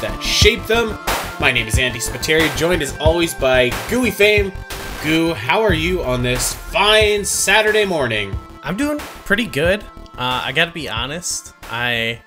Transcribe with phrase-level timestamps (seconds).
[0.00, 0.98] that shape them.
[1.40, 4.52] My name is Andy Spiteri, joined as always by Gooey Fame.
[5.02, 8.36] Goo, how are you on this fine Saturday morning?
[8.62, 9.82] I'm doing pretty good.
[10.14, 11.54] Uh, I gotta be honest.
[11.64, 12.22] I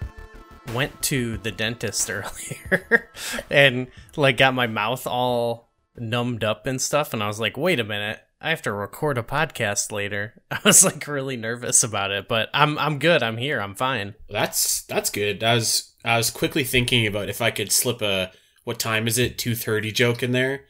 [0.73, 3.09] went to the dentist earlier
[3.49, 7.79] and like got my mouth all numbed up and stuff, and I was like, wait
[7.79, 8.19] a minute.
[8.41, 10.41] I have to record a podcast later.
[10.51, 13.21] I was like really nervous about it, but I'm I'm good.
[13.21, 13.59] I'm here.
[13.59, 14.15] I'm fine.
[14.29, 15.43] That's that's good.
[15.43, 18.31] I was I was quickly thinking about if I could slip a
[18.63, 20.61] what time is it two thirty joke in there,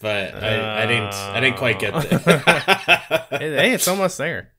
[0.00, 3.26] but I, I didn't I didn't quite get that.
[3.30, 4.52] hey, it's almost there.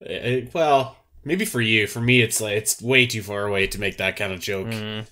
[0.00, 1.86] It- well, maybe for you.
[1.86, 4.68] For me, it's like it's way too far away to make that kind of joke.
[4.68, 5.06] Mm.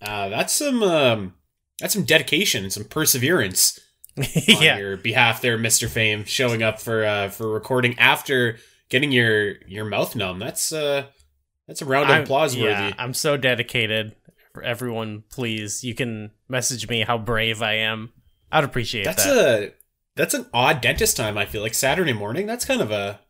[0.00, 1.34] Uh, that's some um,
[1.80, 3.78] that's some dedication, some perseverance
[4.18, 4.24] on
[4.62, 4.78] yeah.
[4.78, 9.84] your behalf, there, Mister Fame, showing up for uh, for recording after getting your your
[9.84, 10.38] mouth numb.
[10.38, 11.06] That's uh,
[11.68, 12.98] that's a round of applause yeah, worthy.
[12.98, 14.16] I'm so dedicated.
[14.54, 18.12] For everyone, please, you can message me how brave I am.
[18.50, 19.62] I'd appreciate That's that.
[19.62, 19.72] a
[20.16, 21.38] that's an odd dentist time.
[21.38, 22.46] I feel like Saturday morning.
[22.46, 23.20] That's kind of a.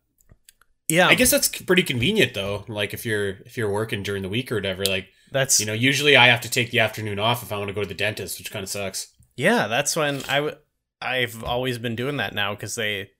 [0.88, 2.64] yeah, I guess that's pretty convenient though.
[2.68, 4.86] Like if you're if you're working during the week or whatever.
[4.86, 7.68] Like that's you know, usually I have to take the afternoon off if I want
[7.68, 9.12] to go to the dentist, which kind of sucks.
[9.36, 10.56] Yeah, that's when I w-
[11.02, 13.10] I've always been doing that now because they,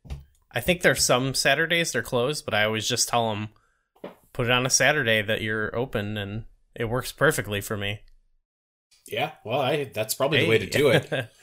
[0.51, 3.49] I think there's some Saturdays they're closed, but I always just tell them
[4.39, 6.45] put it on a Saturday that you're open, and
[6.77, 8.03] it works perfectly for me.
[9.09, 11.29] Yeah, well, I that's probably the way to do it.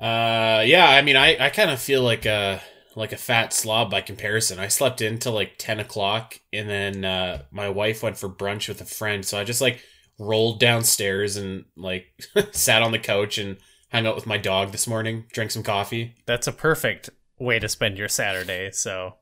[0.00, 2.60] Uh, yeah, I mean, I, I kind of feel like a
[2.96, 4.58] like a fat slob by comparison.
[4.58, 8.66] I slept in till like ten o'clock, and then uh, my wife went for brunch
[8.66, 9.80] with a friend, so I just like
[10.18, 12.06] rolled downstairs and like
[12.50, 13.56] sat on the couch and
[13.92, 16.16] hung out with my dog this morning, drank some coffee.
[16.26, 18.72] that's a perfect way to spend your Saturday.
[18.72, 19.14] So,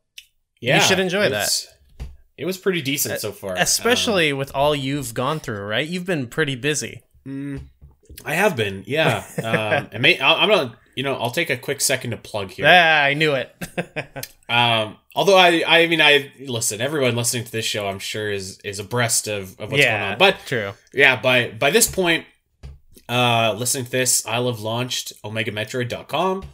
[0.59, 1.51] Yeah, you should enjoy that.
[2.43, 5.87] It was pretty decent so far, especially with all you've gone through, right?
[5.87, 7.03] You've been pretty busy.
[7.25, 7.71] Um,
[8.11, 9.25] mm, I have been, yeah.
[9.39, 12.51] um, and may, I- I'm gonna, you know, I'll take a quick second to plug
[12.51, 12.67] here.
[12.67, 13.55] Ah, I knew it.
[14.49, 16.83] Um, although I, I mean, I listen.
[16.83, 20.13] Everyone listening to this show, I'm sure, is is abreast of, of what's yeah, going
[20.13, 20.19] on.
[20.19, 20.73] But true.
[20.93, 22.27] yeah, by by this point,
[23.09, 26.45] uh, listening to this, I'll have launched OmegaMetroid.com,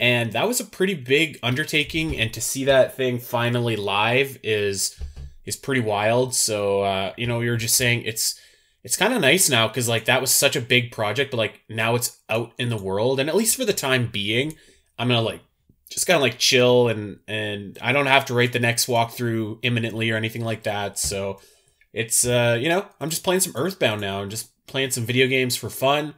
[0.00, 2.18] and that was a pretty big undertaking.
[2.18, 4.98] And to see that thing finally live is
[5.46, 6.34] is pretty wild.
[6.34, 8.40] So uh, you know, we were just saying it's
[8.82, 11.62] it's kind of nice now because like that was such a big project, but like
[11.68, 14.56] now it's out in the world, and at least for the time being,
[14.98, 15.40] I'm gonna like
[15.90, 19.60] just kind of like chill and and I don't have to write the next walkthrough
[19.62, 20.98] imminently or anything like that.
[20.98, 21.40] So
[21.92, 25.28] it's uh you know I'm just playing some Earthbound now and just playing some video
[25.28, 26.14] games for fun.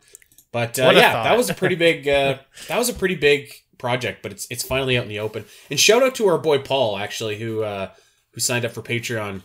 [0.50, 1.24] But uh, yeah, thought.
[1.24, 2.38] that was a pretty big uh,
[2.68, 5.44] that was a pretty big project, but it's it's finally out in the open.
[5.70, 7.90] And shout out to our boy Paul actually who uh
[8.36, 9.40] who signed up for Patreon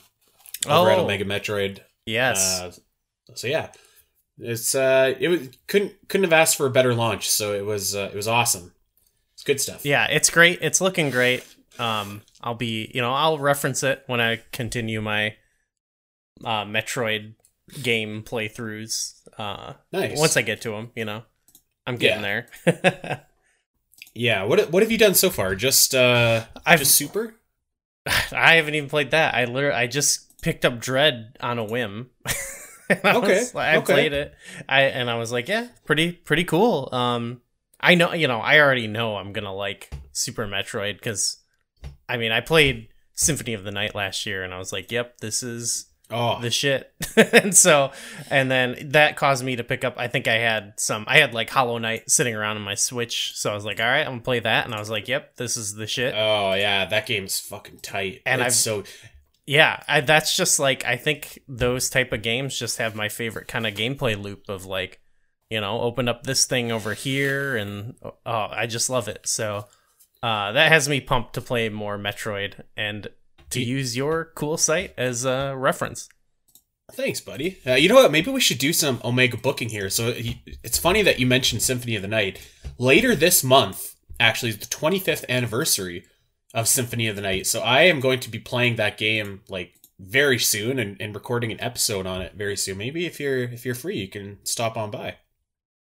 [0.68, 1.06] over at Oh.
[1.06, 1.80] Omega Metroid.
[2.06, 2.60] Yes.
[2.60, 2.72] Uh,
[3.36, 3.70] so yeah,
[4.38, 7.30] it's uh it was couldn't couldn't have asked for a better launch.
[7.30, 8.74] So it was uh, it was awesome.
[9.34, 9.86] It's good stuff.
[9.86, 10.60] Yeah, it's great.
[10.62, 11.46] It's looking great.
[11.80, 15.36] Um, I'll be, you know, I'll reference it when I continue my
[16.44, 17.36] uh, Metroid
[17.82, 19.14] game playthroughs.
[19.38, 20.20] Uh, Nice.
[20.20, 21.24] once I get to them, you know,
[21.88, 22.48] I'm getting there.
[24.14, 25.56] Yeah, what what have you done so far?
[25.56, 27.36] Just uh I've just super?
[28.32, 29.36] I haven't even played that.
[29.36, 32.10] I literally I just picked up Dread on a whim.
[32.90, 33.80] I Okay, was I okay.
[33.80, 34.34] played it.
[34.68, 36.90] I and I was like, yeah, pretty pretty cool.
[36.92, 37.42] Um,
[37.80, 41.38] I know, you know, I already know I'm gonna like Super Metroid because,
[42.10, 45.20] I mean, I played Symphony of the Night last year, and I was like, yep,
[45.20, 46.92] this is Oh, the shit.
[47.16, 47.92] and so,
[48.30, 49.96] and then that caused me to pick up.
[49.98, 51.06] I think I had some.
[51.08, 53.86] I had like Hollow Knight sitting around on my Switch, so I was like, all
[53.86, 56.14] right, I'm gonna play that, and I was like, yep, this is the shit.
[56.16, 58.22] oh yeah, that game's fucking tight.
[58.26, 58.84] And I've- so
[59.48, 63.48] yeah I, that's just like i think those type of games just have my favorite
[63.48, 65.02] kind of gameplay loop of like
[65.50, 69.66] you know open up this thing over here and oh i just love it so
[70.22, 73.08] uh that has me pumped to play more metroid and
[73.52, 76.10] to use your cool site as a reference
[76.92, 77.60] thanks, buddy.
[77.66, 78.12] Uh, you know what?
[78.12, 79.90] Maybe we should do some Omega booking here.
[79.90, 80.14] So
[80.64, 82.40] it's funny that you mentioned Symphony of the Night.
[82.78, 86.06] Later this month, actually, the 25th anniversary
[86.54, 87.48] of Symphony of the Night.
[87.48, 91.52] So I am going to be playing that game like very soon and, and recording
[91.52, 92.78] an episode on it very soon.
[92.78, 95.18] Maybe if you're if you're free, you can stop on by.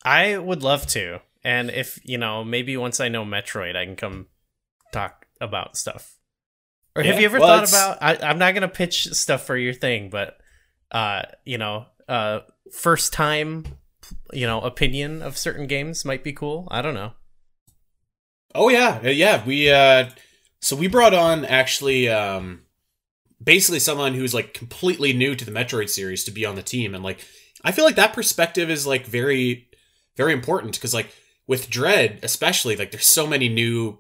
[0.03, 3.95] i would love to and if you know maybe once i know metroid i can
[3.95, 4.27] come
[4.91, 6.18] talk about stuff
[6.99, 9.57] or have Yeah, you ever well, thought about I, i'm not gonna pitch stuff for
[9.57, 10.37] your thing but
[10.91, 12.39] uh you know uh
[12.71, 13.65] first time
[14.33, 16.67] you know opinion of certain games might be cool?
[16.71, 17.13] I don't know.
[18.55, 19.43] Oh yeah, yeah.
[19.45, 20.09] We uh,
[20.61, 22.63] so we brought on actually um,
[23.43, 26.95] basically someone who's like completely new to the Metroid series to be on the team,
[26.95, 27.25] and like
[27.63, 29.69] I feel like that perspective is like very
[30.17, 31.13] very important because like
[31.47, 33.99] with Dread especially like there's so many new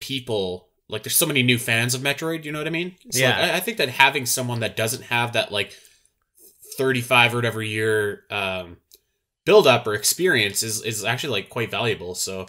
[0.00, 2.44] people like there's so many new fans of Metroid.
[2.44, 2.96] You know what I mean?
[3.10, 3.40] So, Yeah.
[3.40, 5.72] Like, I, I think that having someone that doesn't have that like
[6.76, 8.78] 35 or whatever year um,
[9.44, 12.14] build up or experience is is actually like quite valuable.
[12.14, 12.46] So,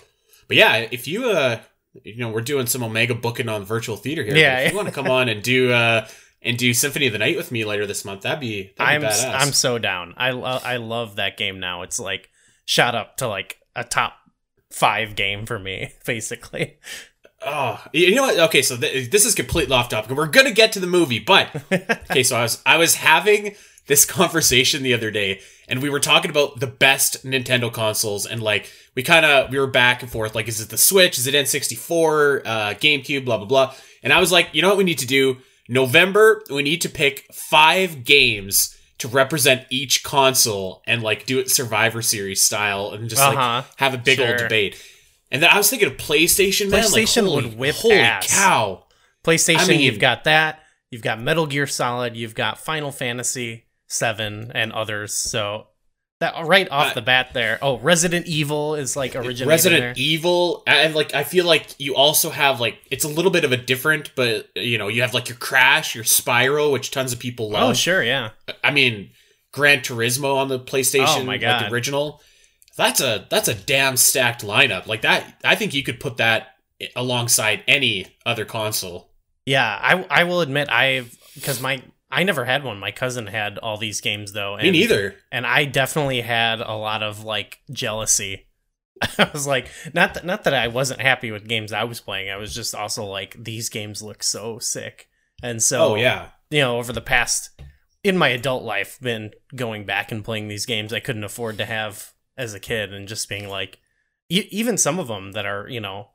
[0.47, 1.59] but yeah, if you uh
[2.03, 4.35] you know we're doing some Omega booking on virtual theater here.
[4.35, 6.07] Yeah, if you want to come on and do uh
[6.41, 9.09] and do Symphony of the Night with me later this month, that'd be that'd I'm
[9.09, 9.33] badass.
[9.33, 10.13] I'm so down.
[10.17, 11.81] I lo- I love that game now.
[11.83, 12.29] It's like
[12.65, 14.13] shot up to like a top
[14.71, 16.77] five game for me, basically.
[17.45, 18.39] Oh, you know what?
[18.39, 20.09] Okay, so th- this is completely off topic.
[20.09, 21.49] and We're gonna get to the movie, but
[22.11, 22.23] okay.
[22.23, 23.55] So I was I was having
[23.87, 28.41] this conversation the other day, and we were talking about the best Nintendo consoles, and
[28.41, 30.33] like we kind of we were back and forth.
[30.33, 31.17] Like, is it the Switch?
[31.19, 32.41] Is it N64?
[32.45, 33.25] Uh, GameCube?
[33.25, 33.73] Blah blah blah.
[34.01, 35.37] And I was like, you know what we need to do?
[35.67, 41.49] November, we need to pick five games to represent each console and like do it
[41.51, 43.63] Survivor Series style and just like Uh-huh.
[43.77, 44.81] have a big old debate.
[45.31, 46.83] And then I was thinking of PlayStation, man.
[46.83, 48.33] like, PlayStation holy, would whip holy ass.
[48.33, 48.85] cow.
[49.23, 50.61] PlayStation, I mean- you've got that.
[50.91, 52.15] You've got Metal Gear Solid.
[52.15, 55.13] You've got Final Fantasy Seven and others.
[55.13, 55.67] So
[56.21, 57.59] that right off Uh, the bat there.
[57.61, 59.49] Oh, Resident Evil is like original.
[59.49, 59.93] Resident there.
[59.97, 63.51] Evil, and like I feel like you also have like it's a little bit of
[63.51, 67.19] a different, but you know you have like your Crash, your Spyro, which tons of
[67.19, 67.69] people love.
[67.71, 68.29] Oh, sure, yeah.
[68.63, 69.09] I mean,
[69.51, 71.63] Gran Turismo on the PlayStation, Oh, my like God.
[71.65, 72.21] the original.
[72.77, 74.85] That's a that's a damn stacked lineup.
[74.87, 76.55] Like that, I think you could put that
[76.95, 79.09] alongside any other console.
[79.45, 81.81] Yeah, I I will admit I've because my
[82.11, 82.79] I never had one.
[82.79, 84.57] My cousin had all these games though.
[84.57, 85.15] Me and- neither.
[85.31, 88.47] and I definitely had a lot of like jealousy.
[89.17, 92.29] I was like, not that not that I wasn't happy with games I was playing.
[92.29, 95.09] I was just also like, these games look so sick.
[95.43, 97.49] And so, oh yeah, you know, over the past
[98.03, 101.65] in my adult life, been going back and playing these games I couldn't afford to
[101.65, 103.79] have as a kid, and just being like,
[104.29, 106.09] e- even some of them that are you know,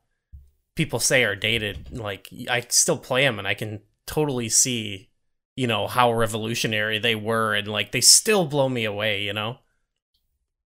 [0.74, 1.96] people say are dated.
[1.96, 5.10] Like I still play them, and I can totally see,
[5.56, 9.22] you know, how revolutionary they were, and like they still blow me away.
[9.22, 9.58] You know.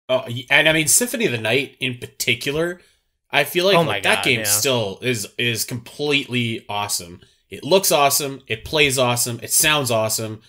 [0.09, 2.81] Oh, and I mean Symphony of the Night in particular,
[3.31, 4.45] I feel like, Oh like, my that game yeah.
[4.45, 7.21] still is is completely awesome.
[7.51, 8.43] It looks awesome.
[8.47, 9.41] It plays awesome.
[9.43, 10.43] It sounds awesome.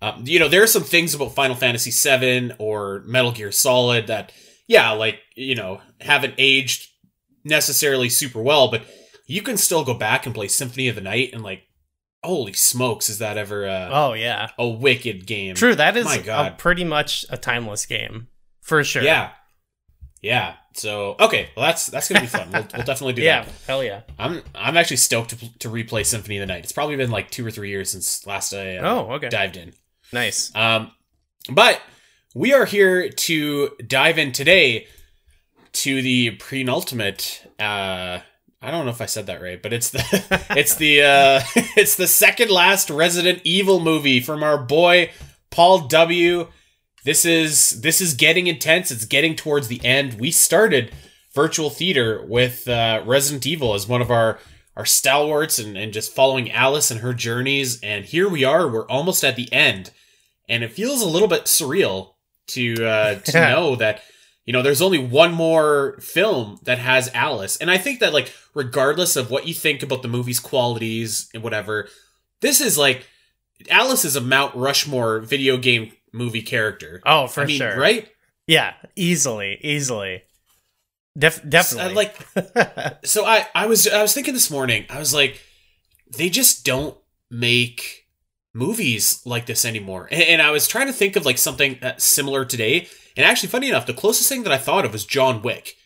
[0.00, 4.06] Um, you know, there are some things about Final Fantasy VII or Metal Gear Solid
[4.06, 4.32] that,
[4.66, 6.88] yeah, like you know, haven't aged
[7.44, 8.82] necessarily super well, but
[9.26, 11.62] you can still go back and play Symphony of the Night and like,
[12.22, 14.50] holy smokes, is that ever a, Oh yeah.
[14.58, 15.54] a wicked game?
[15.54, 16.58] True, that is My a, God.
[16.58, 18.28] pretty much a timeless game.
[18.62, 19.02] For sure.
[19.02, 19.30] Yeah,
[20.22, 20.54] yeah.
[20.76, 22.48] So okay, well that's that's gonna be fun.
[22.52, 23.52] We'll, we'll definitely do Yeah, that.
[23.66, 24.00] hell yeah.
[24.18, 26.64] I'm I'm actually stoked to, to replay Symphony of the Night.
[26.64, 29.28] It's probably been like two or three years since last I uh, Oh, okay.
[29.28, 29.72] dived in.
[30.12, 30.50] Nice.
[30.56, 30.90] Um,
[31.50, 31.80] but
[32.34, 34.88] we are here to dive in today
[35.72, 37.46] to the penultimate.
[37.58, 38.18] Uh,
[38.60, 41.40] I don't know if I said that right, but it's the it's the uh,
[41.76, 45.12] it's the second last Resident Evil movie from our boy
[45.50, 46.48] Paul W.
[47.04, 48.90] This is this is getting intense.
[48.90, 50.14] It's getting towards the end.
[50.14, 50.92] We started
[51.34, 54.40] virtual theater with uh, Resident Evil as one of our
[54.76, 57.80] our stalwarts and, and just following Alice and her journeys.
[57.80, 58.66] And here we are.
[58.66, 59.92] We're almost at the end,
[60.48, 62.13] and it feels a little bit surreal
[62.48, 64.02] to uh, to know that
[64.44, 67.56] you know there's only one more film that has Alice.
[67.56, 71.42] And I think that like regardless of what you think about the movie's qualities and
[71.42, 71.88] whatever,
[72.40, 73.06] this is like
[73.70, 77.00] Alice is a Mount Rushmore video game movie character.
[77.06, 77.78] Oh, for I mean, sure.
[77.78, 78.08] right?
[78.46, 80.22] Yeah, easily, easily.
[81.16, 81.94] Def- definitely.
[81.94, 84.84] like so I I was I was thinking this morning.
[84.90, 85.40] I was like
[86.16, 86.96] they just don't
[87.30, 88.03] make
[88.54, 90.08] movies like this anymore.
[90.10, 92.88] And, I was trying to think of like something uh, similar today.
[93.16, 95.76] And actually funny enough, the closest thing that I thought of was John Wick.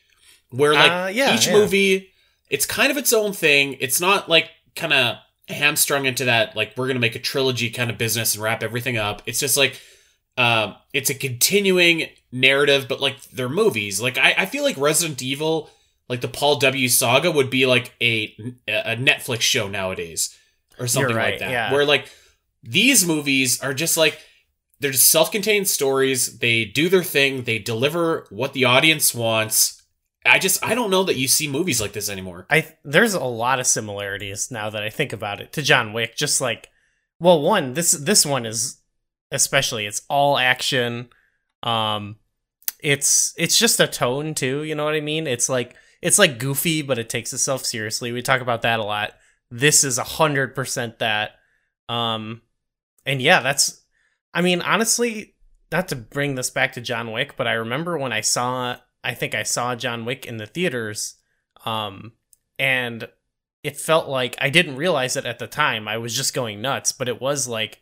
[0.50, 1.54] Where like Uh, yeah, each yeah.
[1.54, 2.12] movie
[2.50, 3.76] it's kind of its own thing.
[3.80, 5.16] It's not like kind of
[5.48, 8.62] hamstrung into that like we're going to make a trilogy kind of business and wrap
[8.62, 9.22] everything up.
[9.26, 9.80] It's just like
[10.37, 14.00] um, it's a continuing narrative, but like they're movies.
[14.00, 15.70] Like I, I feel like Resident Evil,
[16.08, 18.34] like the Paul W saga, would be like a
[18.66, 20.37] a Netflix show nowadays,
[20.78, 21.50] or something right, like that.
[21.50, 21.72] yeah.
[21.72, 22.10] Where like
[22.62, 24.20] these movies are just like
[24.80, 26.38] they're just self-contained stories.
[26.38, 27.42] They do their thing.
[27.42, 29.82] They deliver what the audience wants.
[30.24, 32.46] I just I don't know that you see movies like this anymore.
[32.50, 36.16] I there's a lot of similarities now that I think about it to John Wick.
[36.16, 36.68] Just like,
[37.18, 38.78] well, one this this one is
[39.30, 41.08] especially it's all action.
[41.62, 42.16] Um,
[42.80, 44.62] it's it's just a tone too.
[44.62, 45.26] You know what I mean?
[45.26, 48.12] It's like it's like goofy, but it takes itself seriously.
[48.12, 49.12] We talk about that a lot.
[49.50, 51.32] This is a hundred percent that.
[51.88, 52.42] Um,
[53.08, 53.82] and yeah, that's.
[54.34, 55.34] I mean, honestly,
[55.72, 58.76] not to bring this back to John Wick, but I remember when I saw.
[59.02, 61.14] I think I saw John Wick in the theaters,
[61.64, 62.12] um,
[62.58, 63.08] and
[63.64, 65.88] it felt like I didn't realize it at the time.
[65.88, 67.80] I was just going nuts, but it was like,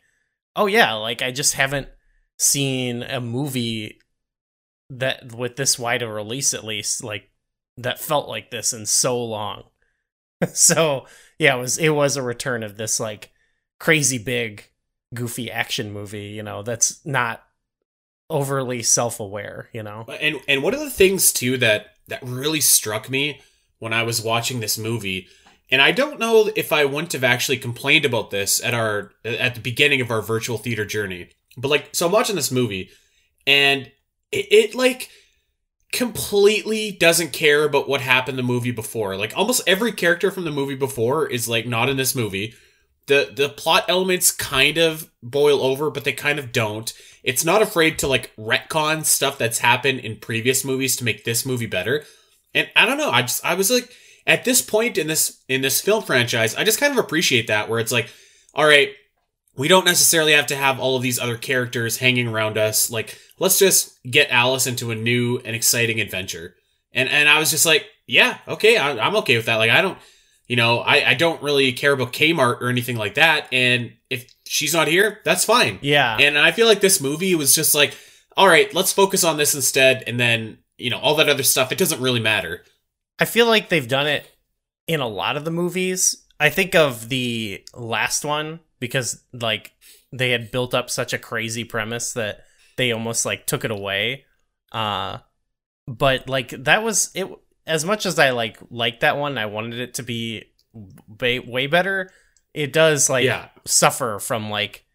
[0.55, 1.89] oh yeah, like I just haven't
[2.39, 3.99] seen a movie
[4.89, 7.29] that with this wide a release at least like
[7.75, 9.63] that felt like this in so long.
[10.53, 11.05] so
[11.37, 13.31] yeah, it was it was a return of this like
[13.79, 14.69] crazy big
[15.13, 17.43] goofy action movie, you know, that's not
[18.29, 20.05] overly self-aware, you know.
[20.19, 23.41] And and one of the things too that that really struck me
[23.79, 25.27] when I was watching this movie,
[25.69, 29.55] and I don't know if I wouldn't have actually complained about this at our at
[29.55, 31.29] the beginning of our virtual theater journey.
[31.57, 32.89] But like so I'm watching this movie
[33.45, 33.91] and
[34.31, 35.09] it, it like
[35.91, 39.15] completely doesn't care about what happened the movie before.
[39.15, 42.53] Like almost every character from the movie before is like not in this movie.
[43.07, 46.91] The the plot elements kind of boil over, but they kind of don't.
[47.23, 51.45] It's not afraid to like retcon stuff that's happened in previous movies to make this
[51.45, 52.03] movie better.
[52.53, 53.93] And I don't know, I just I was like
[54.25, 57.69] at this point in this in this film franchise, I just kind of appreciate that
[57.69, 58.09] where it's like,
[58.53, 58.91] all right,
[59.55, 62.91] we don't necessarily have to have all of these other characters hanging around us.
[62.91, 66.55] Like, let's just get Alice into a new and exciting adventure.
[66.93, 69.55] And and I was just like, yeah, okay, I, am okay with that.
[69.55, 69.97] Like, I don't,
[70.47, 73.47] you know, I, I don't really care about Kmart or anything like that.
[73.51, 75.79] And if she's not here, that's fine.
[75.81, 76.17] Yeah.
[76.17, 77.95] And I feel like this movie was just like,
[78.35, 80.03] all right, let's focus on this instead.
[80.07, 82.63] And then, you know, all that other stuff, it doesn't really matter.
[83.19, 84.31] I feel like they've done it
[84.87, 86.25] in a lot of the movies.
[86.39, 89.73] I think of the last one because like
[90.13, 92.45] they had built up such a crazy premise that
[92.77, 94.25] they almost like took it away.
[94.71, 95.17] Uh
[95.87, 97.27] but like that was it
[97.67, 100.45] as much as I like like that one, I wanted it to be
[101.19, 102.11] way, way better.
[102.53, 103.49] It does like Yeah.
[103.65, 104.85] suffer from like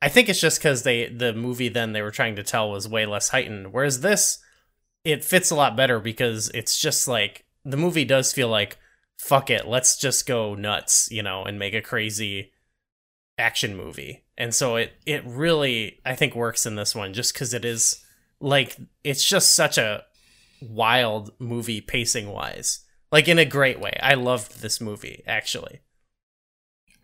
[0.00, 2.88] I think it's just cuz they the movie then they were trying to tell was
[2.88, 4.38] way less heightened whereas this
[5.04, 8.78] it fits a lot better because it's just like the movie does feel like
[9.18, 12.52] fuck it, let's just go nuts, you know, and make a crazy
[13.38, 14.24] action movie.
[14.36, 18.02] And so it it really I think works in this one just cuz it is
[18.40, 20.04] like it's just such a
[20.68, 22.80] wild movie pacing wise.
[23.12, 23.96] Like in a great way.
[24.02, 25.80] I loved this movie actually.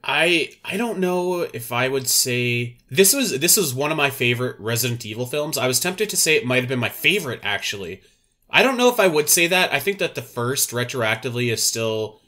[0.02, 4.08] I I don't know if I would say this was this was one of my
[4.10, 5.58] favorite Resident Evil films.
[5.58, 8.00] I was tempted to say it might have been my favorite actually.
[8.48, 9.72] I don't know if I would say that.
[9.72, 12.20] I think that the first retroactively is still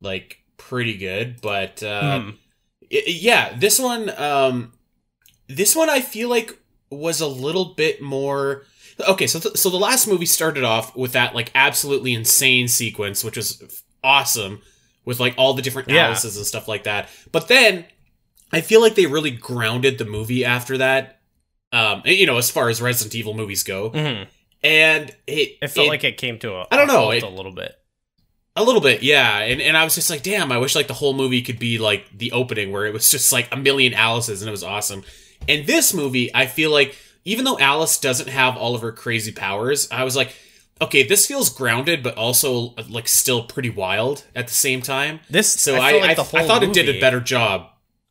[0.00, 2.30] like pretty good, but uh Hmm.
[2.90, 4.72] y- yeah, this one um
[5.46, 6.58] this one I feel like
[6.90, 8.64] was a little bit more
[9.08, 13.22] Okay, so th- so the last movie started off with that like absolutely insane sequence
[13.24, 13.62] which was
[14.04, 14.60] awesome
[15.04, 16.06] with like all the different Yeah.
[16.08, 17.08] Alices and stuff like that.
[17.32, 17.84] But then
[18.52, 21.20] I feel like they really grounded the movie after that.
[21.72, 24.26] Um, you know, as far as Resident Evil movies go, Mhm.
[24.62, 27.52] and it It felt like it came to a I don't know, it- a little
[27.52, 27.74] bit.
[28.54, 29.38] a little bit, yeah.
[29.38, 31.78] And and I was just like, damn, I wish like the whole movie could be
[31.78, 35.02] like the opening where it was just like a million Alice's and it was awesome.
[35.48, 36.94] And this movie, I feel like
[37.24, 40.34] even though Alice doesn't have all of her crazy powers, I was like,
[40.80, 45.20] okay, this feels grounded, but also like still pretty wild at the same time.
[45.30, 47.68] This So I, I like I, I thought it did a better job.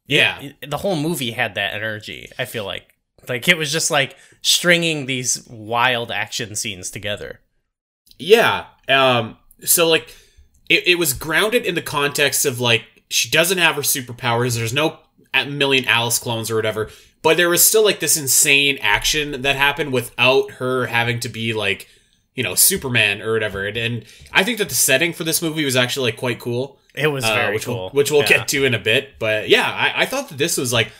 [0.07, 0.51] Yeah.
[0.67, 2.29] the whole movie had that energy.
[2.37, 2.95] I feel like
[3.29, 7.41] like it was just like stringing these wild action scenes together.
[8.17, 8.65] Yeah.
[8.87, 9.37] Um.
[9.63, 10.15] So like,
[10.69, 14.55] it, it was grounded in the context of like she doesn't have her superpowers.
[14.55, 14.99] There's no
[15.33, 16.89] a million Alice clones or whatever,
[17.21, 21.53] but there was still like this insane action that happened without her having to be
[21.53, 21.87] like,
[22.35, 23.65] you know, Superman or whatever.
[23.67, 26.79] And, and I think that the setting for this movie was actually like quite cool.
[26.95, 28.27] It was uh, very which cool, We'll, which we'll Yeah.
[28.29, 29.19] get to in a bit.
[29.19, 30.91] But yeah, I, I thought that this was like,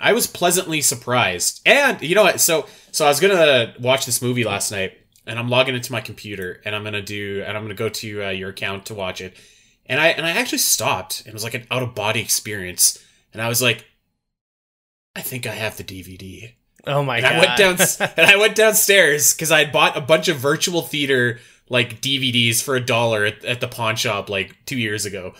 [0.00, 1.60] I was pleasantly surprised.
[1.66, 2.40] And you know what?
[2.40, 4.96] So so I was gonna watch this movie last night,
[5.26, 8.24] and I'm logging into my computer, and I'm gonna do, and I'm gonna go to
[8.26, 9.36] uh, your account to watch it.
[9.86, 11.24] And I and I actually stopped.
[11.26, 13.84] It was like an out of body experience, and I was like,
[15.16, 16.52] I think I have the DVD.
[16.86, 17.34] Oh my And god!
[17.34, 20.82] I went down and I went downstairs because I had bought a bunch of virtual
[20.82, 25.34] theater like DVDs for a dollar at, at the pawn shop like two years ago.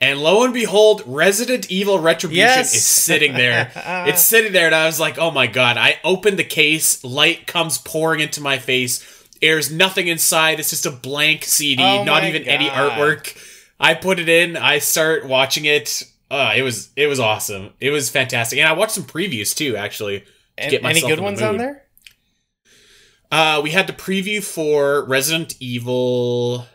[0.00, 2.74] And lo and behold, Resident Evil Retribution Yes!
[2.74, 3.70] is sitting there.
[4.08, 5.76] it's sitting there, and I was like, oh my god.
[5.76, 9.24] I opened the case, light comes pouring into my face.
[9.40, 10.58] There's nothing inside.
[10.60, 13.36] It's just a blank CD, Oh not even any artwork.
[13.78, 16.04] I put it in, I start watching it.
[16.32, 17.70] Uh, it was it was awesome.
[17.78, 18.58] It was fantastic.
[18.58, 20.24] And I watched some previews too, actually.
[20.58, 21.60] And- get any good ones on mood.
[21.60, 21.82] there?
[23.30, 26.66] Uh, we had the preview for Resident Evil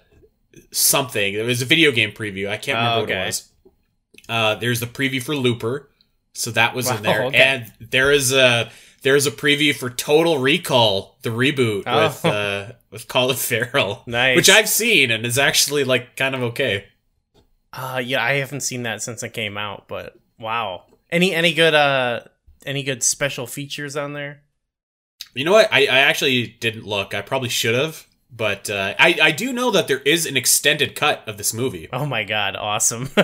[0.71, 1.33] something.
[1.35, 2.49] It was a video game preview.
[2.49, 3.51] I can't remember Oh, what it was.
[4.27, 5.89] Uh, there's the preview for Looper.
[6.33, 7.37] So that was in there, okay.
[7.37, 8.69] and there is a
[9.01, 12.03] there's a preview for Total Recall, the reboot Oh.
[12.03, 14.35] with uh, with Colin Farrell, Nice.
[14.35, 16.85] which I've seen and is actually like kind of okay.
[17.73, 20.83] Uh yeah, I haven't seen that since it came out, but wow.
[21.09, 22.21] Any any good uh
[22.65, 24.41] any good special features on there?
[25.33, 25.71] You know what?
[25.71, 27.13] I, I actually didn't look.
[27.13, 30.95] I probably should have, but uh, I I do know that there is an extended
[30.95, 31.87] cut of this movie.
[31.93, 33.09] Oh my god, awesome.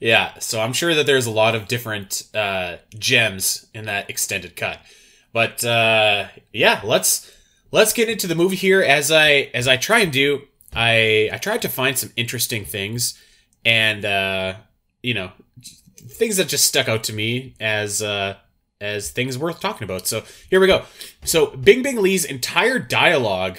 [0.00, 4.56] yeah, so I'm sure that there's a lot of different uh, gems in that extended
[4.56, 4.78] cut.
[5.32, 7.32] But uh, yeah, let's
[7.70, 8.82] let's get into the movie here.
[8.82, 10.42] As I as I try and do,
[10.74, 13.20] I I tried to find some interesting things,
[13.64, 14.54] and uh,
[15.02, 15.32] you know,
[15.96, 18.36] things that just stuck out to me as uh,
[18.80, 20.06] as things worth talking about.
[20.06, 20.84] So here we go.
[21.24, 23.58] So Bing Bing Lee's entire dialogue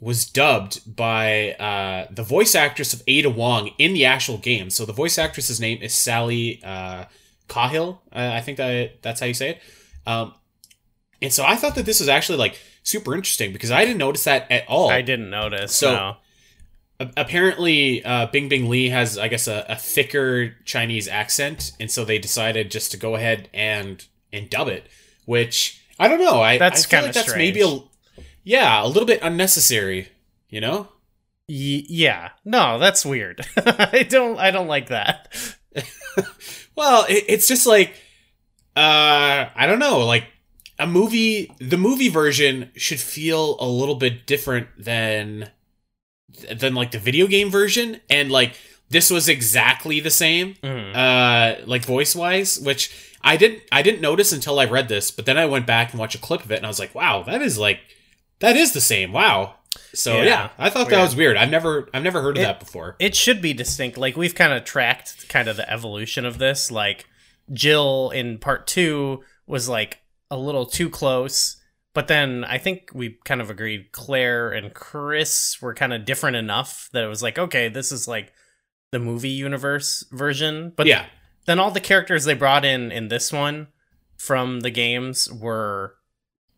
[0.00, 4.68] was dubbed by uh, the voice actress of Ada Wong in the actual game.
[4.68, 7.06] So the voice actress's name is Sally uh,
[7.48, 8.02] Cahill.
[8.12, 9.60] Uh, I think that that's how you say it.
[10.06, 10.34] Um,
[11.22, 14.24] and so I thought that this was actually like super interesting because I didn't notice
[14.24, 14.90] that at all.
[14.90, 15.74] I didn't notice.
[15.74, 16.16] So- no.
[16.98, 22.04] Apparently, uh, Bing Bing Lee has, I guess, a, a thicker Chinese accent, and so
[22.04, 24.86] they decided just to go ahead and and dub it.
[25.26, 26.40] Which I don't know.
[26.40, 27.80] I That's I feel kinda like that's maybe a
[28.44, 30.08] yeah a little bit unnecessary.
[30.48, 30.88] You know.
[31.48, 32.30] Y- yeah.
[32.44, 33.40] No, that's weird.
[33.56, 35.34] I don't I don't like that.
[36.76, 37.94] Well, it, it's just like
[38.76, 40.24] uh I don't know, like
[40.78, 45.50] a movie the movie version should feel a little bit different than
[46.54, 48.54] than like the video game version and like
[48.90, 50.94] this was exactly the same Mhm.
[50.94, 52.90] uh like voice wise which
[53.22, 55.98] I didn't I didn't notice until I read this but then I went back and
[56.00, 57.80] watched a clip of it and I was like wow that is like
[58.40, 59.54] that is the same wow
[59.92, 61.02] so Yeah, yeah, I thought that weird.
[61.06, 63.98] was weird I've never I've never heard of It- that before It should be distinct.
[63.98, 66.70] Like we've kind of tracked kind of the evolution of this.
[66.70, 67.06] Like
[67.52, 69.98] Jill in part two was like
[70.30, 71.56] a little too close,
[71.96, 76.36] but then I think we kind of agreed Claire and Chris were kind of different
[76.36, 78.32] enough that it was like, okay, this is like
[78.92, 80.72] the movie universe version.
[80.76, 81.06] But yeah
[81.46, 83.68] then all the characters they brought in in this one
[84.18, 85.94] from the games were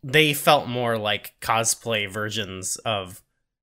[0.03, 3.21] they felt more like cosplay versions of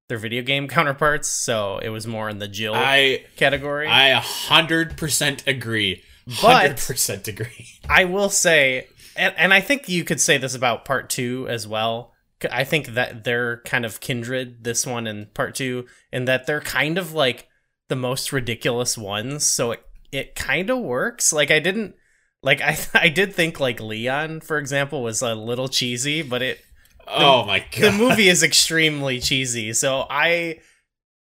[0.08, 4.20] their video game counterparts so it was more in the jill I category I a
[4.20, 6.02] hundred percent agree.
[6.28, 7.68] Hundred percent agree.
[7.88, 11.66] I will say and, and i think you could say this about part two as
[11.66, 12.12] well.
[12.50, 16.60] I think that they're kind of kindred this one and part two in that they're
[16.60, 17.48] kind of like
[17.88, 19.46] the most ridiculous ones.
[19.46, 21.32] So it, it kind of works.
[21.32, 21.94] Like i didn't
[22.42, 26.60] like i i did think like leon for example was a little cheesy but it
[27.06, 27.82] oh my god.
[27.82, 29.72] the movie is extremely cheesy.
[29.72, 30.60] So i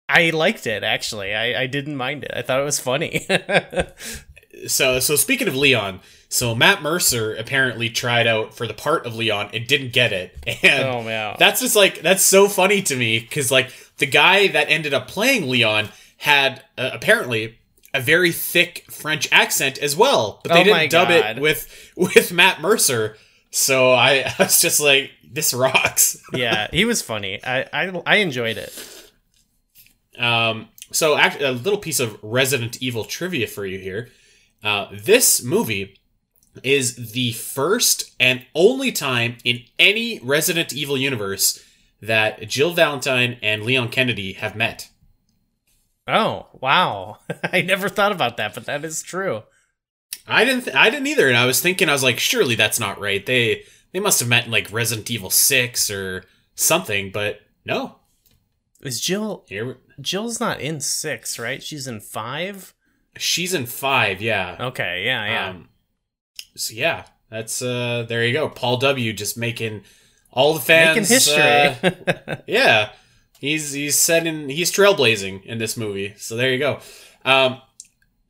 [0.08, 1.34] i liked it actually.
[1.34, 2.32] I i didn't mind it.
[2.34, 3.26] I thought it was funny.
[4.66, 9.14] So so speaking of Leon, so Matt Mercer apparently tried out for the part of
[9.16, 12.96] Leon and didn't get it, and oh man that's just like that's so funny to
[12.96, 15.88] me because like the guy that ended up playing Leon
[16.18, 17.58] had uh, apparently
[17.94, 21.38] a very thick French accent as well, but they Oh didn't dub God.
[21.38, 23.16] it with with Matt Mercer.
[23.50, 26.22] So I, I was just like, this rocks.
[26.34, 28.72] yeah he was funny i i, I enjoyed it
[30.18, 34.08] Um, so, actually a little piece of Resident Evil trivia for you here.
[34.64, 35.96] Uh, this movie
[36.62, 41.64] is the first and only time in any Resident Evil universe
[42.00, 44.90] that Jill Valentine and Leon Kennedy have met.
[46.06, 47.18] Oh, wow.
[47.52, 49.42] I never thought about that, but that is true.
[50.26, 50.64] I didn't.
[50.64, 53.24] Th- I didn't either, and I was thinking, I was like, surely that's not right.
[53.24, 57.96] They they must have met in like Resident Evil Six or something, but no.
[58.82, 61.62] Is Jill Here, Jill's not in 6, right?
[61.62, 62.74] She's in 5?
[63.18, 64.20] she's in five.
[64.20, 64.56] Yeah.
[64.60, 65.48] Okay, yeah, yeah.
[65.50, 65.67] Um,
[66.58, 68.48] so yeah, that's uh there you go.
[68.48, 69.82] Paul W just making
[70.32, 72.22] all the fans Making history.
[72.26, 72.90] uh, yeah.
[73.40, 76.14] He's he's setting he's trailblazing in this movie.
[76.16, 76.80] So there you go.
[77.24, 77.60] Um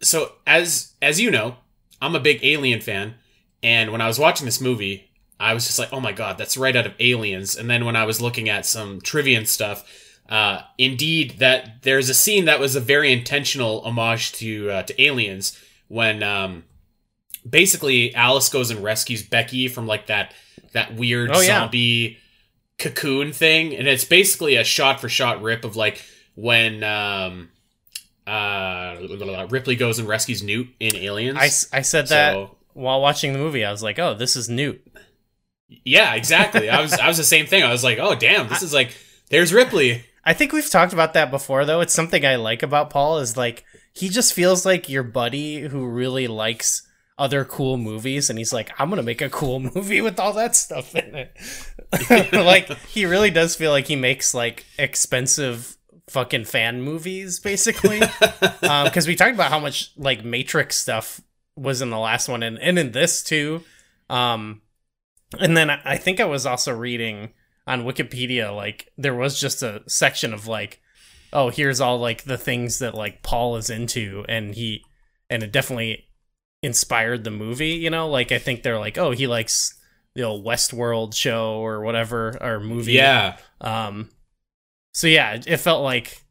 [0.00, 1.56] so as as you know,
[2.00, 3.14] I'm a big Alien fan
[3.62, 5.10] and when I was watching this movie,
[5.40, 7.96] I was just like, "Oh my god, that's right out of Aliens." And then when
[7.96, 9.84] I was looking at some trivia and stuff,
[10.28, 15.02] uh, indeed, that there's a scene that was a very intentional homage to uh, to
[15.02, 16.64] Aliens when um,
[17.48, 20.34] basically Alice goes and rescues Becky from like that
[20.72, 21.60] that weird Oh, yeah.
[21.60, 22.18] zombie
[22.78, 26.02] cocoon thing, and it's basically a shot for shot rip of like
[26.34, 27.48] when um,
[28.26, 28.96] uh,
[29.50, 31.38] Ripley goes and rescues Newt in Aliens.
[31.72, 33.64] I said that So- while watching the movie.
[33.64, 34.80] I was like, oh, this is Newt.
[35.84, 36.70] Yeah, exactly.
[36.70, 37.62] I was I was the same thing.
[37.62, 38.96] I was like, oh damn, this is like
[39.30, 40.04] there's Ripley.
[40.24, 41.80] I think we've talked about that before, though.
[41.80, 45.86] It's something I like about Paul is like he just feels like your buddy who
[45.88, 46.86] really likes
[47.18, 50.56] other cool movies and he's like i'm gonna make a cool movie with all that
[50.56, 51.36] stuff in it.
[52.32, 55.76] Like he really does feel like he makes like expensive
[56.08, 58.00] fucking fan movies basically.
[58.00, 58.62] Because
[59.06, 61.22] um, we talked about how much like matrix stuff
[61.56, 63.62] was in the last one and, and in this too.
[64.10, 64.60] Um
[65.38, 67.30] and then I, I think i was also reading
[67.66, 70.80] on wikipedia like there was just a section of like
[71.32, 74.84] oh here's all like the things that like paul is into and he
[75.28, 76.07] and it definitely
[76.62, 79.74] inspired the movie you know like i think they're like oh he likes
[80.14, 83.36] the old westworld show or whatever or movie Yeah.
[83.60, 84.10] um
[84.92, 86.24] so yeah it felt like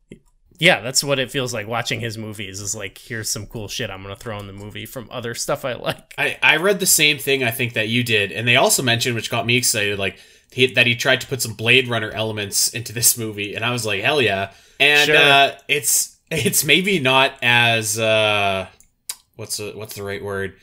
[0.59, 3.89] yeah that's what it feels like watching his movies is like here's some cool shit
[3.89, 6.85] i'm gonna throw in the movie from other stuff i like I, I read the
[6.85, 9.99] same thing I think that you did, and they also mentioned, which got me excited,
[9.99, 10.17] like
[10.51, 13.69] he, that he tried to put some Blade Runner elements into this movie, and I
[13.71, 14.51] was like, hell yeah!
[14.79, 15.15] And Sure.
[15.15, 18.65] uh, it's it's maybe not as uh,
[19.37, 20.55] what's the, what's the right word?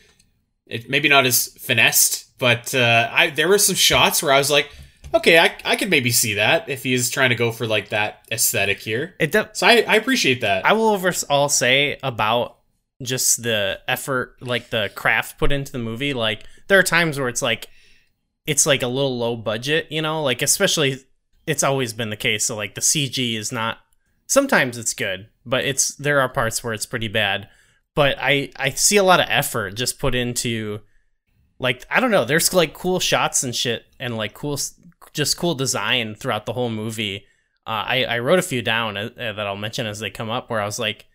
[0.66, 4.50] It maybe not as finessed, but uh, I there were some shots where I was
[4.50, 4.70] like,
[5.12, 8.26] okay, I I could maybe see that if he's trying to go for like that
[8.32, 9.14] aesthetic here.
[9.18, 10.64] it de- So I, I appreciate that.
[10.66, 12.58] I will overall say about
[13.02, 16.14] just the effort, like the craft put into the movie.
[16.14, 17.68] Like there are times where it's like,
[18.46, 20.98] it's like a little low budget, you know, like especially
[21.46, 22.46] it's always been the case.
[22.46, 23.78] So like the CG is not.
[24.26, 27.48] Sometimes it's good, but it's there are parts where it's pretty bad.
[27.94, 30.80] But I I see a lot of effort just put into,
[31.59, 32.24] like I don't know.
[32.24, 34.59] There's like cool shots and shit, and like cool,
[35.12, 37.26] just cool design throughout the whole movie.
[37.66, 40.50] Uh, I I wrote a few down uh, that I'll mention as they come up.
[40.50, 41.07] Where I was like,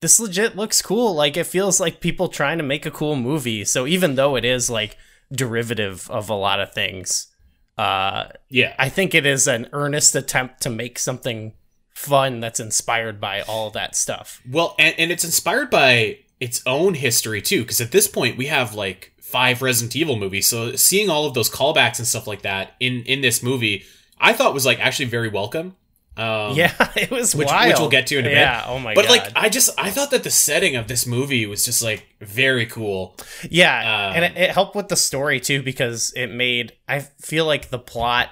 [0.00, 1.14] this legit looks cool.
[1.14, 3.64] Like it feels like people trying to make a cool movie.
[3.64, 4.96] So even though it is like
[5.32, 7.28] derivative of a lot of things,
[7.76, 11.54] uh, yeah, I think it is an earnest attempt to make something
[11.98, 14.40] fun that's inspired by all that stuff.
[14.48, 18.46] Well, and, and it's inspired by its own history too, because at this point we
[18.46, 20.46] have like five Resident Evil movies.
[20.46, 23.84] So seeing all of those callbacks and stuff like that in in this movie,
[24.18, 25.74] I thought was like actually very welcome.
[26.16, 27.68] Um, yeah, it was which, wild.
[27.68, 28.36] which we'll get to in a bit.
[28.38, 28.64] Yeah.
[28.66, 29.10] Oh my but god.
[29.10, 32.66] like I just I thought that the setting of this movie was just like very
[32.66, 33.16] cool.
[33.50, 33.76] Yeah,
[34.10, 37.70] Um, and it, it helped with the story too because it made I feel like
[37.70, 38.28] the plot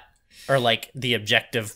[0.47, 1.75] or like the objective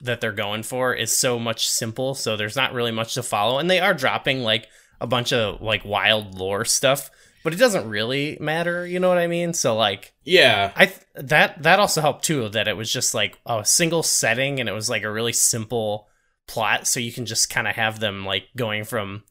[0.00, 3.58] that they're going for is so much simple, so there's not really much to follow,
[3.58, 4.68] and they are dropping like
[5.00, 7.10] a bunch of like wild lore stuff,
[7.42, 8.86] but it doesn't really matter.
[8.86, 9.52] You know what I mean?
[9.52, 13.38] So like Yeah, I th- that that also helped too that it was just like
[13.46, 16.08] a single setting and it was like a really simple
[16.46, 19.22] plot, so you can just kind of have them like going from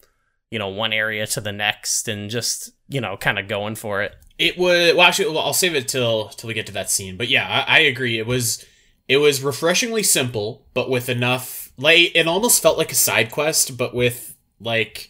[0.50, 4.02] you know one area to the next and just you know kind of going for
[4.02, 4.16] it.
[4.38, 4.94] it was.
[4.96, 7.18] Well, actually, well, I'll save it till till we get to that scene.
[7.18, 8.18] But yeah, I, I agree.
[8.20, 8.64] It was
[9.08, 13.78] it was refreshingly simple, but with enough like it almost felt like a side quest,
[13.78, 15.10] but with like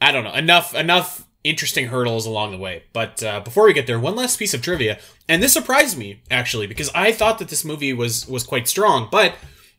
[0.00, 2.84] I don't know enough enough interesting hurdles along the way.
[2.92, 4.98] But uh, before we get there, one last piece of trivia,
[5.28, 9.08] and this surprised me actually because I thought that this movie was was quite strong,
[9.10, 9.34] but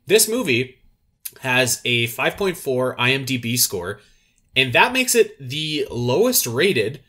[0.08, 0.78] this movie
[1.42, 4.00] has a 5.4 IMDb score,
[4.56, 7.02] and that makes it the lowest rated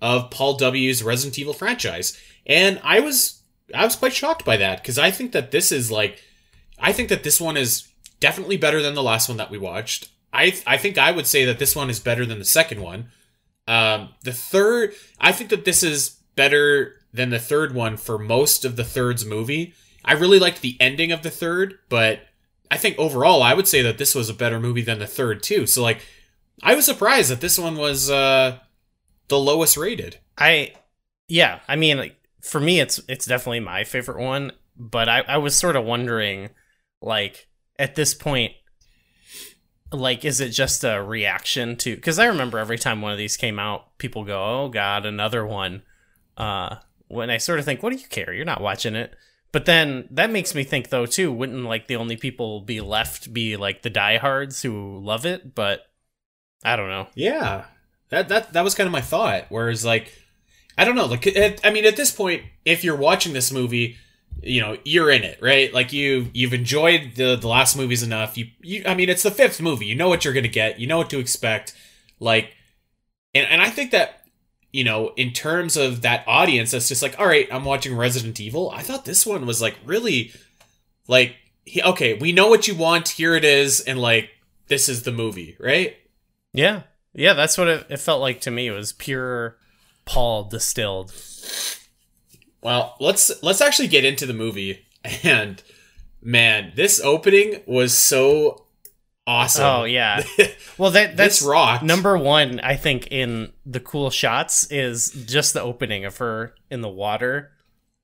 [0.00, 2.18] of Paul W.'s Resident Evil franchise.
[2.46, 3.41] And I was
[3.74, 6.22] I was quite shocked by that because I think that this is like
[6.78, 7.88] I think that this one is
[8.20, 10.08] definitely better than the last one that we watched.
[10.32, 13.10] I I think I would say that this one is better than the second one.
[13.68, 18.64] Um, the third, I think that this is better than the third one for most
[18.64, 19.74] of the third's movie.
[20.04, 22.20] I really liked the ending of the third, but
[22.70, 25.42] I think overall I would say that this was a better movie than the third
[25.42, 25.66] too.
[25.66, 26.04] So like
[26.62, 28.58] I was surprised that this one was uh
[29.28, 30.18] the lowest rated.
[30.36, 30.74] I
[31.28, 35.38] yeah, I mean like, for me it's it's definitely my favorite one, but I I
[35.38, 36.50] was sort of wondering
[37.00, 38.52] like at this point
[39.90, 43.36] like is it just a reaction to cuz I remember every time one of these
[43.36, 45.82] came out people go, "Oh god, another one."
[46.36, 46.76] Uh
[47.08, 48.32] when I sort of think, "What do you care?
[48.32, 49.14] You're not watching it."
[49.52, 53.32] But then that makes me think though too, wouldn't like the only people be left
[53.32, 55.82] be like the diehards who love it, but
[56.64, 57.08] I don't know.
[57.14, 57.66] Yeah,
[58.08, 59.46] that that that was kind of my thought.
[59.48, 60.12] Whereas, like,
[60.78, 61.06] I don't know.
[61.06, 61.26] Like,
[61.64, 63.96] I mean, at this point, if you're watching this movie,
[64.42, 65.72] you know, you're in it, right?
[65.72, 68.36] Like, you you've enjoyed the the last movies enough.
[68.38, 69.86] You you, I mean, it's the fifth movie.
[69.86, 70.80] You know what you're gonna get.
[70.80, 71.74] You know what to expect.
[72.18, 72.52] Like,
[73.34, 74.22] and and I think that
[74.72, 78.40] you know, in terms of that audience, that's just like, all right, I'm watching Resident
[78.40, 78.70] Evil.
[78.70, 80.32] I thought this one was like really,
[81.08, 83.10] like, he- okay, we know what you want.
[83.10, 84.30] Here it is, and like,
[84.68, 85.96] this is the movie, right?
[86.54, 86.84] Yeah.
[87.14, 88.68] Yeah, that's what it, it felt like to me.
[88.68, 89.58] It was pure
[90.04, 91.12] Paul distilled.
[92.62, 94.86] Well, let's let's actually get into the movie.
[95.24, 95.60] And
[96.22, 98.66] man, this opening was so
[99.26, 99.64] awesome.
[99.64, 100.22] Oh yeah.
[100.78, 101.84] Well, that that's rocked.
[101.84, 102.58] number one.
[102.60, 107.50] I think in the cool shots is just the opening of her in the water,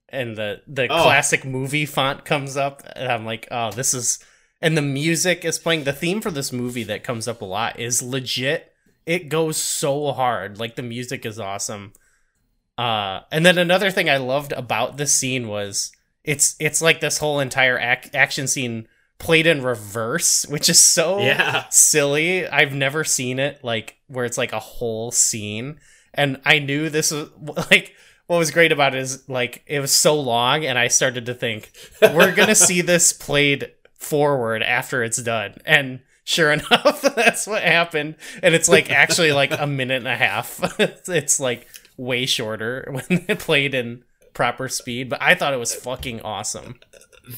[0.09, 1.03] and the the Oh.
[1.03, 4.19] classic movie font comes up, and I'm like, oh, this is.
[4.61, 5.85] And the music is playing.
[5.85, 8.73] The theme for this movie that comes up a lot is legit.
[9.09, 10.59] It goes so hard.
[10.61, 11.94] Like the music is awesome.
[12.77, 15.90] Uh, and then another thing I loved about this scene was
[16.25, 18.87] it's it's like this whole entire ac- action scene
[19.18, 21.64] played in reverse, which is so Yeah.
[21.71, 22.47] silly.
[22.47, 25.81] I've never seen it like where it's like a whole scene.
[26.14, 27.31] And I knew this was
[27.71, 27.94] like
[28.27, 31.35] what was great about it is like it was so long and I started to
[31.35, 35.55] think we're going to see this played forward after it's done.
[35.64, 38.17] And sure enough, that's what happened.
[38.43, 40.61] And it's like actually like a minute and a half.
[41.09, 45.75] it's like way shorter when it played in proper speed, but I thought it was
[45.75, 46.79] fucking awesome.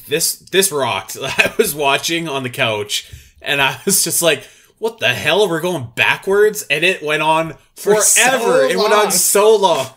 [0.07, 1.17] this this rocked.
[1.21, 4.43] I was watching on the couch and I was just like,
[4.77, 5.49] "What the hell?
[5.49, 8.03] We're going backwards?" And it went on For forever.
[8.03, 9.87] so it went on so long.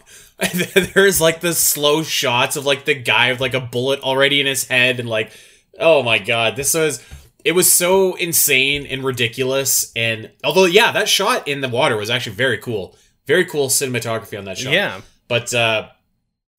[0.94, 4.46] There's like the slow shots of like the guy with like a bullet already in
[4.46, 5.30] his head and like,
[5.78, 7.02] oh my god, this was
[7.44, 9.92] it was so insane and ridiculous.
[9.94, 12.96] And although yeah, that shot in the water was actually very cool.
[13.26, 14.72] Very cool cinematography on that shot.
[14.72, 15.00] Yeah.
[15.28, 15.88] But uh,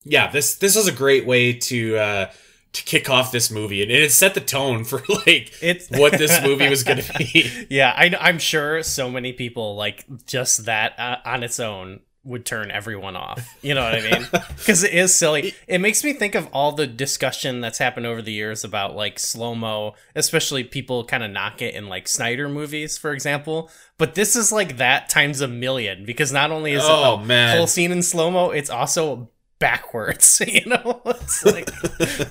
[0.04, 2.30] yeah, this this was a great way to uh,
[2.72, 6.40] to kick off this movie, and it set the tone for like It's what this
[6.42, 7.66] movie was going to be.
[7.70, 12.44] yeah, I, I'm sure so many people like just that uh, on its own would
[12.44, 13.56] turn everyone off.
[13.62, 14.26] You know what I mean?
[14.56, 15.54] Because it is silly.
[15.68, 19.18] It makes me think of all the discussion that's happened over the years about like
[19.18, 23.70] slow mo, especially people kind of knock it in like Snyder movies, for example.
[23.98, 27.24] But this is like that times a million because not only is Oh, it the
[27.26, 27.56] man.
[27.56, 30.42] whole scene in slow mo, it's also backwards.
[30.46, 31.70] You know, it's like.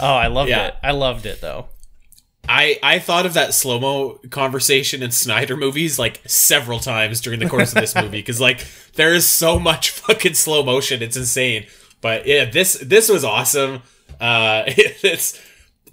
[0.00, 0.68] Oh, I loved Yeah.
[0.68, 0.74] it.
[0.82, 1.68] I loved it though.
[2.48, 7.40] I I thought of that slow mo conversation in Snyder movies like several times during
[7.40, 11.16] the course of this movie because like there is so much fucking slow motion, it's
[11.16, 11.66] insane.
[12.00, 13.82] But yeah, this this was awesome.
[14.20, 15.40] Uh, it's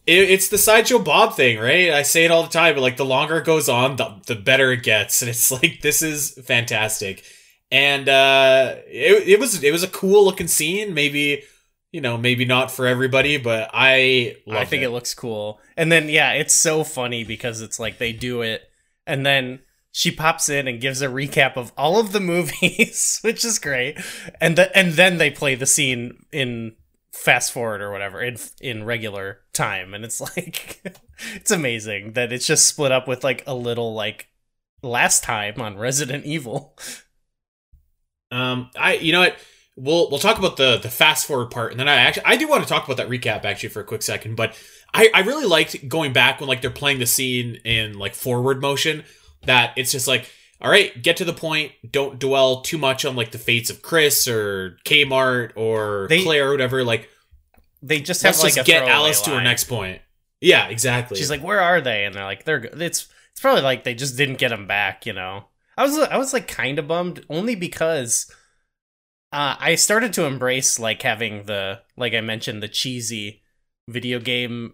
[0.08, 1.92] it, it's the sideshow Bob thing, right?
[1.92, 4.36] I say it all the time, but like the longer it goes on, the the
[4.36, 7.24] better it gets, and it's like this is fantastic.
[7.72, 10.94] And uh, it it was it was a cool looking scene.
[10.94, 11.44] Maybe
[11.92, 14.90] you know maybe not for everybody, but I I think it.
[14.90, 15.60] looks cool.
[15.76, 18.70] And then yeah, it's so funny because it's like they do it
[19.06, 19.60] and then
[19.92, 24.00] she pops in and gives a recap of all of the movies, which is great.
[24.40, 26.76] And the, and then they play the scene in
[27.12, 30.82] fast forward or whatever in in regular time and it's like
[31.36, 34.30] it's amazing that it's just split up with like a little like
[34.82, 36.78] last time on Resident Evil.
[38.34, 39.36] Um, I you know what
[39.76, 42.48] we'll we'll talk about the the fast forward part, and then I actually I do
[42.48, 44.58] want to talk about that recap actually for a quick second, but
[44.94, 48.62] I I really liked going back when like they're playing the scene in like forward
[48.62, 49.04] motion
[49.46, 50.30] that it's just like
[50.62, 51.72] all right, get to the point.
[51.90, 56.50] Don't dwell too much on like the fates of Chris or Kmart or They- Claire
[56.50, 56.84] or whatever.
[56.84, 57.10] Like
[57.82, 60.02] They just have like just a get Alice to her next point.
[60.40, 61.18] Yeah, exactly.
[61.18, 64.18] She's like, "Where are they?" And they're like, "They're it's it's probably like they just
[64.18, 65.46] didn't get them back." You know,
[65.78, 68.32] I was I was like kind of bummed only because
[69.32, 73.42] uh, I started to embrace like having the like I mentioned the cheesy
[73.88, 74.74] video game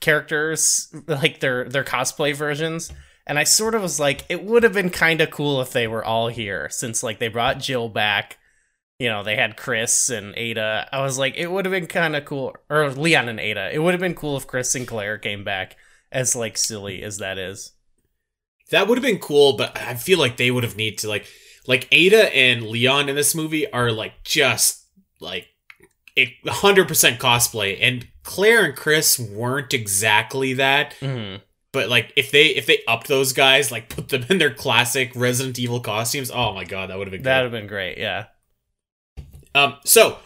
[0.00, 2.92] characters like their their cosplay versions.
[3.28, 5.88] And I sort of was like, it would have been kind of cool if they
[5.88, 8.38] were all here, since like they brought Jill back.
[9.00, 10.88] You know, they had Chris and Ada.
[10.92, 13.74] I was like, it would have been kind of cool, or Leon and Ada.
[13.74, 15.76] It would have been cool if Chris and Claire came back,
[16.12, 17.72] as like silly as that is.
[18.70, 21.26] That would have been cool, but I feel like they would have need to like
[21.66, 24.84] like Ada and Leon in this movie are like just
[25.20, 25.46] like
[26.46, 30.94] hundred percent cosplay, and Claire and Chris weren't exactly that.
[31.00, 31.40] Mhm.
[31.72, 35.12] But like if they if they upped those guys, like put them in their classic
[35.14, 37.98] Resident Evil costumes, oh my god, that would have been That would have been great.
[37.98, 38.26] Yeah.
[39.54, 40.18] Um, so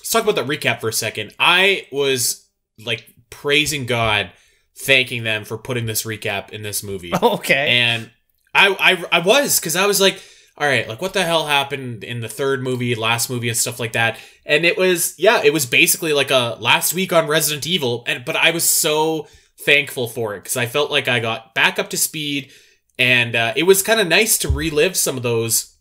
[0.00, 1.34] let's talk about that recap for a second.
[1.38, 2.48] I was
[2.84, 4.30] like praising God,
[4.78, 7.12] thanking them for putting this recap in this movie.
[7.22, 7.68] Okay.
[7.68, 8.10] and
[8.54, 8.68] I
[9.12, 10.20] I, I was because I was like,
[10.60, 13.80] all right, like what the hell happened in the third movie, last movie, and stuff
[13.80, 14.18] like that.
[14.44, 18.26] And it was yeah, it was basically like a last week on Resident Evil, and
[18.26, 19.26] but I was so
[19.64, 22.52] thankful for it because I felt like I got back up to speed,
[22.98, 25.74] and uh, it was kind of nice to relive some of those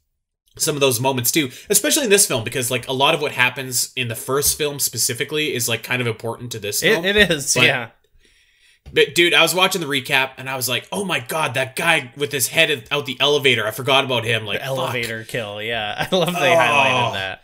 [0.57, 3.31] some of those moments too especially in this film because like a lot of what
[3.31, 7.15] happens in the first film specifically is like kind of important to this film it,
[7.15, 7.53] it is.
[7.53, 7.89] But- yeah.
[8.93, 11.75] But dude, I was watching the recap and I was like, "Oh my god, that
[11.75, 13.65] guy with his head out the elevator!
[13.67, 14.77] I forgot about him." Like The fuck.
[14.77, 15.61] elevator kill.
[15.61, 16.07] Yeah.
[16.11, 16.57] I love they Oh.
[16.57, 17.41] highlighted that.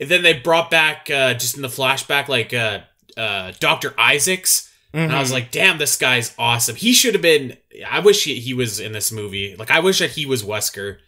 [0.00, 2.80] And then they brought back uh, just in the flashback, like uh,
[3.16, 5.34] uh, Doctor Isaacs, And I was Mhm.
[5.34, 6.76] like, damn, this guy's awesome.
[6.76, 7.56] He should have been.
[7.88, 9.54] I wish he, he was in this movie.
[9.56, 10.98] Like, I wish that he was Wesker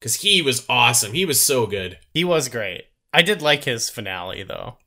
[0.00, 1.12] because he was awesome.
[1.12, 1.98] He was so good.
[2.14, 2.84] he was great.
[3.12, 4.78] I did like his finale though.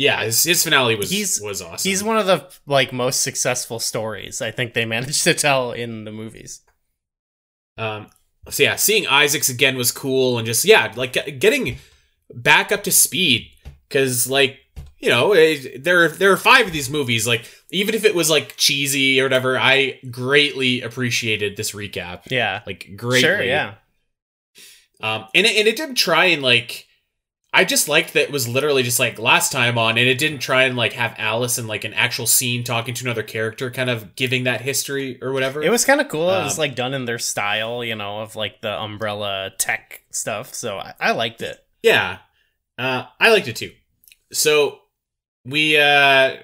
[0.00, 1.86] Yeah, his, his finale was He's- was awesome.
[1.86, 6.04] He's one of the like most successful stories I think they managed to tell in
[6.04, 6.62] the movies.
[7.76, 8.06] Um,
[8.48, 11.76] so yeah, seeing Isaacs again was cool, and just yeah, like getting
[12.32, 13.50] back up to speed
[13.90, 14.58] because like
[14.98, 17.26] you know eh, there there are five of these movies.
[17.26, 22.22] Like even if it was like cheesy or whatever, I greatly appreciated this recap.
[22.30, 22.62] Yeah.
[22.66, 23.74] Like greatly, Sure, yeah.
[25.02, 26.86] Um, and it, and it didn't try and like.
[27.52, 30.38] I just liked that it was literally just like last time on, and it didn't
[30.38, 33.90] try and like have Alice in like an actual scene talking to another character, kind
[33.90, 35.60] of giving that history or whatever.
[35.60, 36.30] It was kind of cool.
[36.30, 40.02] it was Um, like done in their style, you know, of like the umbrella tech
[40.12, 40.54] stuff.
[40.54, 41.58] So I, I liked it.
[41.82, 42.18] Yeah.
[42.78, 43.72] Uh, I liked it too.
[44.32, 44.78] So
[45.44, 46.36] we uh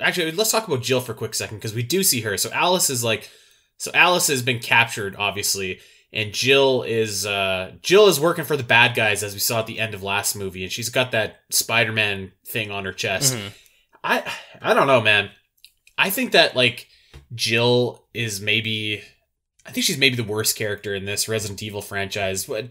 [0.00, 2.36] actually let's talk about Jill for a quick second because we do see her.
[2.38, 3.28] So Alice is like
[3.76, 5.80] so Alice has been captured, obviously,
[6.12, 9.66] and Jill is uh Jill is working for the bad guys as we saw at
[9.66, 13.34] the end of last movie, and she's got that Spider-Man thing on her chest.
[13.34, 13.52] Mhm.
[14.02, 15.30] I I don't know, man.
[15.98, 16.88] I think that like
[17.34, 19.02] Jill is maybe
[19.66, 22.48] I think she's maybe the worst character in this Resident Evil franchise.
[22.48, 22.70] What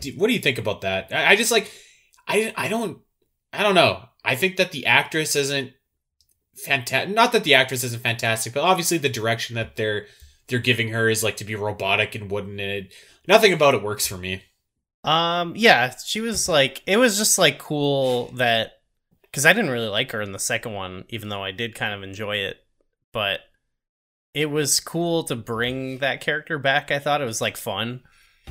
[0.00, 1.08] do- what do you think about that?
[1.12, 1.70] I, I just like
[2.28, 2.98] I I don't
[3.52, 4.02] I don't know.
[4.24, 5.72] I think that the actress isn't
[6.64, 7.14] fantastic.
[7.14, 10.06] Not that the actress isn't fantastic, but obviously the direction that they're
[10.48, 12.92] they're giving her is like to be robotic and wooden, and it,
[13.26, 14.42] nothing about it works for me.
[15.04, 18.72] Um, yeah, she was like, it was just like cool that
[19.22, 21.94] because I didn't really like her in the second one, even though I did kind
[21.94, 22.58] of enjoy it.
[23.12, 23.40] But
[24.34, 26.90] it was cool to bring that character back.
[26.90, 28.02] I thought it was like fun,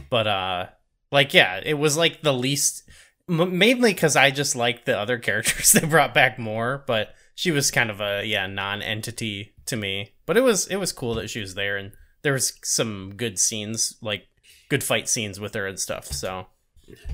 [0.09, 0.67] but uh,
[1.11, 2.83] like yeah, it was like the least
[3.27, 6.83] mainly because I just liked the other characters they brought back more.
[6.87, 10.13] But she was kind of a yeah non-entity to me.
[10.25, 11.91] But it was it was cool that she was there and
[12.23, 14.27] there was some good scenes like
[14.69, 16.05] good fight scenes with her and stuff.
[16.07, 16.47] So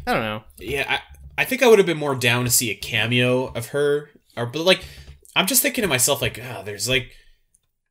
[0.07, 0.43] I don't know.
[0.57, 0.99] Yeah, I,
[1.41, 4.45] I think I would have been more down to see a cameo of her, or
[4.45, 4.85] but like
[5.35, 7.11] I'm just thinking to myself like, oh, there's like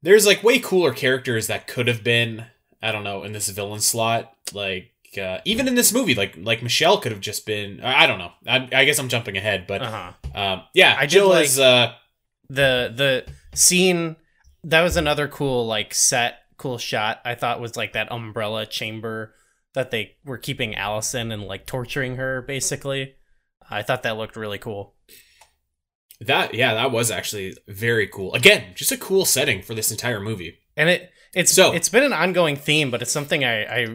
[0.03, 2.47] there's like way cooler characters that could have been
[2.83, 6.63] I don't know in this villain slot, like uh, even in this movie, like like
[6.63, 8.31] Michelle could have just been I, don't know.
[8.47, 10.41] I, I guess I'm jumping ahead, but Uh huh.
[10.41, 11.93] um, yeah, I Jill like- is uh,
[12.51, 14.17] The the scene
[14.65, 17.21] that was another cool like set cool shot.
[17.25, 19.35] I thought was like that umbrella chamber
[19.75, 23.15] that they were keeping Allison and like torturing her basically.
[23.71, 24.95] I thought that looked really cool.
[26.21, 28.35] that yeah that was actually very cool.
[28.35, 30.59] Again, just a cool setting for this entire movie.
[30.77, 33.87] and it it's So- it's been an ongoing theme but it's something I, I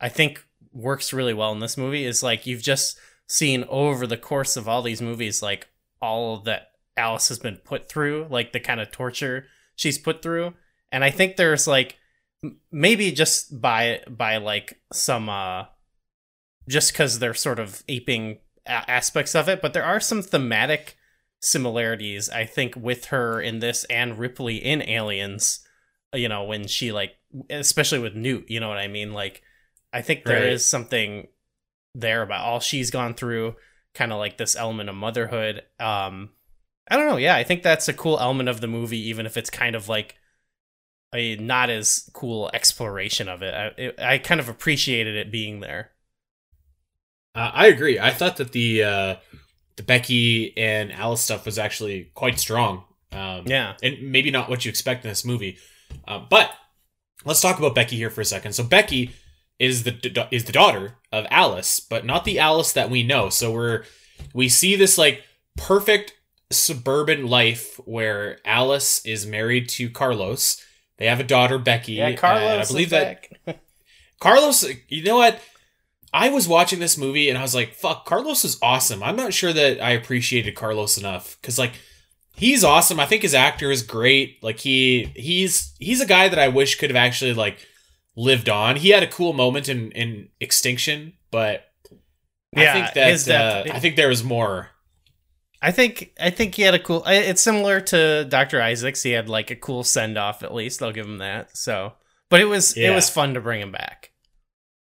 [0.00, 4.18] i think works really well in this movie is like you've just seen over the
[4.18, 5.68] course of all these movies like
[6.02, 10.54] all that alice has been put through like the kind of torture she's put through
[10.92, 11.96] and i think there's like
[12.70, 15.64] maybe just by by like some uh
[16.68, 20.96] just because they're sort of aping a- aspects of it but there are some thematic
[21.40, 25.60] similarities i think with her in this and ripley in aliens
[26.14, 27.14] you know when she like
[27.50, 29.42] especially with newt you know what i mean like
[29.92, 30.60] i think there is Right.
[30.60, 31.28] something
[31.94, 33.56] there about all she's gone through
[33.94, 36.30] kind of like this element of motherhood um
[36.88, 39.36] i don't know yeah i think that's a cool element of the movie even if
[39.36, 40.16] it's kind of like
[41.14, 45.60] a not as cool exploration of it i, it, I kind of appreciated it being
[45.60, 45.90] there
[47.34, 47.98] Uh, I agree.
[47.98, 49.16] I thought that the uh,
[49.76, 52.84] the Becky and Alice stuff was actually quite strong.
[53.12, 55.58] Um, yeah and maybe not what you expect in this movie.
[56.06, 56.50] Uh, but
[57.24, 58.52] let's talk about Becky here for a second.
[58.52, 59.12] So Becky
[59.58, 63.30] is the is the daughter of Alice, but not the Alice that we know.
[63.30, 63.84] So we're
[64.32, 65.22] we see this like
[65.56, 66.14] perfect
[66.54, 70.62] suburban life where Alice is married to Carlos.
[70.98, 71.94] They have a daughter, Becky.
[71.94, 73.26] yeah and carlos I believe is that.
[74.20, 75.40] Carlos, you know what?
[76.12, 79.02] I was watching this movie and I was like, fuck, Carlos is awesome.
[79.02, 81.72] I'm not sure that I appreciated Carlos enough cuz like
[82.36, 83.00] he's awesome.
[83.00, 84.42] I think his actor is great.
[84.42, 87.66] Like he he's he's a guy that I wish could have actually like
[88.16, 88.76] lived on.
[88.76, 91.64] He had a cool moment in in Extinction, but
[92.56, 94.70] I Yeah, think that death- uh, I think there was more.
[95.64, 97.02] I think I think he had a cool.
[97.06, 99.02] It's similar to Doctor Isaacs.
[99.02, 100.42] He had like a cool send off.
[100.42, 101.56] At least I'll give him that.
[101.56, 101.94] So,
[102.28, 104.10] but it was it was fun to bring him back.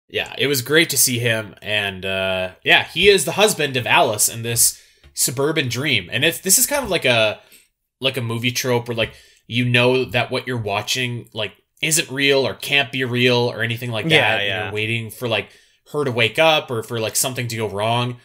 [0.09, 3.87] Yeah, it was great to see him and uh yeah, he is the husband of
[3.87, 4.83] Alice in this
[5.14, 6.09] suburban dream.
[6.11, 7.41] And it's this is kind of like a
[8.01, 9.14] like a movie trope where like
[9.47, 13.93] you know that what you're watching like isn't real or can't be real or anything
[13.93, 14.41] like that.
[14.41, 14.64] Yeah, yeah.
[14.64, 15.51] You're waiting for like
[15.93, 18.17] her to wake up or for like something to go wrong.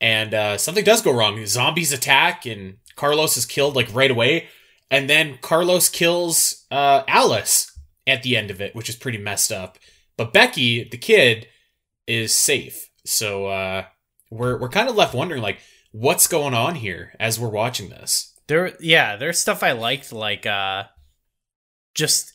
[0.00, 1.44] And uh something does go wrong.
[1.46, 4.48] Zombies attack and Carlos is killed like right away.
[4.90, 9.52] and then Carlos kills uh, Alice at the end of it, which is pretty messed
[9.52, 9.78] up.
[10.16, 11.46] But Becky, the kid,
[12.06, 12.88] is safe.
[13.06, 13.84] So uh,
[14.30, 15.60] we're we're kind of left wondering like
[15.92, 18.34] what's going on here as we're watching this.
[18.48, 20.84] There, yeah, there's stuff I liked, like uh,
[21.94, 22.34] just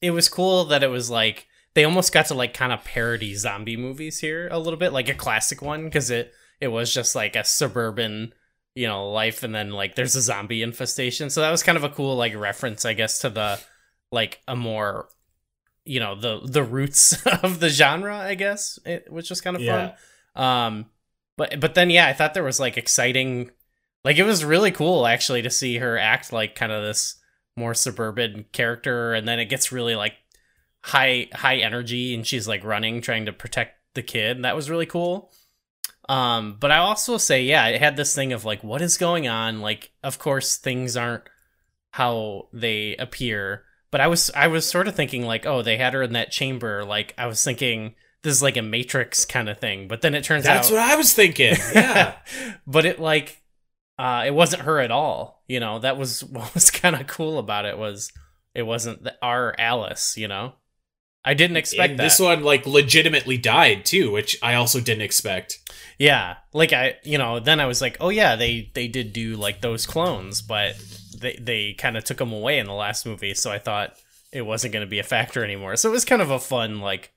[0.00, 3.34] it was cool that it was like they almost got to like kind of parody
[3.34, 7.14] zombie movies here a little bit, like a classic one because it it was just
[7.14, 8.32] like a suburban
[8.74, 11.28] you know life and then like there's a zombie infestation.
[11.30, 13.58] So that was kind of a cool like reference i guess to the
[14.12, 15.08] like a more
[15.84, 19.62] you know the the roots of the genre i guess it, which was kind of
[19.62, 19.92] Yeah.
[20.34, 20.86] fun um
[21.36, 23.50] but but then yeah i thought there was like exciting
[24.04, 27.16] like it was really cool actually to see her act like kind of this
[27.56, 30.14] more suburban character and then it gets really like
[30.84, 34.70] high high energy and she's like running trying to protect the kid and that was
[34.70, 35.32] really cool
[36.08, 39.28] um but i also say yeah it had this thing of like what is going
[39.28, 39.60] on?
[39.60, 41.24] Like of course things aren't
[41.92, 43.64] how they appear.
[43.90, 46.30] But i was i was sort of thinking like oh they had her in that
[46.30, 46.84] chamber.
[46.84, 49.88] Like i was thinking this is like a matrix kind of thing.
[49.88, 51.56] But then it turns That's out that's what I was thinking.
[51.74, 52.16] Yeah.
[52.66, 53.42] but it like
[53.98, 55.42] uh it wasn't her at all.
[55.48, 58.12] You know that was what was kind of cool about it was
[58.54, 60.54] it wasn't the, our alice you know
[61.24, 65.02] i didn't expect and that this one like legitimately died too, which I also didn't
[65.02, 65.58] expect.
[65.98, 69.36] yeah like i you know then i was like oh yeah they they did do
[69.36, 70.74] like those clones but
[71.18, 73.92] they they kind of took them away in the last movie so i thought
[74.32, 76.80] it wasn't going to be a factor anymore so it was kind of a fun
[76.80, 77.12] like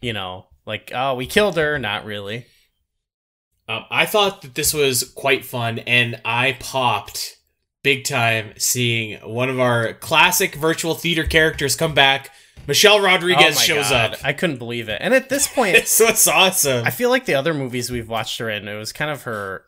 [0.00, 2.46] you know like oh we killed her not really
[3.68, 7.38] Um, I thought that this was quite fun, and I popped
[7.82, 12.30] big time seeing one of our classic virtual theater characters come back.
[12.66, 14.18] Michelle Rodriguez oh shows God, up.
[14.24, 16.86] i couldn't believe it and at this point It's what's awesome.
[16.86, 19.64] I feel like the other movies we've watched her in, it was kind of her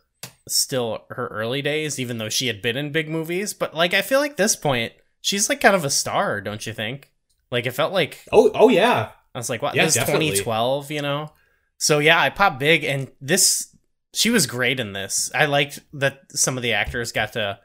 [0.48, 3.54] still her early days, even though she had been in big movies.
[3.54, 6.72] But like I feel like this point, she's like kind of a star, don't you
[6.72, 7.10] think?
[7.50, 9.10] Like it felt like oh, oh yeah.
[9.34, 9.74] I was like, what?
[9.74, 11.30] Yeah, this is 2012, you know?
[11.78, 13.76] So yeah, I popped big, and this
[14.14, 15.30] she was great in this.
[15.34, 17.58] I liked that some of the actors got to,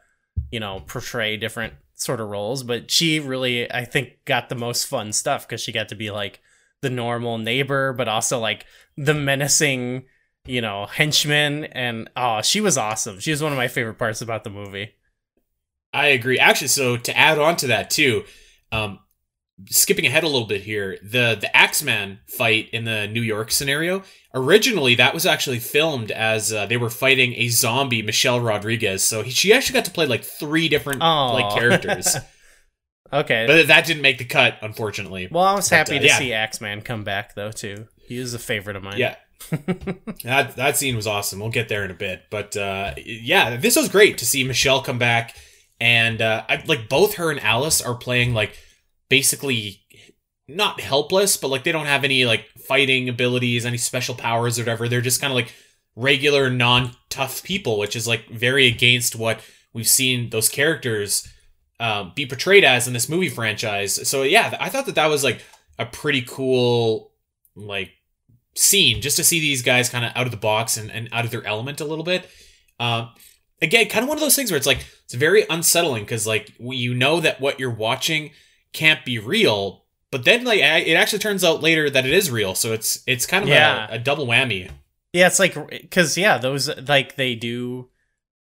[0.52, 4.86] you know, portray different sort of roles, but she really, I think, got the most
[4.86, 6.42] fun stuff because she got to be like
[6.82, 8.66] the normal neighbor, but also like
[8.98, 10.06] the menacing,
[10.46, 11.66] you know, henchman.
[11.66, 13.20] And oh, she was awesome.
[13.20, 14.96] She was one of my favorite parts about the movie.
[15.94, 16.40] I agree.
[16.40, 18.24] Actually, so to add on to that too,
[18.72, 19.00] um,
[19.70, 24.04] skipping ahead a little bit here, the the Axeman fight in the New York scenario.
[24.34, 29.04] Originally, that was actually filmed as uh, they were fighting a zombie Michelle Rodriguez.
[29.04, 32.16] So he, she actually got to play like three different Oh, like characters,
[33.14, 33.46] okay.
[33.48, 35.28] but that didn't make the cut, unfortunately.
[35.32, 36.18] well, I was but, happy uh, to yeah.
[36.18, 37.88] see Axeman come back though too.
[38.08, 38.98] He is a favorite of mine.
[38.98, 39.16] Yeah.
[40.24, 41.40] that that scene was awesome.
[41.40, 44.82] We'll get there in a bit, but uh, yeah, this was great to see Michelle
[44.82, 45.36] come back,
[45.80, 48.56] and uh, I, like both her and Alice are playing like
[49.12, 49.84] basically
[50.48, 54.62] not helpless, but like they don't have any like fighting abilities, any special powers or
[54.62, 54.88] whatever.
[54.88, 55.54] They're just kind of like
[55.98, 59.42] regular non-tough people, which is like very against what
[59.74, 61.28] we've seen those characters
[61.82, 64.08] um, be portrayed as in this movie franchise.
[64.08, 65.42] So yeah, I thought that that was like
[65.78, 67.12] a pretty cool
[67.54, 67.92] like
[68.56, 71.26] scene just to see these guys kind of out of the box and, and out
[71.26, 72.30] of their element a little bit.
[72.80, 73.10] Um,
[73.62, 76.54] again, kind of one of those things where it's like it's very unsettling because like
[76.58, 78.32] you know that what you're watching
[78.74, 82.56] can't be real, but then like it actually turns out later that it is real.
[82.56, 83.88] So it's it's kind of Yeah.
[83.90, 84.70] a, a double whammy.
[85.14, 87.90] Yeah, it's like because yeah, those like they do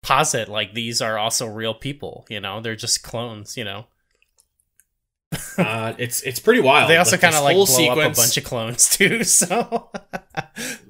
[0.02, 2.26] posit like these are also real people.
[2.28, 3.56] You know, they're just clones.
[3.56, 3.86] You know,
[5.58, 6.88] Uh, it's it's pretty wild.
[6.90, 9.24] they also kind of like blow up a bunch of clones too.
[9.24, 9.90] So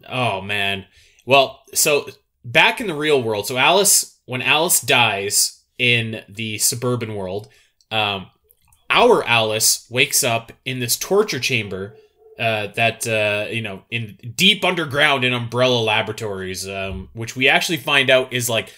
[0.08, 0.86] Oh man.
[1.24, 2.08] Well, so
[2.44, 7.48] back in the real world, so Alice, when Alice dies in the suburban world,
[7.90, 8.30] um,
[8.90, 11.96] our Alice wakes up in this torture chamber
[12.38, 17.78] uh, that uh, you know in deep underground in Umbrella Laboratories, um, which we actually
[17.78, 18.72] find out is like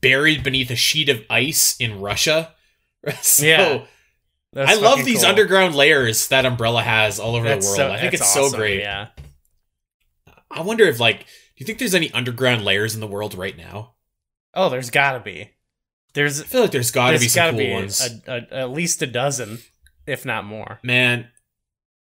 [0.00, 2.52] buried beneath a sheet of ice in Russia.
[3.20, 3.84] so, Yeah.
[4.52, 5.28] that's I love these cool.
[5.30, 7.90] underground layers that Umbrella has all over That's the world.
[7.90, 8.80] so- I think it's so great.
[8.80, 9.08] Yeah.
[10.50, 11.24] I wonder if like, do
[11.58, 13.94] you think there's any underground layers in the world right now?
[14.54, 15.50] Oh, there's gotta be.
[16.14, 18.00] There's I feel like there's got to be some cool be ones.
[18.26, 19.58] a, a, at least a dozen,
[20.06, 20.78] if not more.
[20.82, 21.28] Man,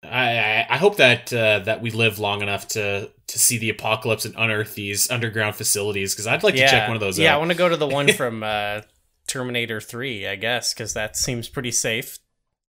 [0.04, 3.70] I, I I hope that uh, that we live long enough to to see the
[3.70, 6.66] apocalypse and unearth these underground facilities because I'd like yeah.
[6.66, 8.82] to check one of those Yeah, I want to go to the one from uh,
[9.26, 12.18] Terminator Three, I guess, because that seems pretty safe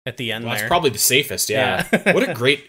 [0.05, 0.61] at the end Well, there.
[0.61, 1.49] that's probably the safest.
[1.49, 1.87] Yeah.
[1.91, 2.13] Yeah.
[2.13, 2.63] what a great.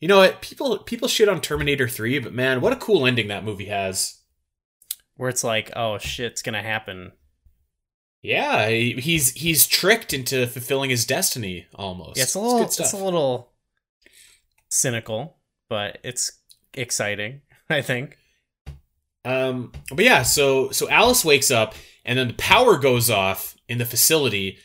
[0.00, 0.42] You know what?
[0.42, 4.18] People people shit on Terminator Three, but man, what a cool ending that movie has.
[5.16, 7.12] where it's like, oh shit's gonna happen.
[8.22, 12.16] Yeah, he's he's tricked into fulfilling his destiny almost.
[12.16, 13.52] Yeah, it's a little good it's, a little
[14.68, 15.36] cynical,
[15.68, 16.32] but it's
[16.74, 18.18] exciting, I think.
[19.24, 23.78] Um, but yeah, so so Alice wakes up, and then the power goes off in
[23.78, 24.58] the facility,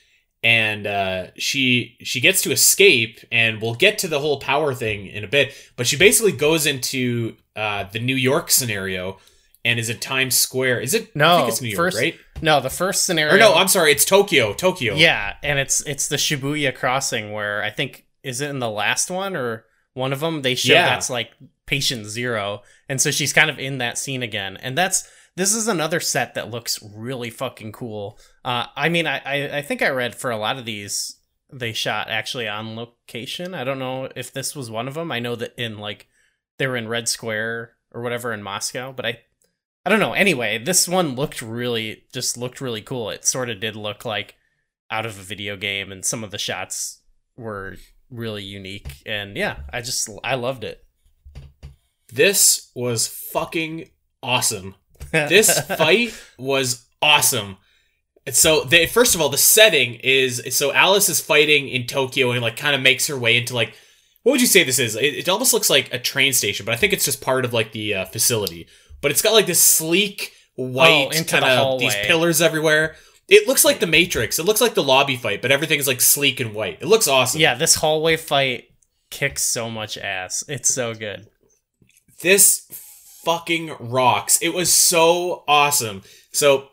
[0.43, 5.07] and uh, she she gets to escape, and we'll get to the whole power thing
[5.07, 5.53] in a bit.
[5.75, 9.17] But she basically goes into uh, the New York scenario,
[9.63, 10.81] and is it Times Square.
[10.81, 11.15] Is it?
[11.15, 12.15] No, I think it's New York, first- right?
[12.41, 14.53] No, the first scenario Or no, I'm sorry, it's Tokyo.
[14.53, 14.95] Tokyo.
[14.95, 19.11] Yeah, and it's it's the Shibuya crossing where I think is it in the last
[19.11, 20.85] one or one of them they show Yeah.
[20.89, 21.31] that's like
[21.67, 25.07] patient zero, and so she's kind of in that scene again, and that's
[25.37, 28.19] this is another set that looks really fucking cool.
[28.43, 31.17] Uh, I mean, I, I I think I read for a lot of these
[31.53, 33.53] they shot actually on location.
[33.53, 35.11] I don't know if this was one of them.
[35.11, 36.07] I know that in like
[36.57, 39.19] they were in Red Square or whatever in Moscow, but I
[39.85, 40.13] I don't know.
[40.13, 43.09] Anyway, this one looked really just looked really cool.
[43.09, 44.35] It sort of did look like
[44.91, 47.01] out of a video game and some of the shots
[47.35, 47.77] were
[48.09, 50.85] really unique and yeah, I just I loved it.
[52.13, 53.89] This was fucking
[54.21, 54.75] awesome.
[55.11, 57.57] this fight was awesome.
[58.27, 62.31] And so they first of all the setting is so Alice is fighting in Tokyo
[62.31, 63.73] and like kind of makes her way into like
[64.23, 64.95] what would you say this is?
[64.95, 67.53] It, it almost looks like a train station, but I think it's just part of
[67.53, 68.67] like the uh, facility.
[69.01, 72.95] But it's got like this sleek white Oh, kind of these pillars everywhere.
[73.27, 74.39] It looks like the Matrix.
[74.39, 76.79] It looks like the lobby fight, but everything is like sleek and white.
[76.81, 77.39] It looks awesome.
[77.39, 78.65] yeah, this hallway fight
[79.09, 80.43] kicks so much ass.
[80.47, 81.27] It's so good.
[82.21, 82.65] This
[83.23, 84.39] fucking rocks.
[84.41, 86.03] It was so awesome.
[86.31, 86.69] So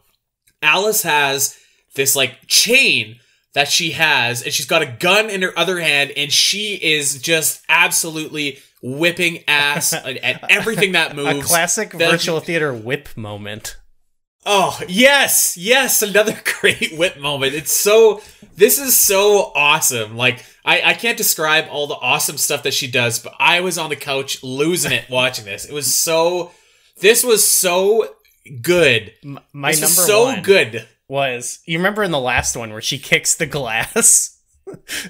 [0.62, 1.57] Alice has
[1.95, 3.20] this like chain
[3.55, 7.20] that she has, and she's got a gun in her other hand, and she is
[7.20, 11.45] just absolutely whipping ass at, at everything that moves.
[11.45, 13.76] A classic That- virtual theater whip moment.
[14.47, 17.55] Oh, yes, yes, another great whip moment.
[17.55, 18.22] It's so
[18.57, 20.16] this is so awesome.
[20.16, 23.76] Like I, I can't describe all the awesome stuff that she does, but I was
[23.79, 25.64] on the couch losing it watching this.
[25.66, 26.53] It was so
[27.01, 28.09] this was so
[28.62, 29.12] good.
[29.22, 30.89] M- My this number was so one good.
[31.09, 34.39] was you remember in the last one where she kicks the glass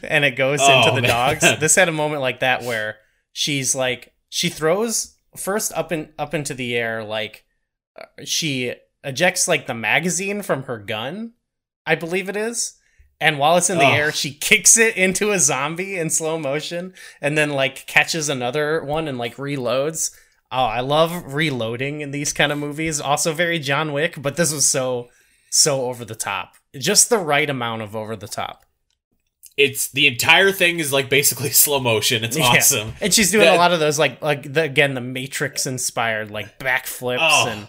[0.03, 1.11] and it goes Oh, into the man.
[1.11, 2.97] dogs this had a moment like that where
[3.33, 7.45] she's like she throws first up in up into the air like
[8.01, 8.75] uh, she
[9.05, 11.33] ejects like the magazine from her gun
[11.87, 12.75] i believe it is
[13.21, 13.93] and while it's in the Oh.
[13.93, 18.83] air she kicks it into a zombie in slow motion and then like catches another
[18.83, 20.11] one and like reloads
[20.51, 24.53] oh i love reloading in these kind of movies also very john wick but this
[24.53, 25.09] was so
[25.51, 26.57] so over the top.
[26.77, 28.67] Just the right amount of over the top.
[29.59, 32.25] It's the entire thing is like basically slow motion.
[32.25, 32.45] It's Yeah.
[32.45, 32.95] awesome.
[33.01, 36.31] And she's doing That- a lot of those like like the, again the Matrix inspired
[36.31, 37.49] like backflips Oh.
[37.49, 37.67] and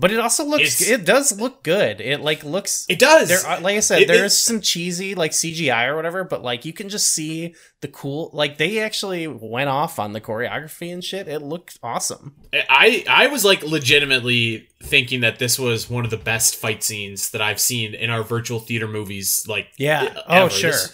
[0.00, 2.00] but it also looks It's- it does look good.
[2.00, 3.28] It like looks It does.
[3.28, 6.24] there are, like I said It- there it- is some cheesy like CGI or whatever,
[6.24, 10.20] but like you can just see the cool like they actually went off on the
[10.20, 11.28] choreography and shit.
[11.28, 12.34] It looked awesome.
[12.52, 17.30] I I was like legitimately thinking that this was one of the best fight scenes
[17.30, 19.44] that I've seen in our virtual theater movies.
[19.46, 20.04] Like Yeah.
[20.26, 20.70] uh, Oh, sure.
[20.72, 20.92] This-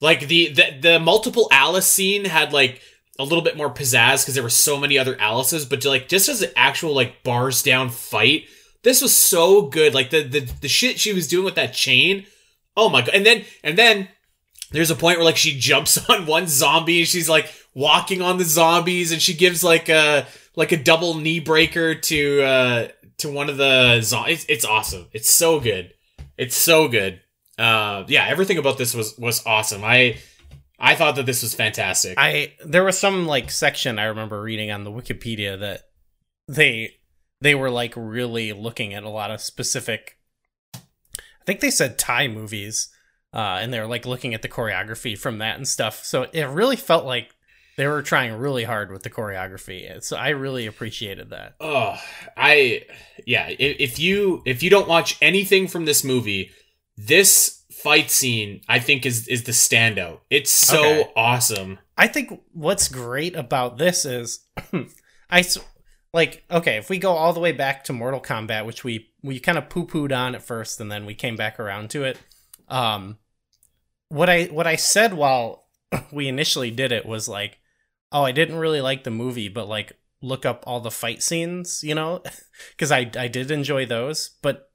[0.00, 2.80] like the, the the multiple Alice scene had like
[3.18, 6.28] a little bit more pizzazz because there were so many other Alices, but like just
[6.28, 8.44] as an actual like bars down fight,
[8.82, 9.94] this was so good.
[9.94, 12.26] Like the the the shit she was doing with that chain.
[12.76, 13.14] Oh my god!
[13.14, 14.08] And then and then
[14.70, 18.38] there's a point where like she jumps on one zombie and she's like walking on
[18.38, 22.88] the zombies and she gives like a like a double knee breaker to uh
[23.18, 24.44] to one of the zombies.
[24.44, 25.06] It's, it's awesome.
[25.12, 25.92] It's so good.
[26.36, 27.20] It's so good.
[27.58, 29.82] Uh yeah, everything about this was was awesome.
[29.82, 30.18] I
[30.78, 32.14] I thought that this was fantastic.
[32.16, 35.82] I there was some like section I remember reading on the Wikipedia that
[36.46, 36.94] they
[37.40, 40.18] they were like really looking at a lot of specific
[40.74, 42.88] I think they said Thai movies
[43.32, 46.04] uh and they were like looking at the choreography from that and stuff.
[46.04, 47.34] So it really felt like
[47.78, 50.02] they were trying really hard with the choreography.
[50.02, 51.54] So I really appreciated that.
[51.60, 51.96] Oh,
[52.36, 52.82] I
[53.24, 53.48] yeah.
[53.56, 56.50] If you if you don't watch anything from this movie,
[56.96, 60.20] this fight scene I think is is the standout.
[60.30, 61.12] It's so Okay.
[61.16, 61.78] awesome.
[61.96, 64.40] I think what's great about this is
[65.30, 65.44] I
[66.12, 69.40] like okay, if we go all the way back to Mortal Kombat, which we we
[69.40, 72.18] kind of poo-pooed on at first and then we came back around to it.
[72.68, 73.18] Um
[74.08, 75.66] what I what I said while
[76.12, 77.58] we initially did it was like,
[78.12, 81.82] "Oh, I didn't really like the movie, but like look up all the fight scenes,
[81.82, 82.22] you know,
[82.78, 84.70] cuz I I did enjoy those, but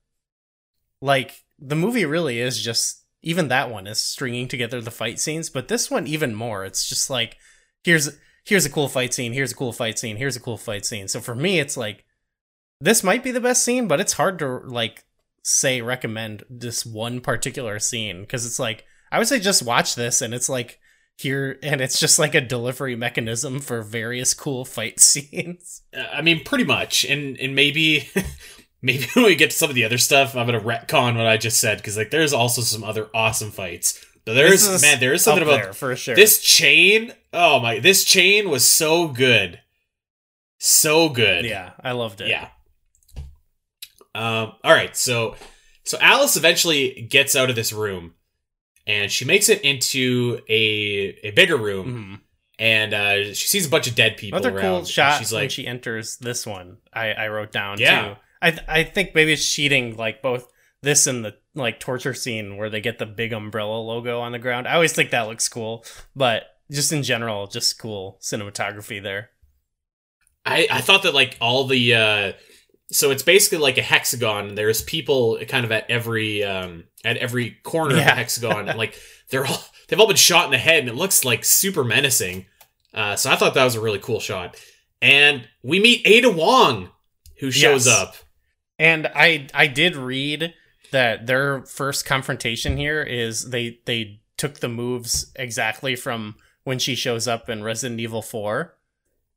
[1.01, 5.49] like the movie really is just even that one is stringing together the fight scenes,
[5.49, 6.66] but this one even more.
[6.66, 7.38] It's just like
[7.84, 10.86] here's here's a cool fight scene, here's a cool fight scene, here's a cool fight
[10.86, 11.07] scene.
[11.07, 12.05] So for me, it's like
[12.82, 15.05] this might be the best scene, but it's hard to like
[15.41, 20.22] say recommend this one particular scene because it's like I would say just watch this
[20.22, 20.80] and it's like
[21.16, 25.84] here and it's just like a delivery mechanism for various cool fight scenes.
[25.95, 28.09] Uh, I mean, pretty much, and and maybe.
[28.86, 31.38] Maybe when we get to some of the other stuff, I'm gonna retcon what I
[31.38, 34.06] just said because like there's also some other awesome fights.
[34.26, 36.16] But there's is man, there is something about there for sure.
[36.16, 37.14] this chain.
[37.34, 39.60] Oh my, this chain was so good,
[40.60, 41.46] so good.
[41.46, 42.28] yeah, I loved it.
[42.28, 42.50] Yeah.
[44.16, 44.54] Um.
[44.64, 44.96] All right.
[44.96, 45.36] So,
[45.84, 48.14] so Alice eventually gets out of this room,
[48.86, 52.20] and she makes it into a a bigger room, Mhm.
[52.60, 54.62] and uh, she sees a bunch of dead people Another around.
[54.66, 56.78] cool and shot She's when like, she enters this one.
[56.94, 58.02] I I wrote down Yeah.
[58.10, 58.16] too.
[58.44, 60.48] I th- I think maybe it's cheating like both
[60.82, 64.39] this and the like torture scene where they get the big umbrella logo on the
[64.39, 64.68] ground.
[64.68, 65.86] I always think that looks cool,
[66.16, 69.30] but just in general, just cool cinematography there.
[70.46, 72.34] I I thought that like all the uh,
[72.91, 74.50] so it's basically like a hexagon.
[74.50, 79.00] and There's people kind of at every um at every corner of the hexagon, like
[79.30, 82.46] they're all they've all been shot in the head, and it looks like super menacing.
[82.94, 84.56] Uh, so I thought that was a really cool shot.
[85.02, 86.89] And we meet Ada Wong,
[87.39, 87.96] who shows Yes.
[87.98, 88.16] up.
[88.80, 90.53] And I I did read
[90.91, 96.95] that their first confrontation here is they they took the moves exactly from when she
[96.95, 98.74] shows up in Resident Evil 4.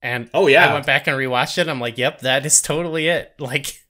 [0.03, 1.69] And Oh yeah, I went back and rewatched it.
[1.69, 3.35] I'm like, yep, that is totally it.
[3.41, 3.83] Like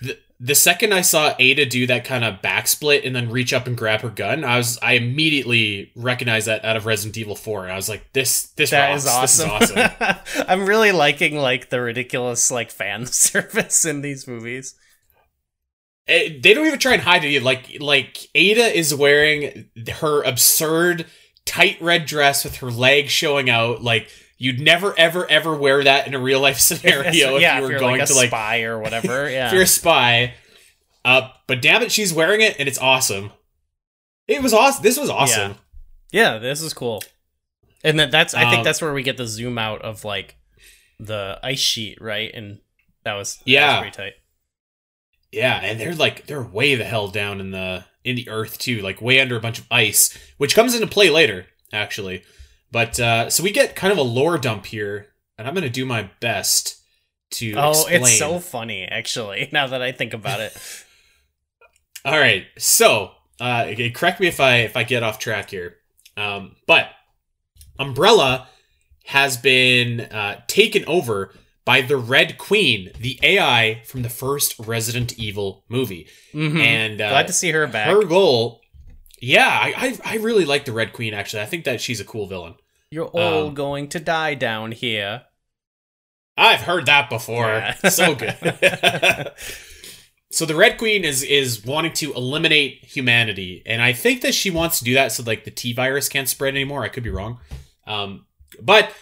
[0.00, 3.52] the, the second I saw Ada do that kind of back split and then reach
[3.52, 7.36] up and grab her gun, I was I immediately recognized that out of Resident Evil
[7.36, 9.50] 4 and I was like this this that is awesome.
[9.60, 10.46] This is awesome.
[10.48, 14.74] I'm really liking like the ridiculous like fan service in these movies.
[16.06, 17.42] Eh, they don't even try and hide it.
[17.42, 21.06] Like like Ada is wearing her absurd
[21.46, 26.06] tight red dress with her legs showing out like you'd never ever ever wear that
[26.06, 28.28] in a real life scenario if yeah, you were if going like a to like
[28.28, 29.30] spy or whatever.
[29.30, 29.46] Yeah.
[29.46, 30.34] if you're a spy.
[31.04, 33.30] Uh, but damn it, she's wearing it and it's awesome.
[34.26, 34.82] It was awesome.
[34.82, 35.56] This was awesome.
[36.12, 37.02] Yeah, this is cool.
[37.82, 40.36] And that that's I think Um, that's where we get the zoom out of like
[40.98, 42.30] the ice sheet, right?
[42.32, 42.60] And
[43.04, 43.70] that was that Yeah.
[43.72, 44.12] was pretty tight.
[45.34, 48.80] Yeah, and they're like they're way the hell down in the in the earth too,
[48.82, 52.22] like way under a bunch of ice, which comes into play later, actually.
[52.70, 55.08] But uh so we get kind of a lore dump here,
[55.38, 56.76] and I'm gonna do my best
[57.32, 58.02] to Oh, explain.
[58.02, 59.48] it's so funny actually.
[59.52, 60.52] Now that I think about it,
[62.04, 65.76] All right, so uh, correct me if I if I get off track here,
[66.16, 66.90] um, but
[67.78, 68.48] Umbrella
[69.06, 71.34] has been uh, taken over
[71.64, 76.60] by the Red Queen, the AI from the first Resident Evil movie, Mhm.
[76.60, 77.88] and uh, glad to see her back.
[77.88, 78.60] her goal.
[79.20, 81.14] Yeah, I, I I really like the Red Queen.
[81.14, 82.54] Actually, I think that she's a cool villain.
[82.90, 85.22] You're all um, going to die down here.
[86.36, 87.46] I've heard that before.
[87.46, 87.74] Yeah.
[87.88, 88.36] so good.
[90.30, 94.50] so the Red Queen is is wanting to eliminate humanity, and I think that she
[94.50, 96.82] wants to do that so like the T virus can't spread anymore.
[96.82, 97.38] I could be wrong,
[97.86, 98.26] um,
[98.60, 98.92] but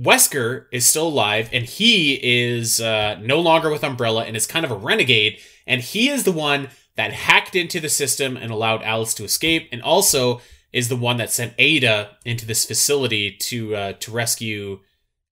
[0.00, 4.64] Wesker is still alive, and he is uh, no longer with Umbrella, and is kind
[4.64, 5.38] of a renegade.
[5.66, 9.68] And he is the one that hacked into the system and allowed Alice to escape,
[9.72, 10.40] and also
[10.72, 14.80] is the one that sent Ada into this facility to uh, to rescue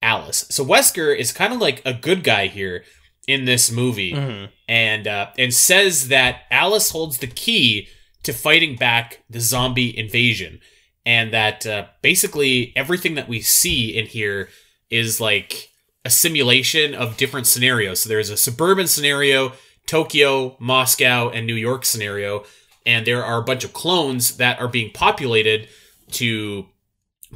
[0.02, 0.46] Alice.
[0.50, 2.84] So Wesker is kind of like a good guy here
[3.28, 4.48] in this movie, Mhm.
[4.68, 7.88] and uh, and says that Alice holds the key
[8.22, 10.60] to fighting back the zombie invasion,
[11.06, 14.48] and that uh, basically everything that we see in here
[14.90, 15.70] is like
[16.04, 18.00] a simulation of different scenarios.
[18.00, 19.52] So there's a suburban scenario,
[19.86, 22.44] Tokyo, Moscow, and New York scenario,
[22.84, 25.68] and there are a bunch of clones that are being populated
[26.12, 26.66] to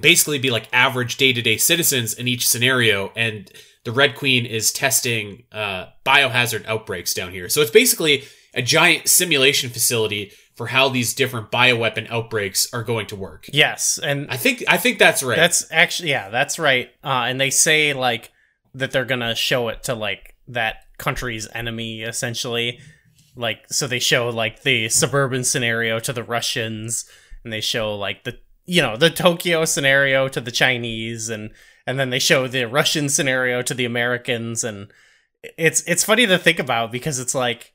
[0.01, 3.51] basically be like average day-to-day citizens in each scenario and
[3.85, 8.23] the red queen is testing uh, biohazard outbreaks down here so it's basically
[8.55, 13.99] a giant simulation facility for how these different bioweapon outbreaks are going to work Yes,
[14.03, 16.91] and i think i think that's right That's actually yeah, that's right.
[17.03, 18.31] Uh, and they say like
[18.75, 22.79] that they're gonna show it to like that country's enemy essentially.
[23.37, 27.09] Like so they show like the suburban scenario to the Russians,
[27.45, 31.51] and they show like the you know the Tokyo scenario to the Chinese, and
[31.87, 34.93] and then they show the Russian scenario to the Americans, and
[35.57, 37.73] it's it's funny to think about because it's like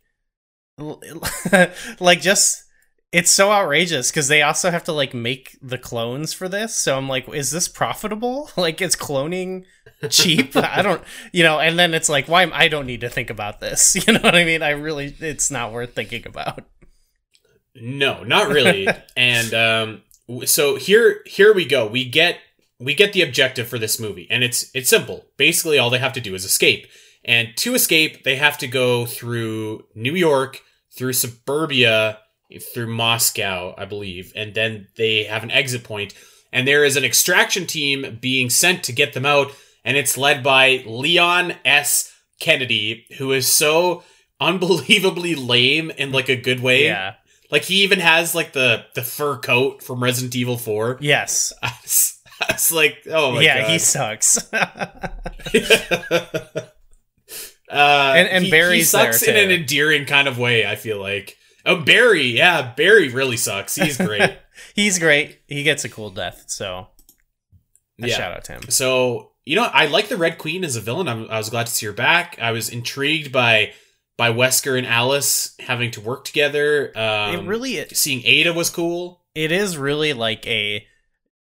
[1.99, 2.64] like just
[3.15, 6.75] it's so outrageous because they also have to like make the clones for this.
[6.75, 8.51] So I'm like, is this profitable?
[8.57, 9.63] Like, is cloning
[10.09, 10.53] cheap?
[10.57, 11.01] I don't,
[11.31, 11.59] you know.
[11.59, 12.43] And then it's like, why?
[12.43, 13.95] am- I don't need to think about this.
[14.05, 14.61] You know what I mean?
[14.61, 16.65] I really, it's not worth thinking about.
[17.73, 18.89] No, not really.
[19.15, 20.01] and um,
[20.45, 21.87] so here, here we go.
[21.87, 22.39] We get
[22.79, 25.25] we get the objective for this movie, and it's it's simple.
[25.37, 26.87] Basically, all they have to do is escape.
[27.23, 30.61] And to escape, they have to go through New York,
[30.91, 32.19] through suburbia
[32.73, 36.13] through Moscow, I believe, and then they have an exit point,
[36.51, 39.51] and there is an extraction team being sent to get them out,
[39.83, 42.11] and it's led by Leon S.
[42.39, 44.03] Kennedy, who is so
[44.41, 46.85] unbelievably lame in like a good way.
[46.85, 47.15] Yeah.
[47.51, 50.97] Like he even has like the the fur coat from Resident Evil 4.
[50.99, 51.53] Yes.
[51.63, 53.69] I was, I was like, oh my yeah, god.
[53.71, 54.49] he sucks.
[54.53, 54.99] uh,
[57.69, 60.65] And- and he, Barry's he sucks there, in an endearing kind of way.
[60.65, 61.37] I feel like.
[61.65, 63.75] Oh, Barry, yeah, Barry really sucks.
[63.75, 64.37] He's great.
[64.75, 65.39] He's great.
[65.47, 66.87] He gets a cool death, so
[68.01, 68.15] a yeah.
[68.15, 68.61] shout out to him.
[68.69, 71.07] So you know, I like the Red Queen as a villain.
[71.07, 72.37] I'm, I was glad to see her back.
[72.41, 73.73] I was intrigued by
[74.17, 76.91] by Wesker and Alice having to work together.
[76.97, 79.21] Um, it really it, seeing Ada was cool.
[79.35, 80.85] it is really like a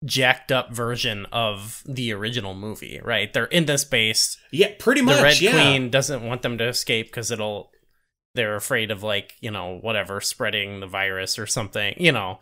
[0.04, 3.32] jacked up version of the original movie, right?
[3.32, 4.38] They're in this base.
[4.52, 5.18] Yeah, pretty much.
[5.18, 5.52] the Red yeah.
[5.52, 7.72] Queen doesn't want them to escape because it'll.
[8.36, 11.96] They're afraid of like you know whatever spreading the virus or something.
[11.98, 12.40] You know,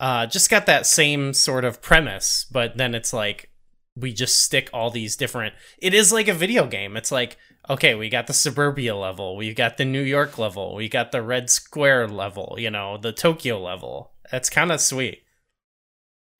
[0.00, 3.50] uh, just got that same sort of premise, but then it's like
[3.96, 5.54] we just stick all these different.
[5.78, 6.96] It is like a video game.
[6.96, 7.36] It's like
[7.68, 11.22] okay, we got the suburbia level, we got the New York level, we got the
[11.22, 12.56] Red Square level.
[12.58, 14.12] You know, the Tokyo level.
[14.30, 15.22] That's kind of sweet.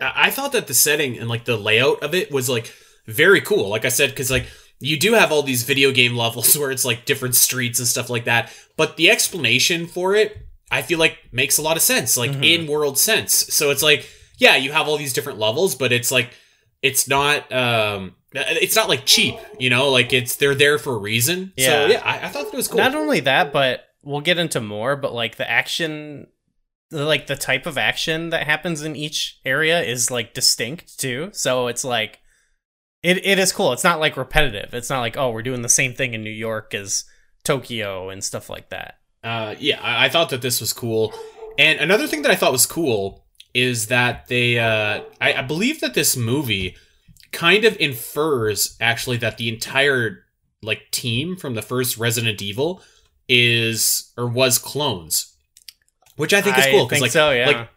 [0.00, 2.72] I I thought that the setting and like the layout of it was like
[3.06, 3.68] very cool.
[3.68, 4.46] Like I said, because like
[4.84, 8.10] you do have all these video game levels where it's like different streets and stuff
[8.10, 10.36] like that, but the explanation for it,
[10.70, 12.44] I feel like makes a lot of sense, like Mhm.
[12.62, 13.32] in world sense.
[13.32, 14.08] So it's like,
[14.38, 16.30] yeah, you have all these different levels, but it's like
[16.82, 20.98] it's not um it's not like cheap, you know, like it's they're there for a
[20.98, 21.52] reason.
[21.56, 21.66] Yeah.
[21.66, 22.78] So yeah, I, I thought that was cool.
[22.78, 26.26] Not only that, but we'll get into more, but like the action
[26.90, 31.30] like the type of action that happens in each area is like distinct too.
[31.32, 32.20] So it's like
[33.04, 33.72] it it is cool.
[33.72, 34.74] It's not like repetitive.
[34.74, 37.04] It's not like, oh, we're doing the same thing in New York as
[37.44, 38.98] Tokyo and stuff like that.
[39.24, 41.12] uh, yeah, I, I thought that this was cool.
[41.58, 43.24] And another thing that I thought was cool
[43.54, 46.76] is that they, uh, I, I believe that this movie
[47.32, 50.24] kind of infers actually that the entire
[50.62, 52.82] like team from the first Resident Evil
[53.28, 55.34] is or was clones,
[56.16, 57.46] which I think is cool think like so, yeah.
[57.46, 57.68] like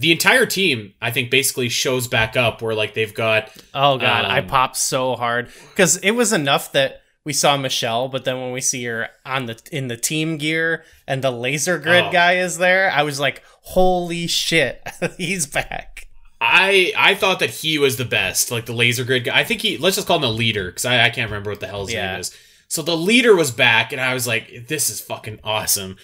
[0.00, 4.24] the entire team I think basically shows back up where like they've got oh god,
[4.24, 8.40] I um, popped so hard cuz it was enough that we saw Michelle, but then
[8.40, 12.12] when we see her on the in the team gear and the laser grid Oh.
[12.12, 14.82] guy is there, I was like, "Holy shit,
[15.18, 16.06] he's back."
[16.40, 19.38] I I thought that he was the best, like the laser grid guy.
[19.38, 21.60] I think he let's just call him the leader because I, I can't remember what
[21.60, 22.12] the hell his Yeah.
[22.12, 22.34] name is.
[22.68, 25.96] So the leader was back, and I was like, "This is fucking awesome."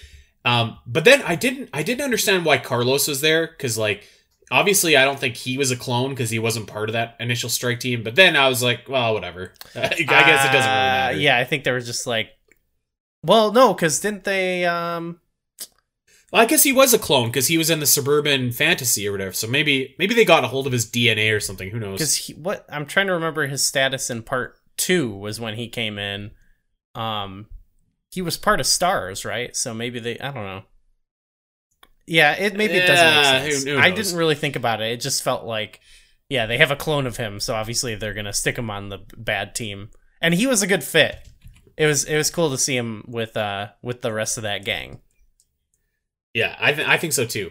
[0.47, 4.05] Um, but then I didn't I didn't understand why Carlos was there because like
[4.51, 7.51] obviously I don't think he was a clone because he wasn't part of that initial
[7.51, 8.03] strike team.
[8.05, 9.53] But then I was like, well, whatever.
[9.74, 11.18] I guess it doesn't really Uh, matter.
[11.18, 12.30] Yeah, I think there was just like,
[13.24, 14.64] well, no, because didn't they?
[14.66, 15.20] Um,
[16.32, 19.12] Well, I guess he was a clone because he was in the suburban fantasy or
[19.12, 19.32] whatever.
[19.32, 21.70] So maybe maybe they got a hold of his DNA or something.
[21.70, 21.99] Who knows?
[21.99, 25.99] because what I'm trying to remember his status in part two was when he came
[25.99, 26.30] in.
[26.94, 27.49] Um,
[28.16, 29.54] he was part of Stars, right?
[29.54, 30.62] So maybe they, I don't know.
[32.06, 33.64] Yeah, it maybe it doesn't make sense.
[33.64, 34.90] who- who I didn't really think about it.
[34.92, 35.80] It just felt like,
[36.30, 39.00] yeah, they have a clone of him, so obviously they're gonna stick him on the
[39.18, 39.90] bad team,
[40.22, 41.16] and he was a good fit.
[41.76, 44.64] It was it was cool to see him with uh with the rest of that
[44.64, 45.00] gang.
[46.32, 47.50] Yeah, I th- I think so too.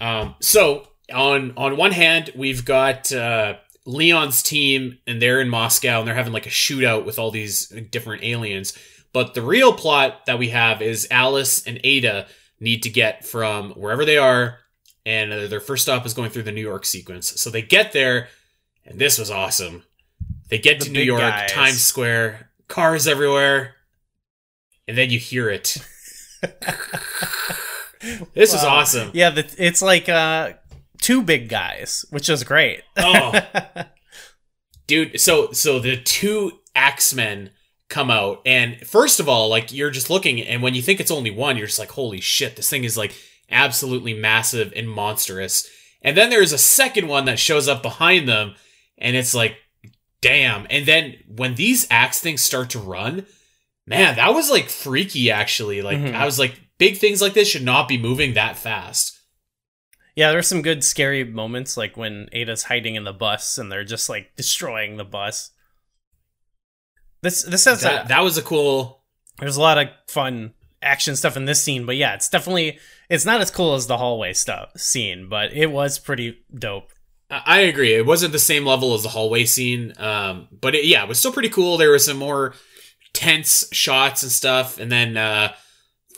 [0.00, 5.98] Um, so on on one hand, we've got uh, Leon's team, and they're in Moscow,
[5.98, 8.76] and they're having like a shootout with all these different aliens.
[9.14, 12.26] But the real plot that we have is Alice and Ada
[12.60, 14.58] need to get from wherever they are,
[15.06, 17.40] and their first stop is going through the New York sequence.
[17.40, 18.28] So they get there,
[18.84, 19.84] and this was awesome.
[20.50, 21.50] They get The to New York, guys.
[21.52, 23.76] Times Square, cars everywhere,
[24.86, 25.78] and then you hear it.
[28.34, 29.10] This is awesome.
[29.14, 30.52] Yeah, the, it's like uh
[31.00, 32.82] two big guys, which is great.
[32.96, 33.32] Oh.
[34.86, 37.48] dude so so the two axemen
[37.88, 38.40] come out.
[38.46, 41.56] And first of all like you're just looking and when you think it's only one
[41.56, 43.14] you're just like holy shit this thing is like
[43.50, 45.68] absolutely massive and monstrous.
[46.02, 48.54] And then there's a second one that shows up behind them
[48.98, 49.56] and it's like
[50.20, 50.66] damn.
[50.70, 53.26] And then when these axe things start to run
[53.86, 55.82] man that was like freaky actually.
[55.82, 56.14] Like Mhm.
[56.14, 59.12] i was like big things like this should not be moving that fast.
[60.16, 63.84] Yeah, there's some good scary moments, like when Ada's hiding in the bus and they're
[63.84, 65.50] just like destroying the bus.
[67.24, 69.02] This this has that, a, that was a cool
[69.38, 70.52] there's a lot of fun
[70.82, 73.96] action stuff in this scene, but yeah, it's definitely it's not as cool as the
[73.96, 76.92] hallway stuff scene, but it was pretty dope.
[77.30, 77.94] I agree.
[77.94, 81.18] It wasn't the same level as the hallway scene, um, but it, yeah, it was
[81.18, 81.78] still pretty cool.
[81.78, 82.54] There were some more
[83.14, 85.54] tense shots and stuff, and then uh,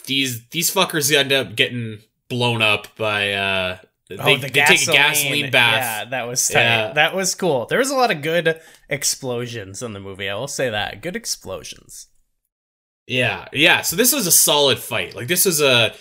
[0.07, 3.79] these these fuckers end up getting blown up by uh
[4.09, 4.79] they, oh, the they gasoline.
[4.79, 5.75] take a gasoline bath.
[5.75, 6.61] Yeah, that was tight.
[6.61, 6.93] Yeah.
[6.93, 7.67] That was cool.
[7.67, 10.29] There was a lot of good explosions in the movie.
[10.29, 11.03] I will say that.
[11.03, 12.07] Good explosions.
[13.07, 13.83] Yeah, yeah.
[13.83, 15.15] So this was a solid fight.
[15.17, 15.93] Like this was a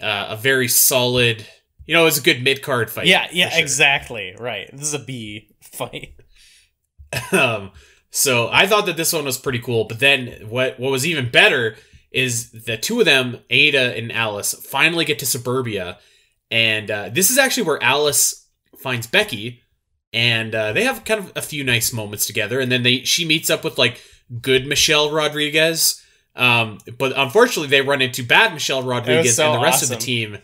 [0.00, 1.46] uh, a very solid.
[1.86, 3.06] You know, it was a good mid card fight.
[3.06, 3.60] yeah, yeah, sure.
[3.60, 4.36] exactly.
[4.38, 4.68] Right.
[4.72, 6.14] This is a B fight.
[7.32, 7.72] um,
[8.10, 9.84] so I thought that this one was pretty cool.
[9.84, 11.76] But then what what was even better
[12.10, 15.98] is the two of them, Ada and Alice, finally get to suburbia,
[16.50, 18.46] and uh, this is actually where Alice
[18.76, 19.62] finds Becky,
[20.12, 22.60] and uh, they have kind of a few nice moments together.
[22.60, 24.00] And then they she meets up with like
[24.40, 26.02] good Michelle Rodriguez.
[26.36, 29.96] Um, but unfortunately, they run into bad Michelle Rodriguez so and the rest of the
[29.96, 30.38] team.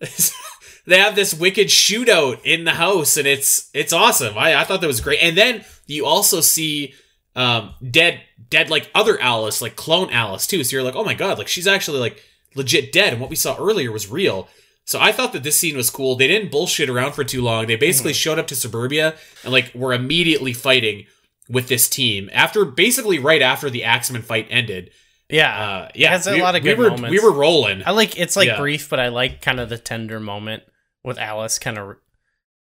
[0.86, 4.36] they have this wicked shootout in the house, and it's it's awesome.
[4.36, 5.22] I, I thought that was great.
[5.22, 6.94] And then you also see
[7.36, 10.64] um, dead dead like other Alice, like clone Alice too.
[10.64, 12.22] So you're like, oh my god, like she's actually like
[12.54, 14.48] legit dead, and what we saw earlier was real.
[14.90, 16.16] So I thought that this scene was cool.
[16.16, 17.68] They didn't bullshit around for too long.
[17.68, 19.14] They basically showed up to suburbia
[19.44, 21.06] and like were immediately fighting
[21.48, 24.90] with this team after basically right after the Axeman fight ended.
[25.28, 25.56] Yeah.
[25.68, 27.10] Uh, yeah, has a we- lot of we good were, moments.
[27.12, 27.84] We were rolling.
[27.86, 28.56] I like it's like Yeah.
[28.58, 30.64] brief, but I like kind of the tender moment
[31.04, 31.94] with Alice kind of re-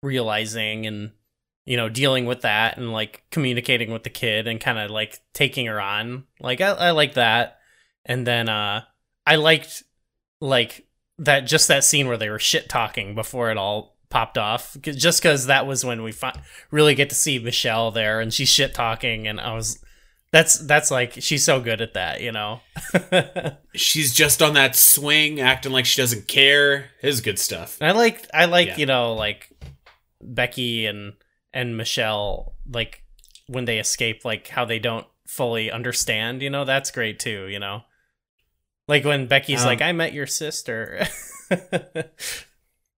[0.02, 1.10] realizing and
[1.66, 5.20] you know dealing with that and like communicating with the kid and kind of like
[5.34, 6.24] taking her on.
[6.40, 7.58] Like I, I like that,
[8.06, 8.84] and then uh
[9.26, 9.82] I liked
[10.40, 10.86] like
[11.18, 14.76] that just that scene where they were shit talking before it all popped off.
[14.82, 16.38] 'Cause- Just because that was when we fi-
[16.70, 19.82] really get to see Michelle there and she's shit talking, and I was.
[20.32, 22.60] That's that's like she's so good at that, you know.
[23.74, 26.90] She's just on that swing, acting like she doesn't care.
[27.00, 27.78] is good stuff.
[27.80, 28.76] I like I like Yeah.
[28.76, 29.48] you know like
[30.20, 31.14] Becky and
[31.54, 33.02] and Michelle like
[33.46, 37.58] when they escape like how they don't fully understand you know that's great too you
[37.60, 37.82] know
[38.88, 41.06] like when Becky's Um, like I met your sister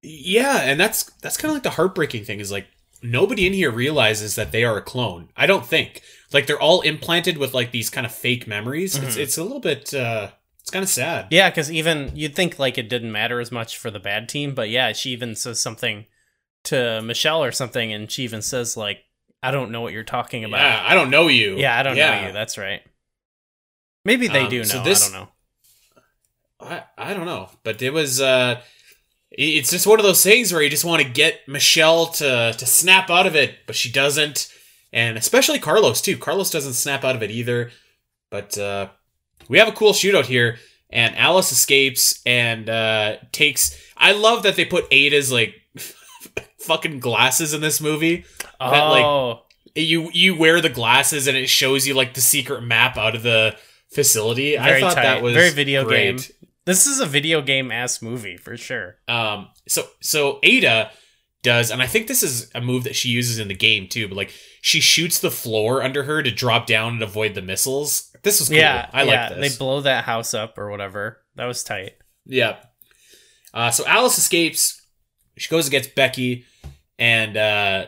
[0.03, 2.67] Yeah, and that's that's kind of like the heartbreaking thing is like
[3.03, 5.29] nobody in here realizes that they are a clone.
[5.37, 6.03] I don't think.
[6.33, 8.97] Like they're all implanted with like these kind of fake memories.
[8.97, 9.21] It's Mhm.
[9.21, 10.31] it's a little bit uh
[10.61, 11.27] it's kind of sad.
[11.31, 14.55] yeah because even you'd think like it didn't matter as much for the bad team
[14.55, 16.05] but yeah she even says something
[16.65, 18.99] to Michelle or something and she even says like
[19.43, 21.57] I don't know what you're talking about Yeah, I don't know you.
[21.57, 22.83] yeah I don't know you that's right
[24.05, 25.29] maybe they Um, do know so this- I don't know
[26.61, 28.61] I I don't know, but it was uh
[29.31, 32.67] it's just one of those things where you just want to get Michelle to to
[32.67, 34.53] snap out of it, but she doesn't.
[34.93, 36.17] And especially Carlos too.
[36.17, 37.71] Carlos doesn't snap out of it either.
[38.31, 38.89] But uh
[39.49, 40.57] we have a cool shootout here
[40.91, 45.55] and Alice escapes and uh takes I love that they put Ada's like
[46.59, 48.25] fucking glasses in this movie.
[48.61, 49.43] That, like, oh
[49.75, 53.23] You you wear the glasses and it shows you like the secret map out of
[53.23, 53.57] the
[53.91, 54.59] facility.
[54.59, 55.03] I thought tight.
[55.03, 56.17] that was Very video great.
[56.19, 56.37] game.
[56.69, 58.97] This is a video game ass movie for sure.
[59.09, 60.91] Um, so so Ada
[61.43, 64.07] does, and I think this is a move that she uses in the game too.
[64.07, 68.15] But like she shoots the floor under her to drop down and avoid the missiles.
[68.23, 68.59] This was cool.
[68.59, 69.29] Yeah, I yeah.
[69.29, 69.53] like this.
[69.53, 71.23] They blow that house up or whatever.
[71.37, 71.95] That was tight.
[72.27, 72.57] yeah.
[73.55, 74.79] Uh, so Alice escapes.
[75.39, 76.45] She goes and gets Becky,
[76.99, 77.87] and uh,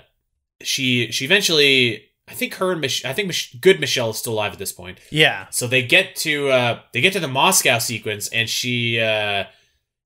[0.62, 2.06] she she eventually.
[2.30, 4.72] I think her and Mich- I think Mich- good Michelle is still alive at this
[4.72, 4.98] point.
[5.10, 9.44] Yeah, So they get to uh they get to the Moscow sequence and she uh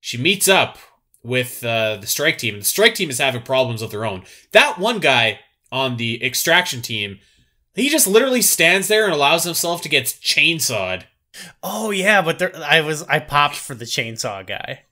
[0.01, 0.79] she meets up
[1.23, 2.55] with uh the strike team.
[2.55, 4.25] And The strike team is having problems of their own.
[4.53, 7.19] That one guy on the extraction team,
[7.75, 11.03] he just literally stands there and allows himself to get chainsawed.
[11.63, 14.83] Oh yeah, but there, I was I popped for the chainsaw guy.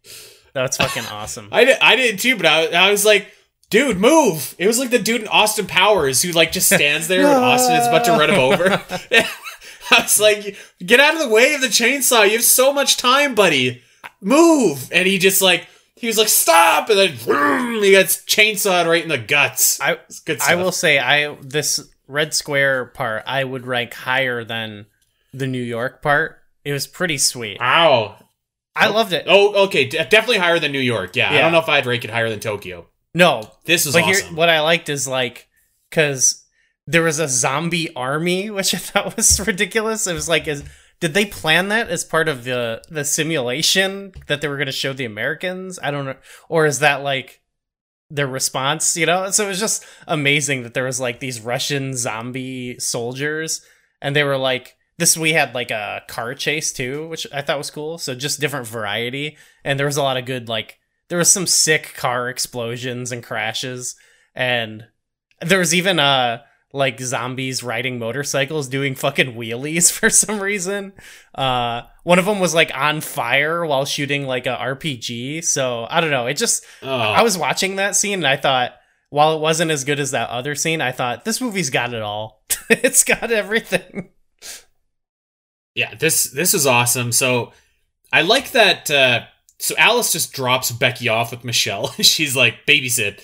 [0.54, 1.48] That's fucking awesome.
[1.52, 3.28] I did, I did too, but I, I was like,
[3.72, 4.54] dude, move!
[4.58, 7.74] It was like the dude in Austin Powers who like just stands there and Austin
[7.74, 8.64] is about to run him over.
[9.90, 12.24] I was like, get out of the way of the chainsaw.
[12.24, 13.82] You have so much time, buddy.
[14.20, 14.88] Move!
[14.92, 15.66] And he just like
[15.96, 16.90] he was like, stop!
[16.90, 19.80] And then vroom, he gets chainsawed right in the guts.
[19.80, 24.86] I good I will say I this red square part I would rank higher than
[25.32, 26.38] the New York part.
[26.62, 27.58] It was pretty sweet.
[27.58, 28.16] Wow.
[28.74, 29.24] I loved it.
[29.28, 29.86] Oh, okay.
[29.86, 31.14] de- definitely higher than New York.
[31.14, 32.86] Yeah, I don't know if I'd rank it higher than Tokyo.
[33.14, 34.26] No, This is but awesome.
[34.28, 35.48] here, what I liked is like
[35.90, 36.44] because
[36.86, 40.06] there was a zombie army, which I thought was ridiculous.
[40.06, 40.64] It was like, is
[41.00, 44.72] did they plan that as part of the the simulation that they were going to
[44.72, 45.78] show the Americans?
[45.82, 46.16] I don't know,
[46.48, 47.40] or is that like
[48.08, 48.96] their response?
[48.96, 53.62] You know, so it was just amazing that there was like these Russian zombie soldiers,
[54.00, 54.76] and they were like.
[54.98, 57.96] This we had like a car chase too, which I thought was cool.
[57.98, 60.78] So just different variety, and there was a lot of good like
[61.12, 63.96] there was some sick car explosions and crashes
[64.34, 64.86] and
[65.42, 66.40] there was even uh
[66.72, 70.94] like zombies riding motorcycles doing fucking wheelies for some reason.
[71.34, 75.44] Uh, one of them was like on fire while shooting like a RPG.
[75.44, 76.28] So I don't know.
[76.28, 78.72] It just Oh, I was watching that scene and I thought,
[79.10, 82.00] while it wasn't as good as that other scene, I thought this movie's got it
[82.00, 82.42] all.
[82.70, 84.08] it's got everything.
[85.74, 87.12] yeah, this this is awesome.
[87.12, 87.52] So
[88.10, 88.90] I like that.
[88.90, 89.26] Uh,
[89.62, 91.92] so Alice just drops Becky off with Michelle.
[92.00, 93.20] She's like babysit,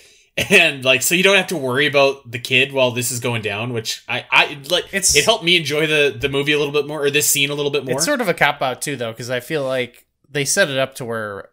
[0.50, 3.42] and like so you don't have to worry about the kid while this is going
[3.42, 3.72] down.
[3.72, 4.84] Which I I like.
[4.86, 7.50] It's- it helped me enjoy the the movie a little bit more or this scene
[7.50, 7.96] a little bit more.
[7.96, 10.78] It's sort of a cop out too, though, because I feel like they set it
[10.78, 11.48] up to where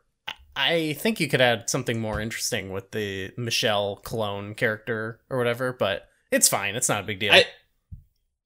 [0.56, 5.74] I think you could add something more interesting with the Michelle clone character or whatever.
[5.74, 6.76] But it's fine.
[6.76, 7.34] It's not a big deal.
[7.34, 7.46] I-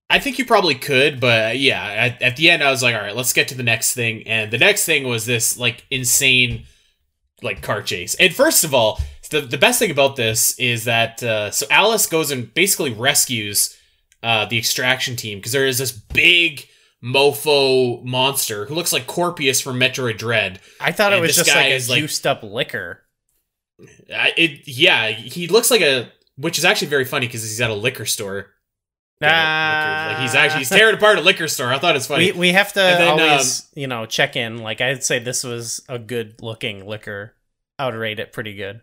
[0.10, 2.96] I think you probably could, but uh, yeah, at, at the end I was like,
[2.96, 4.28] all right, let's get to the next thing.
[4.28, 6.66] And the next thing was this like insane
[7.44, 8.16] like car chase.
[8.16, 9.00] And first of all,
[9.30, 13.78] the the best thing about this is that uh, so Alice goes and basically rescues
[14.24, 16.68] uh, the extraction team because there is this big
[17.04, 20.60] mofo monster who looks like Corpius from Metroid Dread.
[20.80, 23.04] I thought it was just like a is, like- juiced up Licker.
[24.14, 27.70] I, it yeah, he looks like a which is actually very funny because he's at
[27.70, 28.48] a liquor store.
[29.22, 31.74] Liquor- like he's actually he's tearing apart a liquor store.
[31.74, 32.32] I thought it's funny.
[32.32, 34.60] We we have to then, um, always you know check in.
[34.60, 37.34] Like I'd say this was a good looking Licker.
[37.78, 38.82] I would rate it pretty good.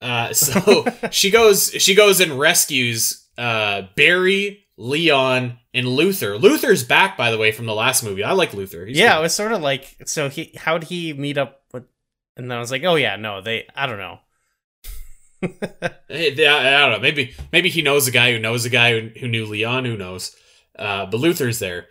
[0.00, 6.38] Uh, so she goes she goes and rescues uh, Barry, Leon, and Luther.
[6.38, 8.22] Luther's back, by the way, from the last movie.
[8.22, 8.86] I like Luther.
[8.86, 11.84] He's yeah, it was sort of like so he how'd he meet up with
[12.36, 14.20] and then I was like, oh yeah, no, they I don't know.
[16.08, 17.00] Hey, I, I don't know.
[17.00, 19.84] Maybe maybe he knows a guy who knows a guy who, who knew Leon.
[19.84, 20.34] Who knows?
[20.78, 21.86] Uh, but Luther's there.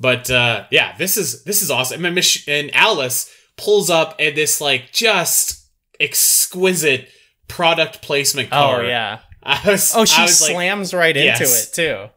[0.00, 2.04] But uh, yeah, this is this is awesome.
[2.04, 5.66] And, Mich- and Alice pulls up at this like just
[6.00, 7.08] exquisite
[7.48, 8.82] product placement car.
[8.82, 9.20] Oh yeah.
[9.42, 12.08] I was, Oh, she I was like, slams right into it too.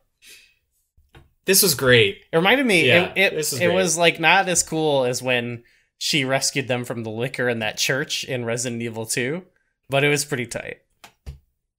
[1.45, 2.17] this was great.
[2.31, 2.87] It reminded me.
[2.87, 5.63] Yeah, it it, this it was like not as cool as when
[5.97, 9.43] she rescued them from the Licker in that church in Resident Evil Two,
[9.91, 10.77] but it was pretty tight.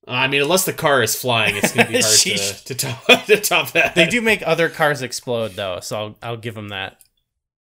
[0.06, 2.64] Uh, I mean, unless the car is flying, it's gonna be hard Sheesh.
[2.64, 3.94] to, to top to top that.
[3.94, 7.00] They do make other cars explode though, so I'll I'll give them that.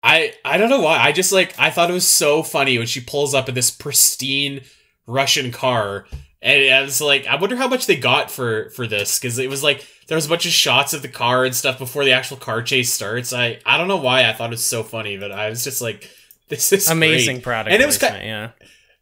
[0.02, 0.98] I I don't know why.
[0.98, 3.70] I just like I thought it was so funny when she pulls up in this
[3.70, 4.62] pristine
[5.06, 6.06] Russian car,
[6.40, 9.50] and I was like, I wonder how much they got for for this because it
[9.50, 12.12] was like there was a bunch of shots of the car and stuff before the
[12.12, 13.32] actual car chase starts.
[13.32, 15.82] I I don't know why I thought it was so funny, but I was just
[15.82, 16.08] like,
[16.48, 17.44] this is Amazing great.
[17.44, 18.24] product And it was placement.
[18.24, 18.50] yeah.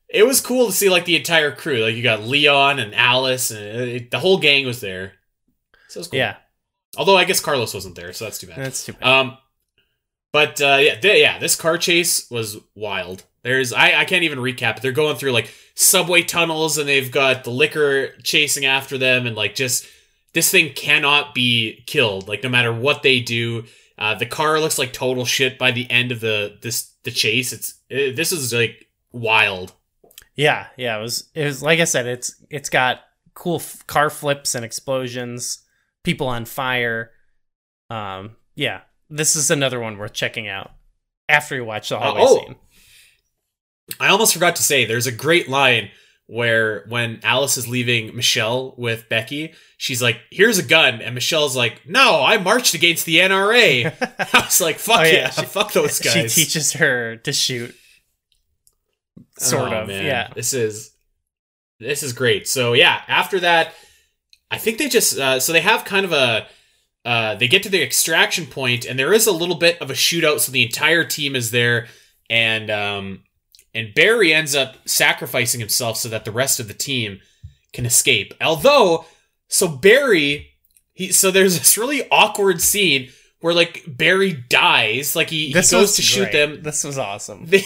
[0.08, 1.82] It was cool to see like the entire crew.
[1.82, 5.12] Like you got Leon and Alice, and it, the whole gang was there.
[5.88, 6.18] So it was cool.
[6.18, 6.36] Yeah,
[6.96, 8.58] Although I guess Carlos wasn't there, so that's too bad.
[8.58, 9.02] that's too bad.
[9.08, 9.38] Um,
[10.32, 13.24] but uh, yeah, th- yeah, this car chase was wild.
[13.42, 14.76] There's I I can't even recap.
[14.76, 14.82] it.
[14.82, 19.36] They're going through like subway tunnels, and they've got the Licker chasing after them, and
[19.36, 19.86] like just
[20.34, 22.28] this thing cannot be killed.
[22.28, 23.64] Like no matter what they do,
[23.98, 27.52] uh, the car looks like total shit by the end of the this the chase.
[27.52, 29.72] It's it, this is like wild.
[30.38, 33.00] Yeah, yeah, it was it was like I said, it's it's got
[33.34, 35.64] cool f- car flips and explosions,
[36.04, 37.10] people on fire.
[37.90, 40.70] Um, yeah, this is another one worth checking out
[41.28, 42.38] after you watch the hallway oh.
[42.38, 42.56] scene.
[43.98, 45.90] I almost forgot to say there's a great line
[46.28, 51.56] where when Alice is leaving Michelle with Becky, she's like, "Here's a gun," and Michelle's
[51.56, 53.86] like, "No, I marched against the NRA."
[54.34, 57.32] I was like, "Fuck Oh, yeah, yeah, she- fuck those guys." She teaches her to
[57.32, 57.74] shoot.
[59.38, 60.04] Sort Oh, of, man.
[60.04, 60.28] yeah.
[60.34, 60.92] This is
[61.80, 62.48] this is great.
[62.48, 63.72] So yeah, after that,
[64.50, 66.46] I think they just uh, so they have kind of a
[67.04, 69.94] uh, they get to the extraction point, and there is a little bit of a
[69.94, 70.40] shootout.
[70.40, 71.86] So the entire team is there,
[72.28, 73.22] and um,
[73.74, 77.20] and Barry ends up sacrificing himself so that the rest of the team
[77.72, 78.34] can escape.
[78.40, 79.04] Although,
[79.48, 80.50] so Barry,
[80.92, 83.10] he so there's this really awkward scene
[83.40, 86.32] where like Barry dies, like he, he goes to shoot great.
[86.32, 86.62] them.
[86.62, 87.46] This was awesome.
[87.46, 87.62] They,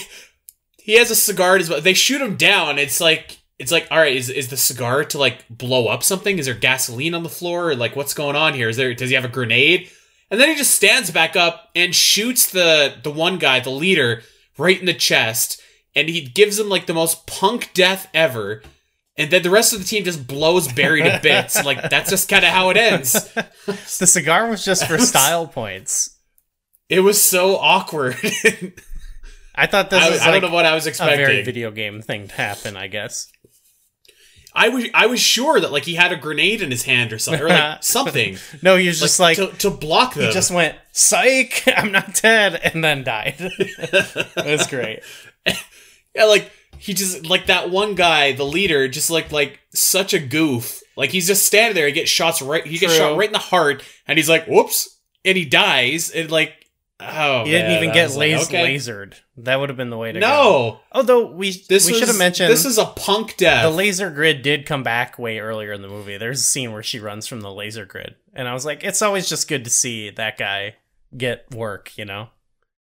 [0.83, 1.83] he has a cigar his mouth.
[1.83, 2.77] They shoot him down.
[2.77, 4.15] It's like it's like all right.
[4.15, 6.37] Is is the cigar to like blow up something?
[6.37, 7.69] Is there gasoline on the floor?
[7.69, 8.67] Or like what's going on here?
[8.67, 9.89] Is there does he have a grenade?
[10.29, 14.23] And then he just stands back up and shoots the the one guy, the leader,
[14.57, 15.61] right in the chest.
[15.95, 18.61] And he gives him like the most punk death ever.
[19.15, 21.63] And then the rest of the team just blows Barry to bits.
[21.63, 23.31] like that's just kind of how it ends.
[23.65, 26.17] The cigar was just for style points.
[26.89, 28.17] It was so awkward.
[29.55, 31.19] I thought this I, was I like don't know what I was expecting.
[31.21, 32.75] a very video game thing to happen.
[32.75, 33.31] I guess.
[34.55, 37.17] I was I was sure that like he had a grenade in his hand or
[37.19, 40.25] something, or like something, No, he was just like, to, to block them.
[40.25, 41.63] he just went psych.
[41.75, 43.35] I'm not dead, and then died.
[43.39, 44.99] it was great.
[46.13, 50.19] yeah, like he just like that one guy, the leader, just like like such a
[50.19, 50.81] goof.
[50.95, 51.87] Like he's just standing there.
[51.87, 52.65] He gets shots right.
[52.65, 56.11] He gets shot right in the heart, and he's like, "Whoops!" and he dies.
[56.11, 56.53] And like,
[57.11, 58.75] oh, He didn't man, even get was like, las- okay.
[58.75, 59.13] lasered.
[59.37, 60.25] That would have been the way to go.
[60.27, 63.63] No, Although we this we should have mentioned this is a punk death.
[63.63, 66.17] the laser grid did come back way earlier in the movie.
[66.17, 69.01] There's a scene where she runs from the laser grid, and I was like, it's
[69.01, 70.75] always just good to see that guy
[71.17, 71.97] get work.
[71.97, 72.29] You know,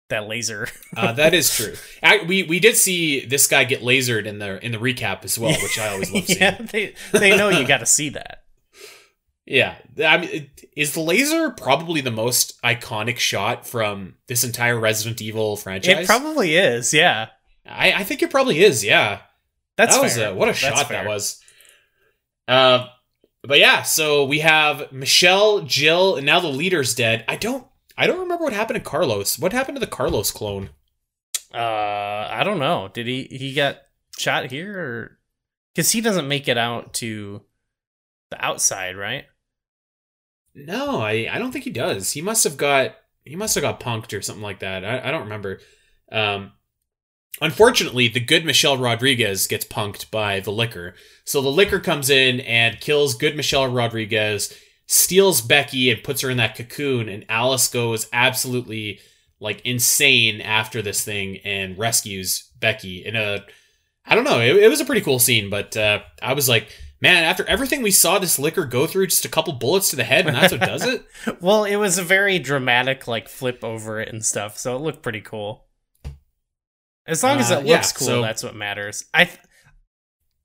[0.09, 0.67] that laser.
[0.97, 1.75] uh, that is true.
[2.01, 5.37] I, we we did see this guy get lasered in the in the recap as
[5.37, 6.39] well, which I always love seeing.
[6.39, 8.43] yeah, they they know you got to see that.
[9.49, 15.21] Yeah, I mean, is the laser probably the most iconic shot from this entire Resident
[15.23, 15.97] Evil franchise?
[16.01, 16.93] It probably is.
[16.93, 17.29] Yeah,
[17.65, 18.85] I, I think it probably is.
[18.85, 19.21] Yeah,
[19.75, 20.29] that's that was fair.
[20.29, 21.03] a, what a That's shot fair.
[21.03, 21.41] that was.
[22.47, 22.89] Uh,
[23.41, 27.25] but yeah, so we have Michelle, Jill, and now the leader's dead.
[27.27, 27.65] I don't
[27.97, 29.39] I don't remember what happened to Carlos.
[29.39, 30.69] What happened to the Carlos clone?
[31.51, 31.57] Uh,
[32.29, 32.91] I don't know.
[32.93, 33.77] Did he he got
[34.15, 35.19] shot here or
[35.73, 37.41] because he doesn't make it out to
[38.29, 39.25] the outside, right?
[40.65, 42.11] No, I, I don't think he does.
[42.11, 44.83] He must have got he must have got punked or something like that.
[44.83, 45.59] I, I don't remember.
[46.11, 46.53] Um,
[47.41, 50.95] unfortunately, the good Michelle Rodriguez gets punked by the Licker.
[51.25, 54.57] So the Licker comes in and kills good Michelle Rodriguez,
[54.87, 58.99] steals Becky and puts her in that cocoon, and Alice goes absolutely
[59.39, 63.45] like insane after this thing and rescues Becky in a
[64.05, 64.39] I don't know.
[64.39, 66.69] It, it was a pretty cool scene, but uh, I was like,
[67.01, 70.03] man, after everything we saw this Licker go through, just a couple bullets to the
[70.03, 71.05] head, and that's what does it.
[71.41, 75.01] Well, it was a very dramatic like flip over it and stuff, so it looked
[75.03, 75.65] pretty cool.
[77.05, 79.05] As long as Uh, it yeah, looks cool, so- that's what matters.
[79.13, 79.39] I th-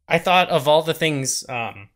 [0.08, 1.88] I thought of all the things um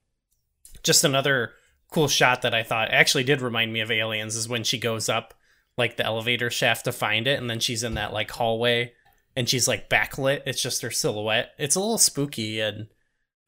[0.83, 1.53] just another
[1.93, 5.09] cool shot that I thought actually did remind me of aliens is when she goes
[5.09, 5.35] up
[5.77, 8.93] like the elevator shaft to find it and then she's in that like hallway
[9.37, 10.43] and she's like backlit.
[10.47, 11.51] It's just her silhouette.
[11.59, 12.89] It's a little spooky and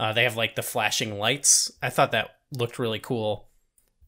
[0.01, 1.71] uh, they have like the flashing lights.
[1.83, 3.49] I thought that looked really cool.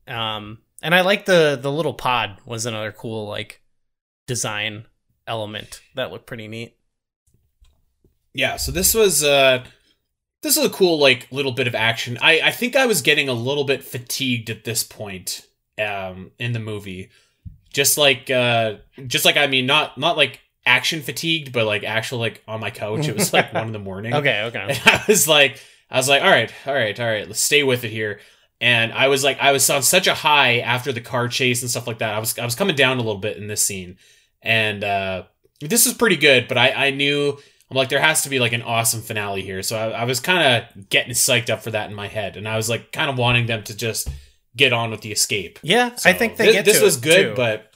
[0.09, 3.61] Um, and I like the the little pod was another cool like
[4.27, 4.87] design
[5.27, 6.77] element that looked pretty neat.
[8.35, 9.63] yeah so this was uh
[10.43, 13.29] this is a cool like little bit of action i i think i was getting
[13.29, 15.47] a little bit fatigued at this point
[15.81, 17.11] um in the movie
[17.73, 18.75] just like uh
[19.07, 22.71] just like i mean not not like action fatigued but like actual like on my
[22.71, 24.59] couch it was like one in the morning Okay, okay.
[24.59, 25.61] and i was like
[25.93, 28.19] i was like all right all right all right let's stay with it here.
[28.61, 31.71] And i was like i was on such a high after the car chase and
[31.71, 32.15] stuff like that.
[32.15, 33.99] I was i was coming down a little bit in this scene.
[34.43, 35.25] And uh
[35.61, 37.39] this is pretty good but i i knew
[37.71, 39.63] i'm like there has to be like an awesome finale here.
[39.63, 42.37] So i, I was kind of getting psyched up for that in my head.
[42.37, 44.09] And i was like kind of wanting them to just
[44.57, 45.59] get on with the escape.
[45.63, 47.35] Yeah, I think they this was good, too.
[47.35, 47.73] but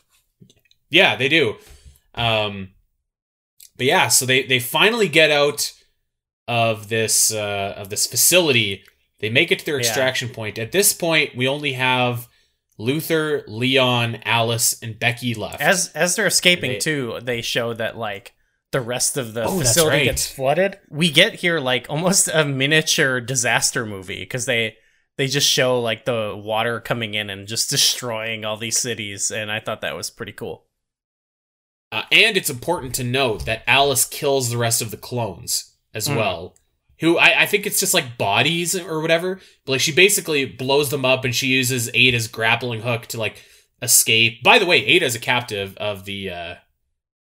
[0.91, 1.57] yeah, they do.
[2.14, 2.71] Um,
[3.77, 5.73] but yeah, so they they finally get out
[6.49, 8.85] of this uh, of this facility.
[9.19, 9.87] They make it to their Yeah.
[9.87, 10.59] extraction point.
[10.59, 12.29] At this point, we only have
[12.79, 15.61] Luther, Leon, Alice, and Becky left.
[15.61, 18.35] as as they're escaping They- too, they show that like
[18.73, 20.05] the rest of the Oh, facility right.
[20.05, 20.79] gets flooded.
[20.91, 24.77] We get here like almost a miniature disaster movie because they
[25.17, 29.51] they just show like the water coming in and just destroying all these cities, and
[29.51, 30.67] I thought that was pretty cool.
[31.91, 36.07] Uh, and it's important to note that Alice kills the rest of the clones as
[36.09, 36.17] Mm.
[36.17, 36.55] well.
[37.01, 39.41] Who I, I think it's just like bodies or whatever.
[39.64, 43.43] But like she basically blows them up and she uses Ada's grappling hook to like
[43.83, 44.43] escape.
[44.43, 46.55] By the way, Ada's a captive of the uh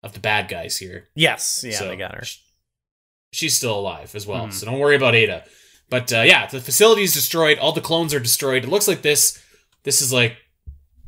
[0.04, 1.08] of the bad guys here.
[1.16, 2.26] Yes, yeah, So they got her.
[2.26, 2.40] sh-
[3.34, 4.54] She's still alive as well, Mhm.
[4.54, 5.46] so don't worry about Ada.
[5.90, 7.58] But uh, yeah, the facility is destroyed.
[7.60, 8.64] All the clones are destroyed.
[8.66, 9.42] It looks like this.
[9.84, 10.36] This is like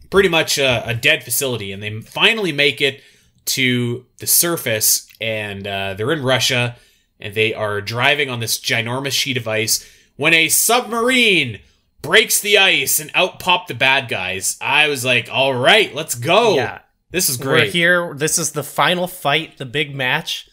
[0.09, 3.01] pretty much a, a dead facility, and they finally make it
[3.45, 6.77] to the surface, and uh, they're in Russia,
[7.23, 11.59] and they are driving on this ginormous sheet of ice when a submarine
[12.03, 14.57] breaks the ice and out pop the bad guys.
[14.61, 16.55] I was like, all right, let's go.
[16.55, 16.79] Yeah,
[17.11, 17.63] This is great.
[17.67, 18.13] we're here.
[18.13, 20.47] This is the final fight, the big match,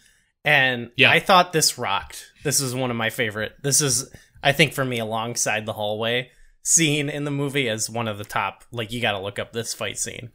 [0.45, 1.11] and Yeah.
[1.11, 2.25] I thought this rocked.
[2.45, 3.53] This is one of my favorite.
[3.63, 4.11] This is,
[4.43, 6.31] I think, for me, alongside the hallway
[6.63, 8.65] scene in the movie, as one of the top.
[8.71, 10.31] Like you got to look up this fight scene.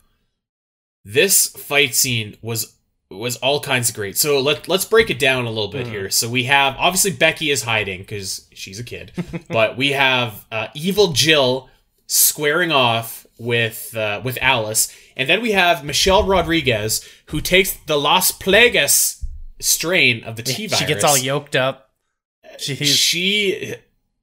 [1.03, 2.74] this fight scene was
[3.11, 4.18] was all kinds of great.
[4.18, 5.91] So let let's break it down a little bit Mhm.
[5.91, 6.10] here.
[6.10, 9.11] So we have obviously Becky is hiding because she's a kid,
[9.49, 11.69] but we have uh, evil Jill
[12.07, 17.98] squaring off with uh, with Alice, and then we have Michelle Rodriguez who takes the
[17.98, 19.23] Las Plagas
[19.60, 20.80] strain of the T virus.
[20.80, 21.91] She gets all yoked up.
[22.57, 23.76] She's, She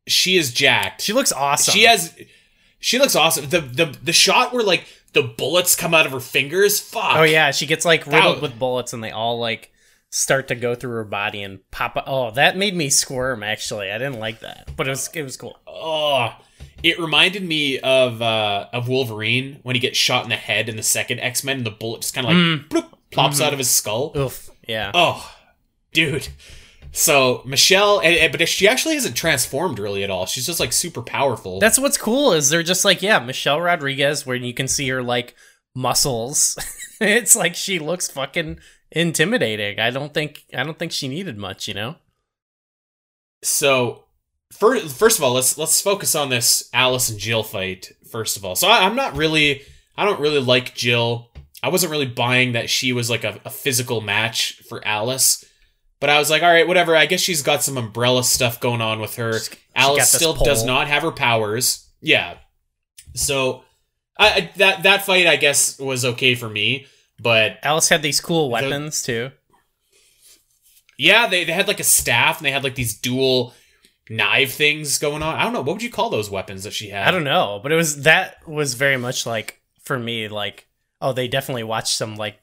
[0.07, 1.03] she is jacked.
[1.03, 1.73] she looks awesome.
[1.73, 2.15] She has.
[2.81, 3.49] She looks awesome.
[3.49, 6.81] The the the shot where like the bullets come out of her fingers.
[6.81, 7.17] Fuck.
[7.17, 9.71] Oh yeah, she gets like riddled That- with bullets, and they all like
[10.11, 11.97] start to go through her body and pop.
[11.97, 12.05] Up.
[12.07, 13.43] Oh, that made me squirm.
[13.43, 15.59] Actually, I didn't like that, but it was it was cool.
[15.67, 16.35] Oh,
[16.83, 20.77] it reminded me of uh, of Wolverine when he gets shot in the head in
[20.77, 22.69] the second X Men, and the bullet just kind of like Mm.
[22.69, 23.45] bloop, plops Mhm.
[23.47, 24.13] out of his skull.
[24.17, 24.51] Oof.
[24.67, 24.91] Yeah.
[24.95, 25.31] Oh,
[25.93, 26.29] dude.
[26.95, 30.27] So Michelle, and, and- but she actually hasn't transformed really at all.
[30.27, 31.59] She's just like super powerful.
[31.59, 35.03] That's what's cool is they're just like yeah, Michelle Rodriguez, where you can see her
[35.03, 35.35] like
[35.75, 36.59] muscles.
[37.01, 38.61] it's like she looks fucking
[38.91, 39.81] intimidating.
[39.81, 41.97] I don't think I don't think she needed much, you know.
[43.43, 44.05] so
[44.53, 48.45] first, first of all, let's let's focus on this Alice and Jill fight first of
[48.45, 48.55] all.
[48.55, 49.63] So I, I'm not really,
[49.97, 51.31] I don't really like Jill.
[51.63, 55.45] I wasn't really buying that she was like a, a physical match for Alice.
[56.03, 56.97] But I was like, all right, whatever.
[56.97, 59.39] I guess she's got some umbrella stuff going on with her.
[59.39, 61.89] She Alice this still does not have her powers.
[62.01, 62.39] Yeah.
[63.15, 63.63] So
[64.19, 66.87] I, that that fight I guess was okay for me,
[67.21, 69.31] but Alice had these cool The- weapons too.
[70.99, 73.55] yeah, they they had like a staff and they had like these dual
[74.11, 75.37] knife things going on.
[75.37, 77.07] I don't know what would you call those weapons that she had.
[77.07, 80.67] I don't know, but it was that was very much like for me like
[81.01, 82.39] oh they definitely watched some like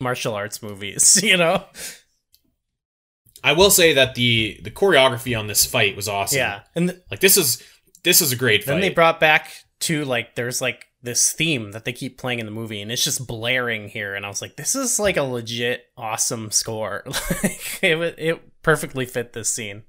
[0.00, 1.64] martial arts movies, you know.
[3.48, 6.36] I will say that the the choreography on this fight was awesome.
[6.36, 6.60] Yeah.
[6.74, 7.62] And like this is
[8.04, 8.72] this is a great fight.
[8.72, 9.50] then they brought back
[9.80, 13.02] to like there's like this theme that they keep playing in the movie and it's
[13.02, 17.04] just blaring here and I was like this is like a legit awesome score.
[17.42, 19.84] like it it perfectly fit this scene.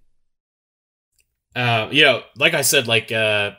[1.53, 3.52] uh, you know, like I said, like uh,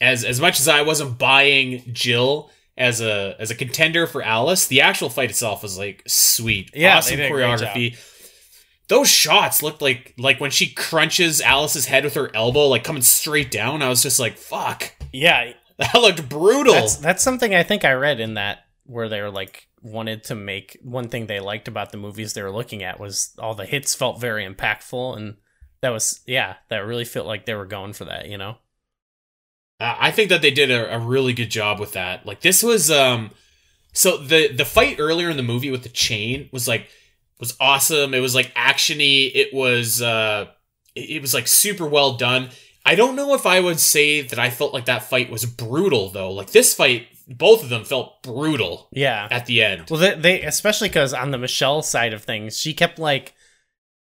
[0.00, 4.68] as as much as I wasn't buying Jill as a as a contender for Alice,
[4.68, 7.98] the actual fight itself was like sweet, Yeah, awesome choreography.
[8.88, 13.02] Those shots looked like like when she crunches Alice's head with her elbow, like coming
[13.02, 13.82] straight down.
[13.82, 17.92] I was just like, "Fuck, Yeah, that looked brutal." That's that's something I think I
[17.92, 21.90] read in that where they were like wanted to make one thing they liked about
[21.92, 25.36] the movies they were looking at was all the hits felt very impactful and
[25.82, 28.56] that was yeah that really felt like they were going for that you know
[29.80, 32.24] Uh, I think that they did a, a really good job with that.
[32.24, 33.30] Like this was um
[33.92, 36.88] so the the fight earlier in the movie with the chain was like
[37.40, 38.14] was awesome.
[38.14, 39.30] It was like actiony.
[39.34, 40.46] It was uh
[40.94, 42.50] it, was like super well done.
[42.86, 46.10] I don't know if I would say that I felt like that fight was brutal
[46.10, 46.30] though.
[46.30, 49.88] Like this fight both of them felt brutal yeah at the end.
[49.88, 53.34] well they, they especially because on the Michelle side of things she kept like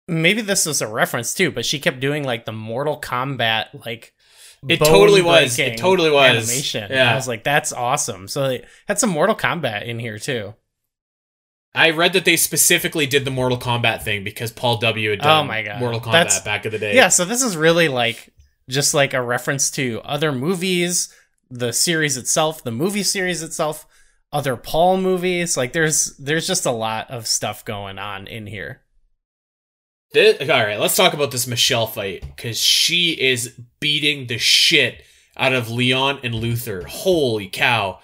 [0.09, 4.13] maybe this was a reference too but she kept doing like the Mortal Kombat like
[4.67, 5.57] It totally was.
[5.57, 6.49] It totally was.
[6.49, 7.13] animation Yeah.
[7.13, 10.53] I was like that's awesome so they had some Mortal Kombat in here too
[11.75, 15.23] I read that they specifically did the Mortal Kombat thing because Paul W had oh
[15.23, 15.79] done Oh my God.
[15.79, 16.95] Mortal Kombat That's- back in the day.
[16.95, 18.31] Yeah, so this is really like
[18.69, 21.13] just like a reference to other movies,
[21.49, 23.87] the series itself, the movie series itself,
[24.31, 25.57] other Paul movies.
[25.57, 28.81] Like there's there's just a lot of stuff going on in here.
[30.11, 35.01] This, all right, let's talk about this Michelle fight because she is beating the shit
[35.35, 36.83] out of Leon and Luther.
[36.87, 37.99] Holy cow!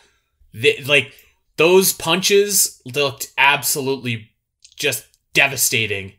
[0.52, 1.14] They, like
[1.60, 4.32] those punches looked absolutely
[4.78, 6.14] just devastating.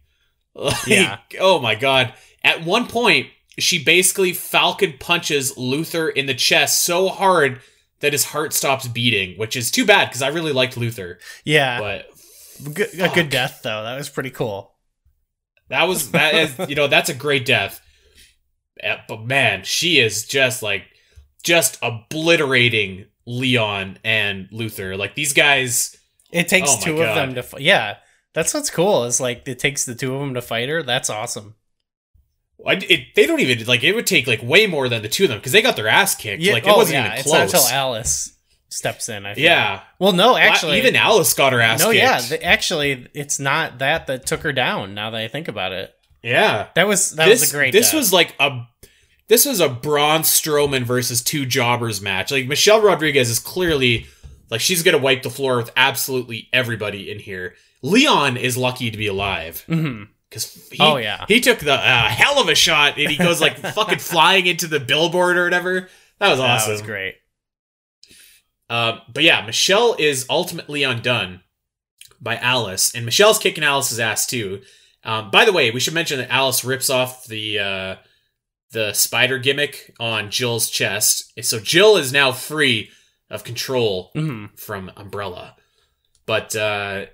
[0.55, 1.19] Like, Yeah.
[1.41, 2.13] Oh my god!
[2.45, 7.61] At one point, she basically Falcon punches Luther in the chest so hard
[8.01, 11.19] that his heart stops beating, which is too bad because I really liked Luther.
[11.45, 13.83] Yeah, But good, a good death though.
[13.83, 14.75] That was pretty cool.
[15.69, 17.81] That was that is you know that's a great death.
[18.83, 20.83] Uh, But man, she is just like
[21.43, 23.07] just obliterating
[23.39, 24.97] Leon and Luther.
[24.97, 25.97] Like these guys.
[26.33, 27.09] It takes Oh two God.
[27.09, 27.41] of them to.
[27.41, 27.97] F- yeah,
[28.35, 29.05] that's what's cool.
[29.05, 30.83] Is like it takes the two of them to fight her.
[30.83, 31.55] That's awesome.
[32.67, 35.25] I, it, they don't even like it would take like way more than the two
[35.25, 36.43] of them because they got their ass kicked.
[36.43, 37.55] Yeah, like it oh, wasn't yeah, even It's not close.
[37.65, 38.37] until Alice
[38.69, 39.25] steps in.
[39.27, 39.45] I feel.
[39.45, 41.97] yeah, Well, no, Well, actually, even Alice got her ass no, kicked.
[42.03, 42.21] yeah.
[42.21, 44.95] The, actually, it's not that that took her down.
[44.95, 45.93] Now that I think about it,
[46.23, 46.69] yeah.
[46.75, 47.73] that was that this was a great.
[47.73, 47.99] this death.
[47.99, 48.61] was like a
[49.31, 52.31] this was a Braun Strowman versus two jobbers match.
[52.33, 54.07] Like Michelle Rodriguez is clearly
[54.51, 57.55] like she's gonna wipe the floor with absolutely everybody in here.
[57.81, 60.09] Leon is lucky to be alive Mhm.
[60.29, 61.25] because he, Oh, yeah.
[61.29, 64.67] he took the uh, hell of a shot and he goes like fucking flying into
[64.67, 65.89] the billboard or whatever.
[66.19, 66.69] That was awesome.
[66.69, 67.15] That was great.
[68.69, 71.41] Um, but yeah, Michelle is ultimately undone
[72.21, 74.61] by Alice, and Michelle's kicking Alice's ass too.
[75.05, 77.97] Um, by the way, we should mention that Alice rips off the uh,
[78.73, 82.91] the spider gimmick on Jill's chest, so Jill is now free
[83.29, 85.57] of control hmm from Umbrella.
[86.27, 87.07] But uh,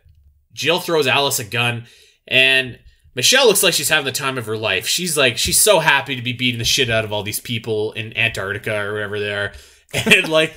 [0.53, 1.87] Jill throws Alice a gun,
[2.27, 2.79] and
[3.15, 4.87] Michelle looks like she's having the time of her life.
[4.87, 7.93] She's like, she's so happy to be beating the shit out of all these people
[7.93, 9.53] in Antarctica or wherever they are,
[9.95, 10.55] and like,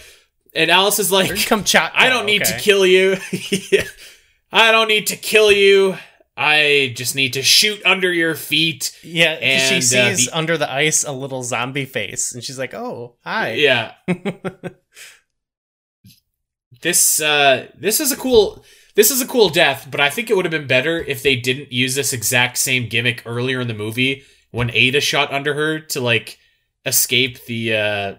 [0.54, 1.92] and Alice is like, Come chat.
[1.96, 3.18] I don't need to kill you.
[4.52, 5.98] I don't need to kill you.
[6.42, 8.98] I just need to shoot under your feet.
[9.04, 9.82] Yeah, And, she uh,
[10.16, 13.96] sees the- under the ice a little zombie face, and she's like, "Oh, hi." Yeah.
[16.82, 18.64] this uh this is a cool
[18.96, 21.36] this is a cool death, but I think it would have been better if they
[21.36, 25.80] didn't use this exact same gimmick earlier in the movie when Ada shot under her
[25.80, 26.38] to like
[26.86, 28.16] escape the uh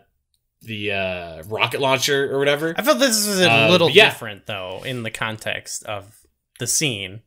[0.63, 2.75] the uh rocket launcher or whatever.
[2.77, 4.11] I felt this was a Uh, little yeah.
[4.11, 6.21] different though in the context of
[6.59, 7.23] the scene.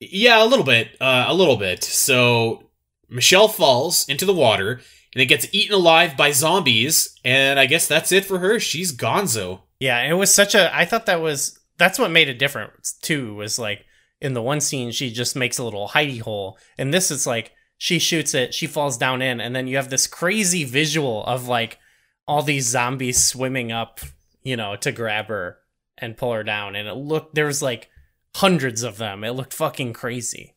[0.00, 0.96] Yeah, a little bit.
[1.00, 1.82] Uh, a little bit.
[1.84, 2.70] So
[3.08, 4.80] Michelle falls into the water
[5.14, 8.60] and it gets eaten alive by zombies, and I guess that's it for her.
[8.60, 9.62] She's gonzo.
[9.80, 10.74] Yeah, it was such a.
[10.76, 13.34] I thought that was that's what made a difference, too.
[13.34, 13.84] Was like
[14.20, 17.52] in the one scene she just makes a little hidey hole, and this is like
[17.78, 21.48] she shoots it, she falls down in, and then you have this crazy visual of
[21.48, 21.78] like
[22.26, 24.00] all these zombies swimming up,
[24.42, 25.58] you know, to grab her
[25.96, 27.88] and pull her down, and it looked there was like
[28.36, 29.24] hundreds of them.
[29.24, 30.54] It looked fucking crazy.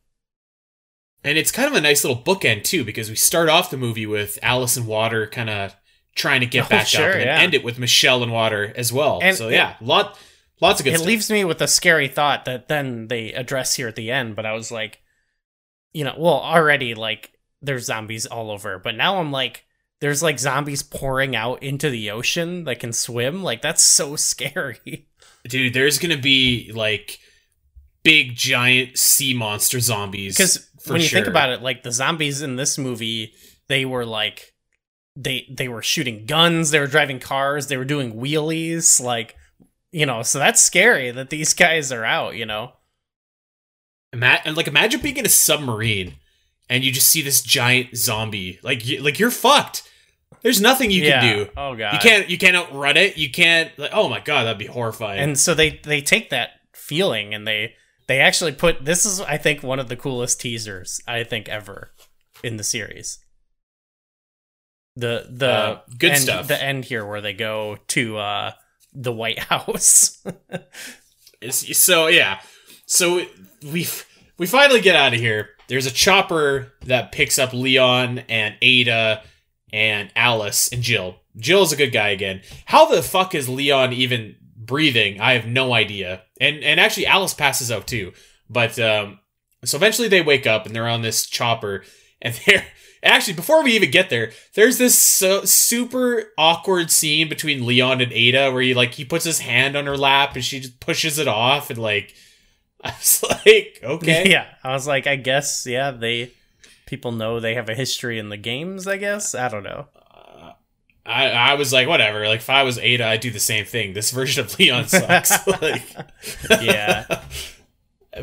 [1.24, 4.06] And it's kind of a nice little bookend too, because we start off the movie
[4.08, 5.76] with Alice in Water kind of
[6.16, 7.40] trying to get Oh, back sure, up, and yeah.
[7.40, 9.20] end it with Michelle and Water as well.
[9.22, 10.18] And so it- yeah, lot
[10.60, 11.08] lots of good it stuff.
[11.08, 14.46] leaves me with a scary thought that then they address here at the end but
[14.46, 15.02] i was like
[15.92, 17.32] you know well already like
[17.64, 19.66] there's zombies all over but now i'm like
[20.02, 25.08] there's like zombies pouring out into the ocean that can swim like that's so scary
[25.50, 27.18] Dude, there's gonna be like
[28.04, 30.36] big giant sea monster zombies.
[30.38, 33.34] because when you think about it like the zombies in this movie
[33.68, 34.54] they were like
[35.16, 39.36] they they were shooting guns they were driving cars they were doing wheelies like
[39.92, 42.72] you know so that's scary that these guys are out you know
[44.14, 46.16] Ima- and like imagine being in a submarine
[46.70, 48.58] and you just see this giant zombie.
[48.64, 49.84] Like you, like you're fucked.
[50.42, 51.20] There's nothing you yeah.
[51.22, 51.50] can do.
[51.58, 53.18] oh god You can't you can't outrun it.
[53.18, 55.20] You can't like oh my god, that'd be horrifying.
[55.20, 57.76] and so they they take that feeling and they
[58.12, 61.92] they actually put this is I think one of the coolest teasers I think ever
[62.44, 63.20] in the series.
[64.98, 66.48] The the Uh, good end, stuff.
[66.50, 68.52] The end here where they go to uh
[68.94, 70.22] the White House.
[71.52, 72.42] So yeah.
[72.86, 73.26] So
[73.64, 73.88] we
[74.38, 75.52] we finally get out of here.
[75.70, 79.24] There's a chopper that picks up Leon and Ada
[79.72, 81.16] and Alice and Jill.
[81.38, 82.42] Jill's a good guy again.
[82.66, 84.36] How the fuck is Leon even
[84.72, 85.20] breathing?
[85.20, 86.24] I have no idea.
[86.40, 88.14] And and actually Alice passes out too.
[88.50, 89.20] But um
[89.64, 91.84] so eventually they wake up and they're on this chopper
[92.22, 92.66] and they're
[93.04, 98.12] actually before we even get there there's this so, super awkward scene between leon and
[98.14, 101.18] ada where he like he puts his hand on her lap and she just pushes
[101.18, 102.14] it off and like
[102.84, 106.32] i was like okay yeah, I was like, I guess, yeah, they
[106.86, 108.88] people know they have a history in the games.
[108.88, 109.88] I guess I don't know.
[111.06, 113.94] I, I was like whatever like if i was ada i'd do the same thing
[113.94, 115.84] this version of leon sucks like
[116.62, 117.22] Yeah.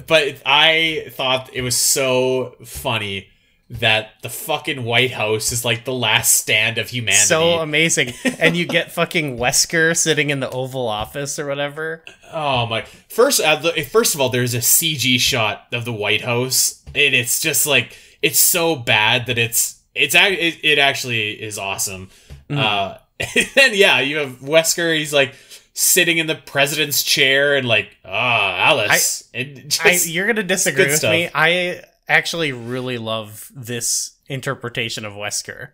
[0.06, 3.28] but i thought it was so funny
[3.70, 8.56] that the fucking white house is like the last stand of humanity So amazing, and
[8.56, 12.02] you get fucking Wesker sitting in the Oval Office or whatever.
[12.32, 12.86] Oh my!
[13.10, 17.14] First, uh, the, first of all, there's a CG shot of the White House, and
[17.14, 22.08] it's just like it's so bad that it's it's it, it actually is awesome.
[22.50, 24.96] Uh, and yeah, you have Wesker.
[24.96, 25.34] He's like
[25.74, 29.28] sitting in the president's chair, and like ah, Alice.
[29.34, 31.12] and I, just, you're gonna disagree with stuff.
[31.12, 31.28] me.
[31.34, 35.70] I actually really love this interpretation of Wesker.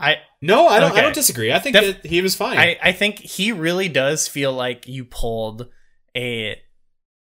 [0.00, 0.92] I no, I don't.
[0.92, 1.52] I don't disagree.
[1.52, 2.58] I think Def- that he was fine.
[2.58, 5.68] I, I think he really does feel like you pulled
[6.16, 6.60] a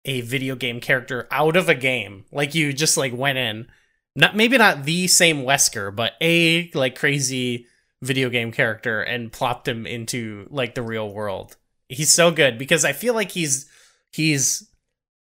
[0.04, 2.24] a video game character out of a game.
[2.30, 3.66] Like you just like went in.
[4.14, 7.66] Not maybe not the same Wesker, but a like crazy
[8.02, 11.56] video game character and plopped him into like the real world.
[11.88, 13.68] He's so good because I feel like he's
[14.12, 14.68] he's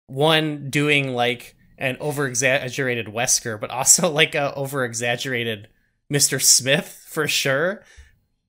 [0.08, 5.70] one doing like an over exaggerated Wesker, but also like a over exaggerated
[6.12, 6.42] Mr.
[6.42, 7.84] Smith for sure.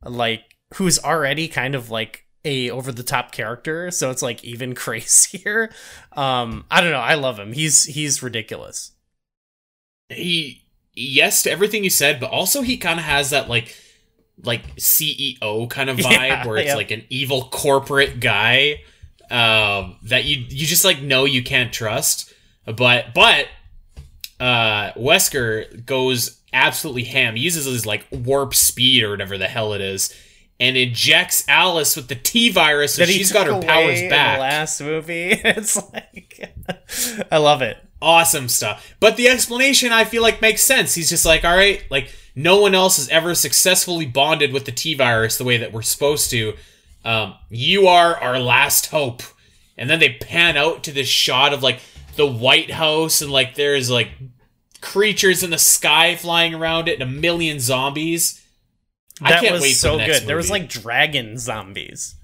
[0.02, 4.74] Like who's already kind of like a over the top character, so it's like even
[4.74, 5.70] crazier.
[6.12, 7.52] Um I don't know, I love him.
[7.52, 8.92] He's he's ridiculous.
[10.08, 13.76] he yes to everything you said, but also he kind of has that like
[14.42, 16.74] like CEO kind of vibe Yeah, where it's yeah.
[16.76, 18.82] like an evil corporate guy
[19.30, 22.32] um, that you you just like know you can't trust.
[22.64, 23.46] But but
[24.40, 27.36] uh, Wesker goes absolutely ham.
[27.36, 30.14] He uses his like warp speed or whatever the hell it is,
[30.60, 34.36] and injects Alice with the T virus, so she's got her powers back.
[34.36, 36.54] The last movie, it's like
[37.32, 37.78] I love it.
[38.02, 38.94] awesome stuff.
[39.00, 40.94] But the explanation I feel like makes sense.
[40.94, 44.72] He's just like, all right, like no one else has ever successfully bonded with the
[44.72, 46.54] T virus the way that we're supposed to.
[47.04, 49.22] Um, you are our last hope.
[49.78, 51.80] And then they pan out to this shot of like
[52.16, 54.10] the White House and like there's like
[54.80, 58.42] creatures in the sky flying around it and a million zombies.
[59.22, 60.22] I That can't was wait so good.
[60.24, 62.16] There was like dragon zombies.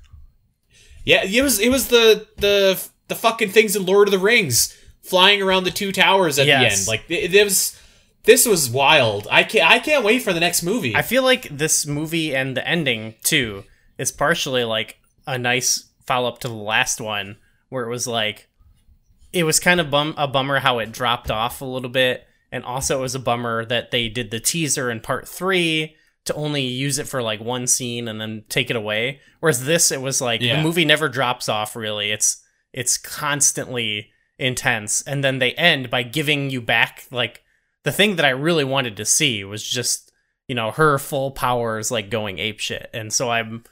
[1.05, 4.77] Yeah, it was it was the the the fucking things in Lord of the Rings
[5.03, 6.87] flying around the two towers at the end.
[6.89, 7.79] Like it, it was
[8.25, 9.27] this was wild.
[9.31, 10.95] I can't I can't wait for the next movie.
[10.95, 13.65] I feel like this movie and the ending too
[13.99, 14.97] is partially like
[15.27, 17.37] a nice follow up to the last one
[17.69, 18.49] where it was like
[19.33, 22.65] it was kind of bum a bummer how it dropped off a little bit and
[22.65, 25.95] also it was a bummer that they did the teaser in part 3
[26.25, 29.91] to only use it for like one scene and then take it away whereas this
[29.91, 30.57] it was like Yeah.
[30.57, 32.43] the movie never drops off really it's
[32.73, 37.42] it's constantly intense and then they end by giving you back like
[37.85, 40.11] the thing that I really wanted to see was just
[40.49, 43.63] you know her full powers like going ape shit and so i'm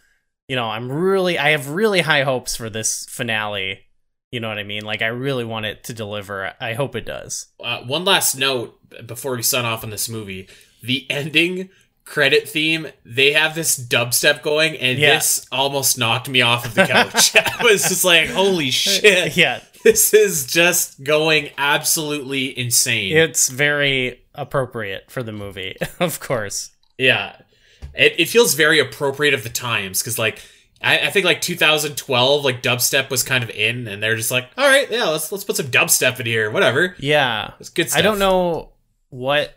[0.48, 3.80] you know i'm really i have really high hopes for this finale
[4.30, 7.04] you know what i mean like i really want it to deliver i hope it
[7.04, 10.48] does uh, one last note before we sign off on this movie:
[10.82, 11.68] the ending
[12.04, 12.88] credit theme.
[13.04, 15.14] They have this dubstep going, and Yeah.
[15.16, 17.36] this almost knocked me off of the couch.
[17.36, 19.36] I was just like, "Holy shit!
[19.36, 26.70] yeah This is just going absolutely insane." it's very appropriate for the movie of course
[26.98, 27.36] Yeah.
[27.94, 30.40] It, it feels very appropriate of the times because, like,
[30.82, 34.48] I, I think like 2012, like dubstep was kind of in, and they're just like,
[34.56, 36.94] all right, yeah, let's let's put some dubstep in here, whatever.
[36.98, 37.98] yeah It's good stuff.
[37.98, 38.72] i don't know
[39.08, 39.56] what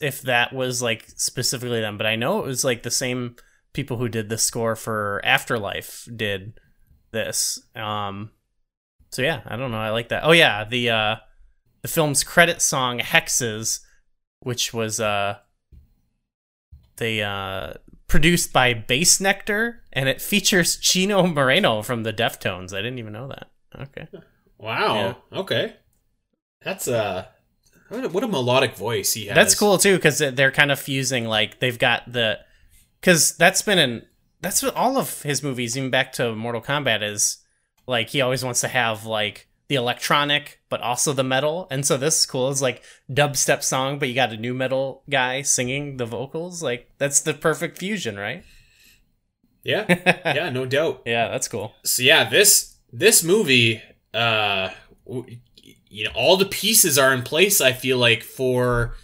[0.00, 3.36] if that was like specifically them but i know it was like the same
[3.72, 6.58] people who did the score for afterlife did
[7.12, 8.30] this um
[9.10, 11.16] so yeah i don't know i like that oh yeah the uh
[11.82, 13.80] the film's credit song hexes
[14.40, 15.36] which was uh
[16.96, 17.72] they uh
[18.06, 23.28] produced by Bassnectar and it features chino moreno from the deftones i didn't even know
[23.28, 24.08] that okay
[24.60, 25.16] Wow.
[25.32, 25.74] Okay.
[26.62, 27.26] That's uh,
[27.88, 29.34] what a, what a melodic voice he has.
[29.34, 32.38] That's cool too because they're kind of fusing like they've got the
[33.00, 34.02] because that's been in
[34.42, 37.38] that's what all of his movies even back to Mortal Kombat is
[37.90, 41.96] like he always wants to have like the electronic but also the metal and so
[41.96, 45.96] this is cool it's like dubstep song but you got a new metal guy singing
[45.96, 48.42] the vocals like that's the perfect fusion right
[49.62, 49.84] Yeah.
[50.24, 50.50] Yeah.
[50.50, 51.02] No doubt.
[51.04, 53.80] yeah that's cool So yeah, this this movie,
[54.12, 54.70] uh,
[55.88, 57.60] you know, all the pieces are in place.
[57.60, 58.94] I feel like for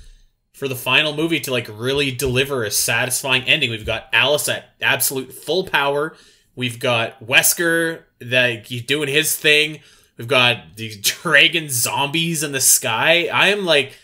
[0.54, 3.70] for the final movie to like really deliver a satisfying ending.
[3.70, 6.16] We've got Alice at absolute full power.
[6.56, 9.80] We've got Wesker that he's doing his thing.
[10.16, 13.28] We've got these dragon zombies in the sky.
[13.32, 13.96] I am like,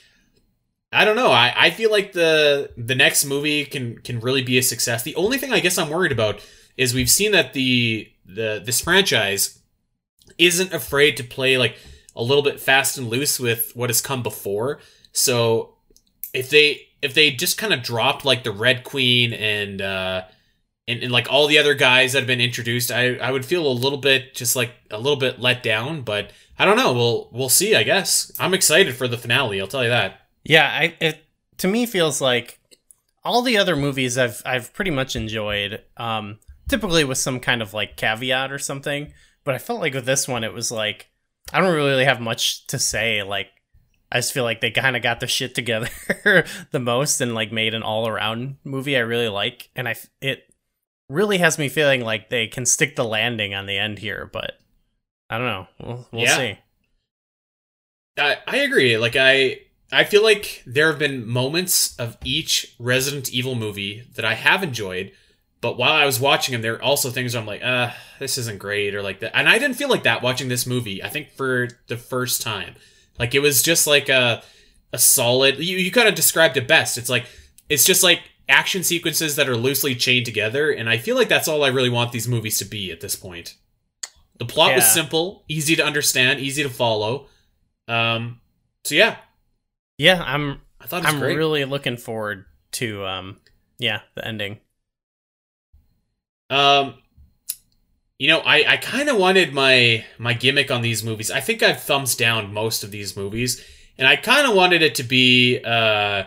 [0.93, 1.31] I don't know.
[1.31, 5.03] I, I feel like the the next movie can can really be a success.
[5.03, 6.47] The only thing I guess I'm worried about
[6.77, 9.59] is we've seen that the the this franchise
[10.39, 11.77] isn't afraid to play like
[12.15, 14.81] a little bit fast and loose with what has come before.
[15.13, 15.77] So
[16.35, 20.23] if they if they just kind of dropped like the Red Queen and uh
[20.89, 23.67] and, and like all the other guys that have been introduced, I I would feel
[23.67, 26.93] a little bit just like a little bit let down, but I don't know.
[26.93, 28.33] We'll we'll see, I guess.
[28.39, 30.21] I'm excited for the finale, I'll tell you that.
[30.45, 31.25] Yeah, I it
[31.59, 32.59] to me feels like
[33.25, 35.83] all the other movies I've I've pretty much enjoyed.
[35.97, 36.39] Um,
[36.69, 39.13] typically with some kind of like caveat or something,
[39.45, 41.09] but I felt like with this one it was like
[41.53, 43.23] I don't really have much to say.
[43.23, 43.49] Like
[44.11, 45.89] I just feel like they kind of got their shit together
[46.71, 50.52] the most and like made an all around movie I really like, and I it
[51.09, 54.59] really has me feeling like they can stick the landing on the end here, but
[55.31, 55.67] I don't know.
[55.81, 56.37] We'll, we'll Yeah.
[56.37, 56.59] see.
[58.19, 58.99] I, I agree.
[58.99, 59.61] Like I
[59.91, 64.63] I feel like there have been moments of each Resident Evil movie that I have
[64.63, 65.13] enjoyed,
[65.61, 68.39] but while I was watching them, there are also things where I'm like, uh, this
[68.39, 69.37] isn't great or like that.
[69.37, 71.03] And I didn't feel like that watching this movie.
[71.03, 72.75] I think for the first time.
[73.19, 74.43] Like it was just like a
[74.95, 76.99] a solid you, you kind of described it best.
[76.99, 77.27] It's like
[77.69, 81.49] it's just like action sequences that are loosely chained together, and I feel like that's
[81.49, 83.57] all I really want these movies to be at this point.
[84.39, 87.27] The plot was simple, easy to understand, easy to follow.
[87.89, 88.41] Um,
[88.85, 89.17] so yeah,
[89.99, 91.37] Yeah, I'm I thought I'm great.
[91.37, 93.39] really looking forward to um
[93.79, 94.59] yeah, the ending.
[96.51, 96.95] Um,
[98.19, 101.31] you know, I, I kind of wanted my my gimmick on these movies.
[101.31, 103.65] I think I've thumbs down most of these movies,
[103.99, 106.25] and I kind of wanted it to be uh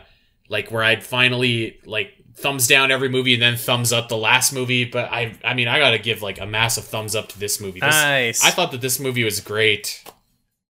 [0.50, 4.52] like where I'd finally like thumbs down every movie and then thumbs up the last
[4.54, 4.86] movie.
[4.86, 7.80] But I I mean I gotta give like a massive thumbs up to this movie.
[7.80, 8.44] This, Nice.
[8.44, 10.04] I thought that this movie was great.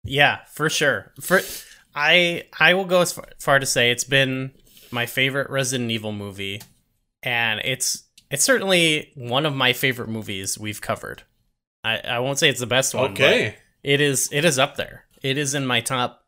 [0.05, 1.13] yeah, for sure.
[1.21, 1.41] For
[1.95, 4.53] I I will go as far, far to say it's been
[4.91, 6.61] my favorite Resident Evil movie
[7.23, 11.23] and it's it's certainly one of my favorite movies we've covered.
[11.83, 13.57] I I won't say it's the best one, but Okay.
[13.83, 15.05] it is it is up there.
[15.23, 16.23] It is in my top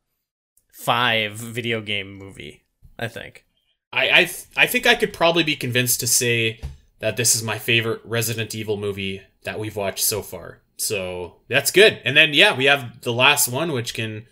[0.73, 2.63] five video game movie.
[2.99, 3.45] I think.
[3.93, 6.61] I I, th- I think I could probably be convinced to say
[6.99, 10.61] that this is my favorite Resident Evil movie that we've watched so far.
[10.77, 12.01] So that's good.
[12.05, 14.27] And then yeah, we have the last one, which can,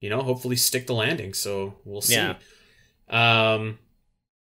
[0.00, 1.34] you know, hopefully stick the landing.
[1.34, 2.14] So we'll see.
[2.14, 2.34] Yeah.
[3.08, 3.78] Um,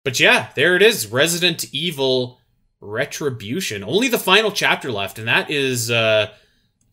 [0.03, 2.39] but yeah, there it is, Resident Evil
[2.81, 3.83] Retribution.
[3.83, 6.31] Only the final chapter left, and that is uh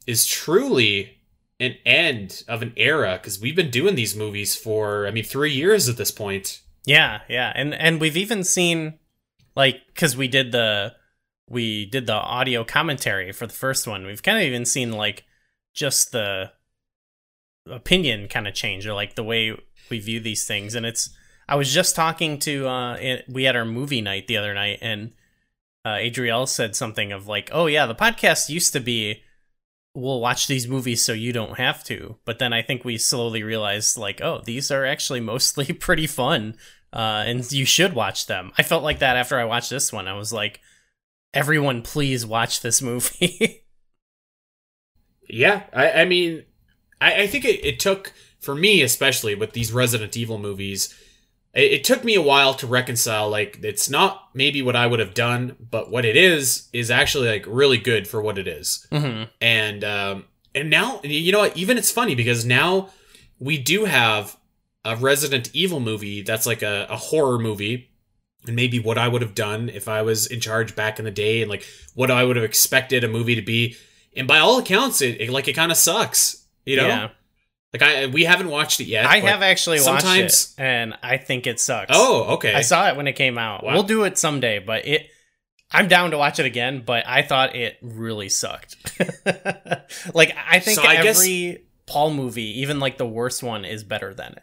[0.07, 1.16] is truly
[1.59, 5.53] an end of an era because we've been doing these movies for I mean three
[5.53, 6.63] years at this point.
[6.85, 8.99] Yeah, yeah, and and we've even seen
[9.55, 10.95] like because we did the
[11.49, 14.05] we did the audio commentary for the first one.
[14.05, 15.25] We've kind of even seen like
[15.75, 16.53] just the
[17.67, 19.57] opinion kind of change or like the way
[19.91, 20.75] we view these things.
[20.75, 21.11] And it's
[21.49, 24.79] I was just talking to uh it, we had our movie night the other night
[24.83, 25.13] and
[25.85, 29.23] uh Adriel said something of like, "Oh yeah, the podcast used to be
[29.97, 33.43] we'll watch these movies so you don't have to." But then I think we slowly
[33.43, 36.57] realized like, "Oh, these are actually mostly pretty fun."
[36.93, 38.53] Uh and you should watch them.
[38.57, 40.07] I felt like that after I watched this one.
[40.07, 40.61] I was like,
[41.35, 43.63] "Everyone please watch this movie."
[45.29, 46.45] Yeah, I, I mean,
[47.01, 50.95] I, I think it, it took for me, especially with these Resident Evil movies,
[51.57, 53.29] it, it took me a while to reconcile.
[53.29, 57.29] Like, it's not maybe what I would have done, but what it is is actually
[57.29, 58.87] like really good for what it is.
[58.91, 60.25] hmm And um,
[60.55, 61.57] and now you know what?
[61.57, 62.91] Even it's funny because now
[63.41, 64.37] we do have
[64.85, 67.91] a Resident Evil movie that's like a, a horror movie.
[68.47, 71.11] And maybe what I would have done if I was in charge back in the
[71.11, 71.65] day, and like
[71.95, 73.75] what I would have expected a movie to be.
[74.17, 76.47] And by all accounts, it, it like it kind of sucks.
[76.65, 77.09] You know, Yeah.
[77.73, 79.07] Like I we haven't watched it yet.
[79.07, 81.91] I have actually watched sometimes- it, and I think it sucks.
[81.93, 82.55] Oh, okay.
[82.55, 83.65] I saw it when it came out.
[83.65, 83.75] Wow.
[83.75, 85.09] We'll do it someday, but it.
[85.73, 88.77] I'm down to watch it again, but I thought it really sucked.
[90.15, 93.83] like I think So I guess- every Paul movie, even like the worst one, is
[93.85, 94.43] better than it.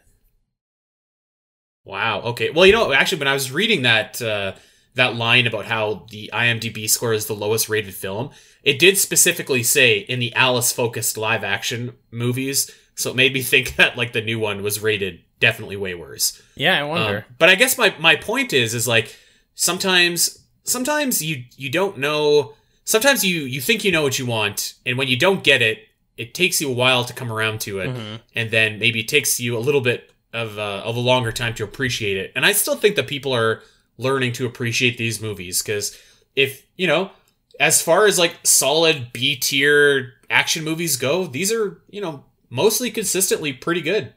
[1.84, 2.20] Wow.
[2.22, 2.50] Okay.
[2.50, 4.52] Well, you know, actually, when I was reading that uh,
[4.94, 8.30] that line about how the IMDb score is the lowest rated film,
[8.62, 12.70] it did specifically say in the Alice focused live action movies.
[12.96, 16.40] So it made me think that like the new one was rated definitely way worse.
[16.54, 17.26] Yeah, I Um, wonder.
[17.38, 19.16] but I guess my my point is is like
[19.54, 22.54] sometimes sometimes you you don't know.
[22.84, 25.78] Sometimes you you think you know what you want, and when you don't get it,
[26.16, 28.20] it takes you a while to come around to it Mhm.
[28.34, 31.54] and then maybe it takes you a little bit of uh, of a longer time
[31.54, 32.32] to appreciate it.
[32.36, 33.62] And I still think that people are
[33.96, 35.96] learning to appreciate these movies because
[36.36, 37.10] if you know,
[37.58, 42.90] as far as like solid B tier action movies go, these are you know mostly
[42.90, 44.14] consistently pretty good.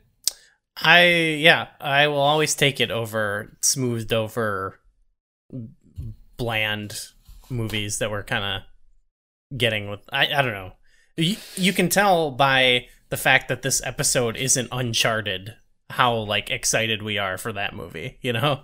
[0.75, 4.79] I yeah, I will always take it over smoothed over
[6.37, 6.99] bland
[7.49, 10.73] movies that we're kind of getting with I I don't know.
[11.15, 15.55] You, you can tell by the fact that this episode isn't uncharted
[15.89, 18.61] how like excited we are for that movie, you know?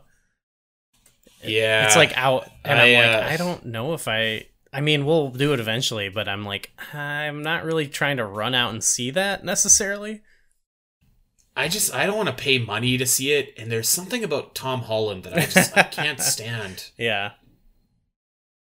[1.44, 4.82] Yeah, It's like out and I, am uh, like I don't know if I I
[4.82, 8.72] mean, we'll do it eventually, but I'm like I'm not really trying to run out
[8.74, 10.22] and see that necessarily.
[11.56, 14.56] I just I don't want to pay money to see it, and there's something about
[14.56, 16.90] Tom Holland that I just I can't stand.
[16.98, 17.34] Yeah.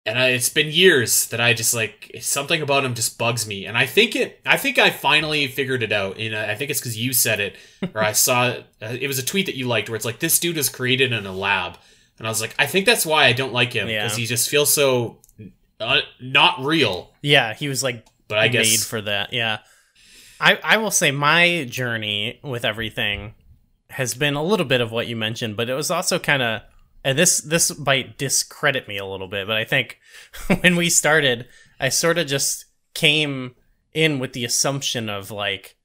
[0.05, 3.65] and I, it's been years that I just like something about him just bugs me,
[3.65, 4.41] and I think it.
[4.45, 6.17] I think I finally figured it out.
[6.19, 7.55] And I think it's because you said it,
[7.95, 8.65] or I saw it.
[8.81, 11.13] Uh, it was a tweet that you liked, where it's like this dude was created
[11.13, 11.77] in a lab,
[12.17, 14.03] and I was like, I think that's why I don't like him Yeah.
[14.03, 15.19] because he just feels so
[15.83, 17.11] uh, not real.
[17.21, 19.33] Yeah, he was like But I made guess for that.
[19.33, 19.59] Yeah.
[20.39, 23.35] I I will say my journey with everything
[23.91, 26.61] has been a little bit of what you mentioned, but it was also kind of
[27.03, 29.99] and this this might discredit me a little bit, but I think
[30.61, 31.47] when we started,
[31.79, 33.55] I sort of just came
[33.93, 35.77] in with the assumption of like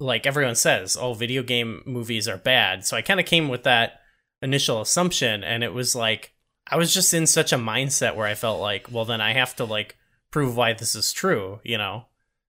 [0.00, 2.84] like everyone says, oh, video game movies are bad.
[2.84, 4.00] So I kind of came with that
[4.40, 6.34] initial assumption and it was like
[6.70, 9.56] I was just in such a mindset where I felt like, well then I have
[9.56, 9.96] to like
[10.30, 12.06] prove why this is true, you know.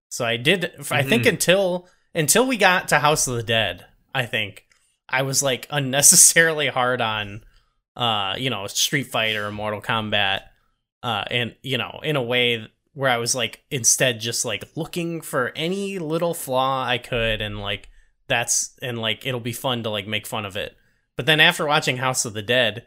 [0.10, 1.30] So I did I think Mhm.
[1.30, 4.66] until until we got to House of the Dead, I think
[5.08, 7.44] I was like unnecessarily hard on
[7.96, 10.42] uh, you know, Street Fighter or Mortal Kombat
[11.04, 15.22] uh and you know, in a way where I was like instead just like looking
[15.22, 17.88] for any little flaw I could and like
[18.28, 20.76] that's and like it'll be fun to like make fun of it.
[21.16, 22.86] But then after watching House of the Dead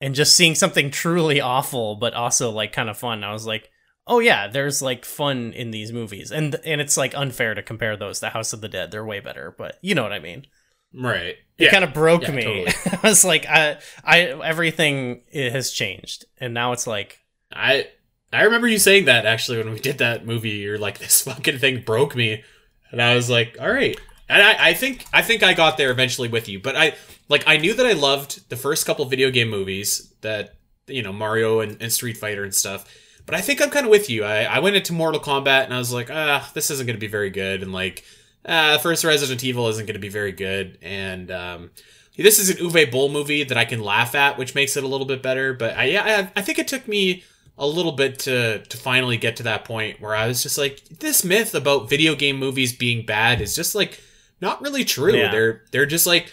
[0.00, 3.70] and just seeing something truly awful but also like kind of fun, I was like,
[4.06, 7.96] "Oh yeah, there's like fun in these movies." And and it's like unfair to compare
[7.96, 8.90] those to House of the Dead.
[8.90, 10.46] They're way better, but you know what I mean.
[10.94, 11.36] right.
[11.58, 12.42] It kind of broke Yeah, me.
[12.42, 12.98] totally.
[13.02, 16.24] I was like, I I everything has changed.
[16.38, 17.18] And now it's like
[17.52, 17.86] I
[18.32, 20.50] I remember you saying that actually when we did that movie.
[20.50, 22.42] You're like, this fucking thing broke me.
[22.90, 23.98] and I was like, all right.
[24.28, 26.94] And I, I think I think I got there eventually with you, but I
[27.30, 31.12] like I knew that I loved the first couple video game movies that you know
[31.12, 32.84] Mario and, and Street Fighter and stuff.
[33.24, 34.24] But I think I'm kind of with you.
[34.24, 37.00] I, I went into Mortal Kombat and I was like, ah, this isn't going to
[37.00, 38.04] be very good, and like,
[38.44, 41.70] ah, first Resident Evil isn't going to be very good, and um,
[42.16, 44.88] this is an Uwe Boll movie that I can laugh at, which makes it a
[44.88, 45.54] little bit better.
[45.54, 47.22] But I, yeah, I, I think it took me
[47.56, 50.82] a little bit to to finally get to that point where I was just like,
[50.88, 54.00] this myth about video game movies being bad is just like
[54.40, 55.14] not really true.
[55.14, 55.30] Yeah.
[55.30, 56.32] They're they're just like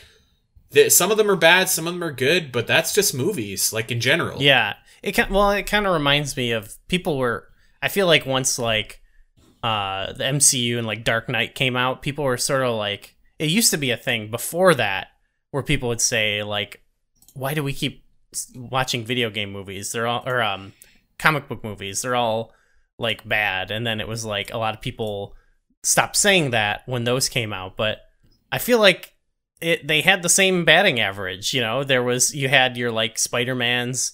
[0.89, 3.91] some of them are bad, some of them are good, but that's just movies, like
[3.91, 4.41] in general.
[4.41, 7.47] Yeah, it can, well, it kind of reminds me of people were.
[7.81, 9.01] I feel like once like
[9.63, 13.49] uh the MCU and like Dark Knight came out, people were sort of like it
[13.49, 15.07] used to be a thing before that
[15.51, 16.81] where people would say like,
[17.33, 18.03] why do we keep
[18.55, 19.91] watching video game movies?
[19.91, 20.73] They're all or um
[21.17, 22.01] comic book movies.
[22.01, 22.53] They're all
[22.99, 25.35] like bad, and then it was like a lot of people
[25.83, 27.99] stopped saying that when those came out, but
[28.51, 29.13] I feel like
[29.61, 31.53] it they had the same batting average.
[31.53, 34.13] You know, there was you had your like Spider Mans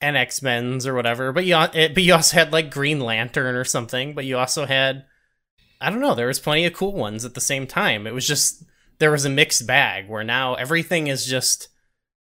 [0.00, 3.54] and X Men's or whatever, but you it, but you also had like Green Lantern
[3.54, 4.14] or something.
[4.14, 5.04] But you also had
[5.80, 6.14] I don't know.
[6.14, 8.06] There was plenty of cool ones at the same time.
[8.06, 8.64] It was just
[8.98, 11.68] there was a mixed bag where now everything is just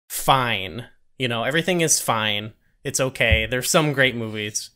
[0.09, 0.86] fine.
[1.18, 2.52] You know, everything is fine.
[2.85, 3.47] It's okay.
[3.47, 4.70] There's some great movies,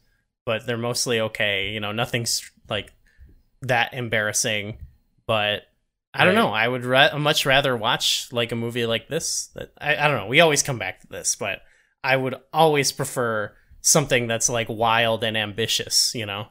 [0.45, 1.71] but they're mostly okay.
[1.71, 2.93] You know, nothing's like
[3.63, 4.79] that embarrassing.
[5.27, 5.63] But
[6.15, 6.41] I don't Right.
[6.43, 6.49] know.
[6.53, 9.49] I would ra- much rather watch like a movie like this.
[9.55, 10.27] That I, I don't know.
[10.27, 11.63] We always come back to this, but
[12.05, 16.15] I would always prefer something that's like wild and ambitious.
[16.15, 16.49] You know?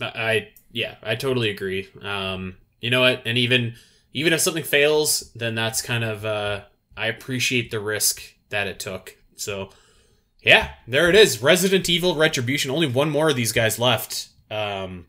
[0.00, 1.88] I I- yeah, I totally agree.
[2.00, 3.22] Um, you know what?
[3.26, 3.74] And even
[4.12, 6.62] even if something fails, then that's kind of uh,
[6.96, 9.16] I appreciate the risk that it took.
[9.36, 9.70] So
[10.44, 11.42] yeah, there it is.
[11.42, 12.70] Resident Evil Retribution.
[12.70, 14.28] Only one more of these guys left.
[14.50, 15.06] Um,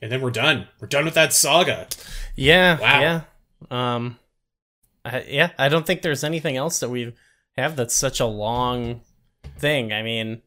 [0.00, 0.68] and then we're done.
[0.80, 1.88] We're done with that saga.
[2.36, 2.78] Yeah.
[2.80, 3.00] Wow.
[3.00, 3.20] Yeah.
[3.70, 4.18] Um.
[5.04, 5.50] I, yeah.
[5.58, 7.14] I don't think there's anything else that we
[7.56, 9.00] have that's such a long
[9.58, 9.92] thing.
[9.92, 10.42] I mean,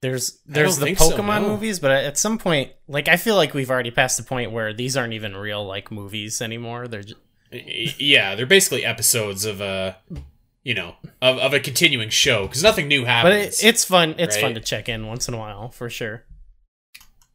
[0.00, 1.48] there's there's the think so, Pokemon no.
[1.48, 4.72] movies, but at some point, like I feel like we've already passed the point where
[4.72, 6.88] these aren't even real like movies anymore.
[6.88, 7.20] They're just,
[7.50, 9.96] Yeah, they're basically episodes of a,
[10.62, 13.34] you know, of, of a continuing show because nothing new happens.
[13.34, 14.14] but it, it's fun.
[14.18, 16.24] It's fun to check in once in a while for sure.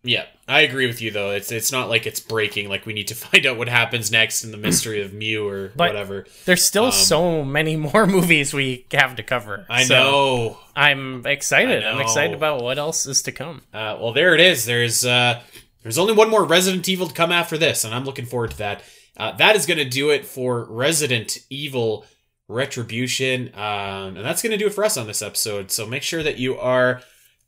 [0.01, 1.31] Yeah, I agree with you though.
[1.31, 2.69] It's it's not like it's breaking.
[2.69, 5.73] Like we need to find out what happens next in the mystery of Mew or
[5.75, 6.25] But- whatever.
[6.45, 9.65] There's still Um, so many more movies we have to cover.
[9.69, 10.59] I So know.
[10.75, 11.83] I'm excited.
[11.83, 13.61] I I'm excited about what else is to come.
[13.73, 14.65] Uh, well, there it is.
[14.65, 15.41] There's uh,
[15.83, 18.57] there's only one more Resident Evil to come after this, and I'm looking forward to
[18.59, 18.83] that.
[19.17, 22.05] Uh, that is going to do it for Resident Evil
[22.47, 25.71] Retribution, um, and that's going to do it for us on this episode.
[25.71, 27.01] So make sure that you are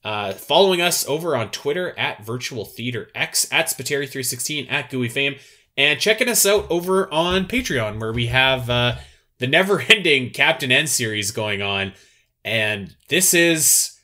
[0.03, 5.36] uh, following us over on Twitter at Virtual Theater X at Spiteri316 at Gooey Fame,
[5.78, 8.95] and checking us out over on Patreon where we have uh,
[9.40, 11.94] the never-ending Captain N series going on,
[12.44, 13.98] and this is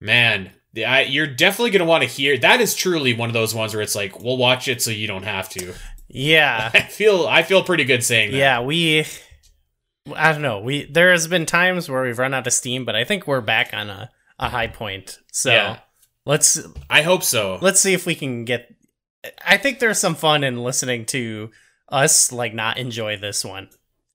[0.00, 3.32] man the, I, you're definitely going to want to hear that is truly one of
[3.32, 5.72] those ones where it's like we'll watch it so you don't have to
[6.08, 6.70] Yeah.
[6.74, 9.06] i feel i feel pretty good saying that Yeah, we
[10.14, 10.60] I don't know.
[10.60, 13.40] We there has been times where we've run out of steam, but I think we're
[13.40, 15.18] back on a, a high point.
[15.32, 15.78] So Yeah.
[16.24, 16.60] let's
[16.90, 18.74] i hope so let's see if we can get
[19.44, 21.50] I think there's some fun in listening to
[21.88, 23.68] us like not enjoy this one.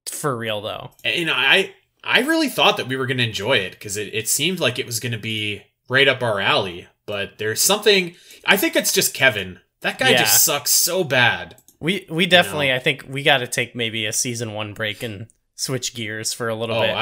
[0.10, 0.92] For real though.
[1.04, 1.74] And, you know i
[2.04, 4.80] i really thought that we were going to enjoy it because it, it seemed like
[4.80, 8.16] it was going to be right up our alley but there's something
[8.46, 10.20] i think it's just kevin that guy Yeah.
[10.20, 14.14] just sucks so bad We we definitely I think we got to take maybe a
[14.14, 16.94] season 1 break and switch gears for a little oh bit.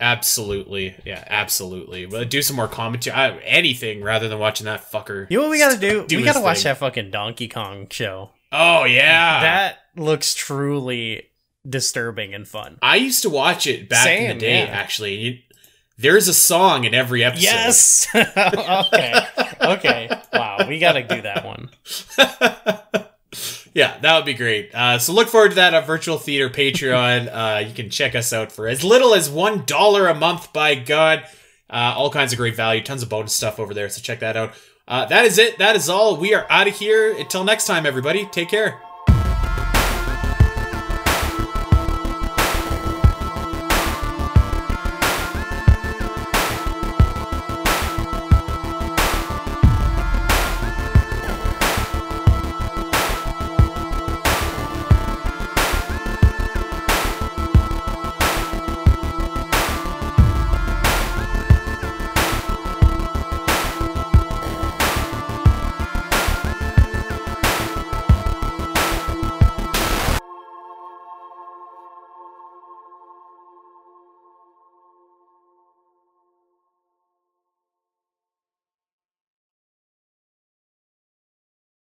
[0.00, 5.26] Absolutely yeah absolutely but do some more commentary uh, anything rather than watching that fucker
[5.28, 6.06] you know what we got to do?
[6.06, 6.64] do we got to watch thing.
[6.64, 8.30] that fucking Donkey Kong show.
[8.52, 11.28] oh yeah that looks truly
[11.68, 12.78] disturbing and fun.
[12.82, 14.70] I used to watch it back in the day, yeah.
[14.70, 15.14] actually.
[15.14, 15.38] You,
[15.96, 17.42] there's a song in every episode.
[17.42, 18.06] Yes.
[18.14, 19.14] okay.
[19.60, 20.08] Okay.
[20.32, 20.66] Wow.
[20.68, 21.70] We got to do that one.
[23.78, 24.74] yeah, that would be great.
[24.74, 27.28] Uh, so look forward to that on Virtual Theater Patreon.
[27.32, 30.52] uh, you can check us out for as little as one dollar a month.
[30.52, 31.24] By God,
[31.70, 33.88] uh, all kinds of great value, tons of bonus stuff over there.
[33.88, 34.54] So check that out.
[34.88, 35.58] Uh, that is it.
[35.58, 36.16] That is all.
[36.16, 37.16] We are out of here.
[37.16, 38.26] Until next time, everybody.
[38.26, 38.80] Take care.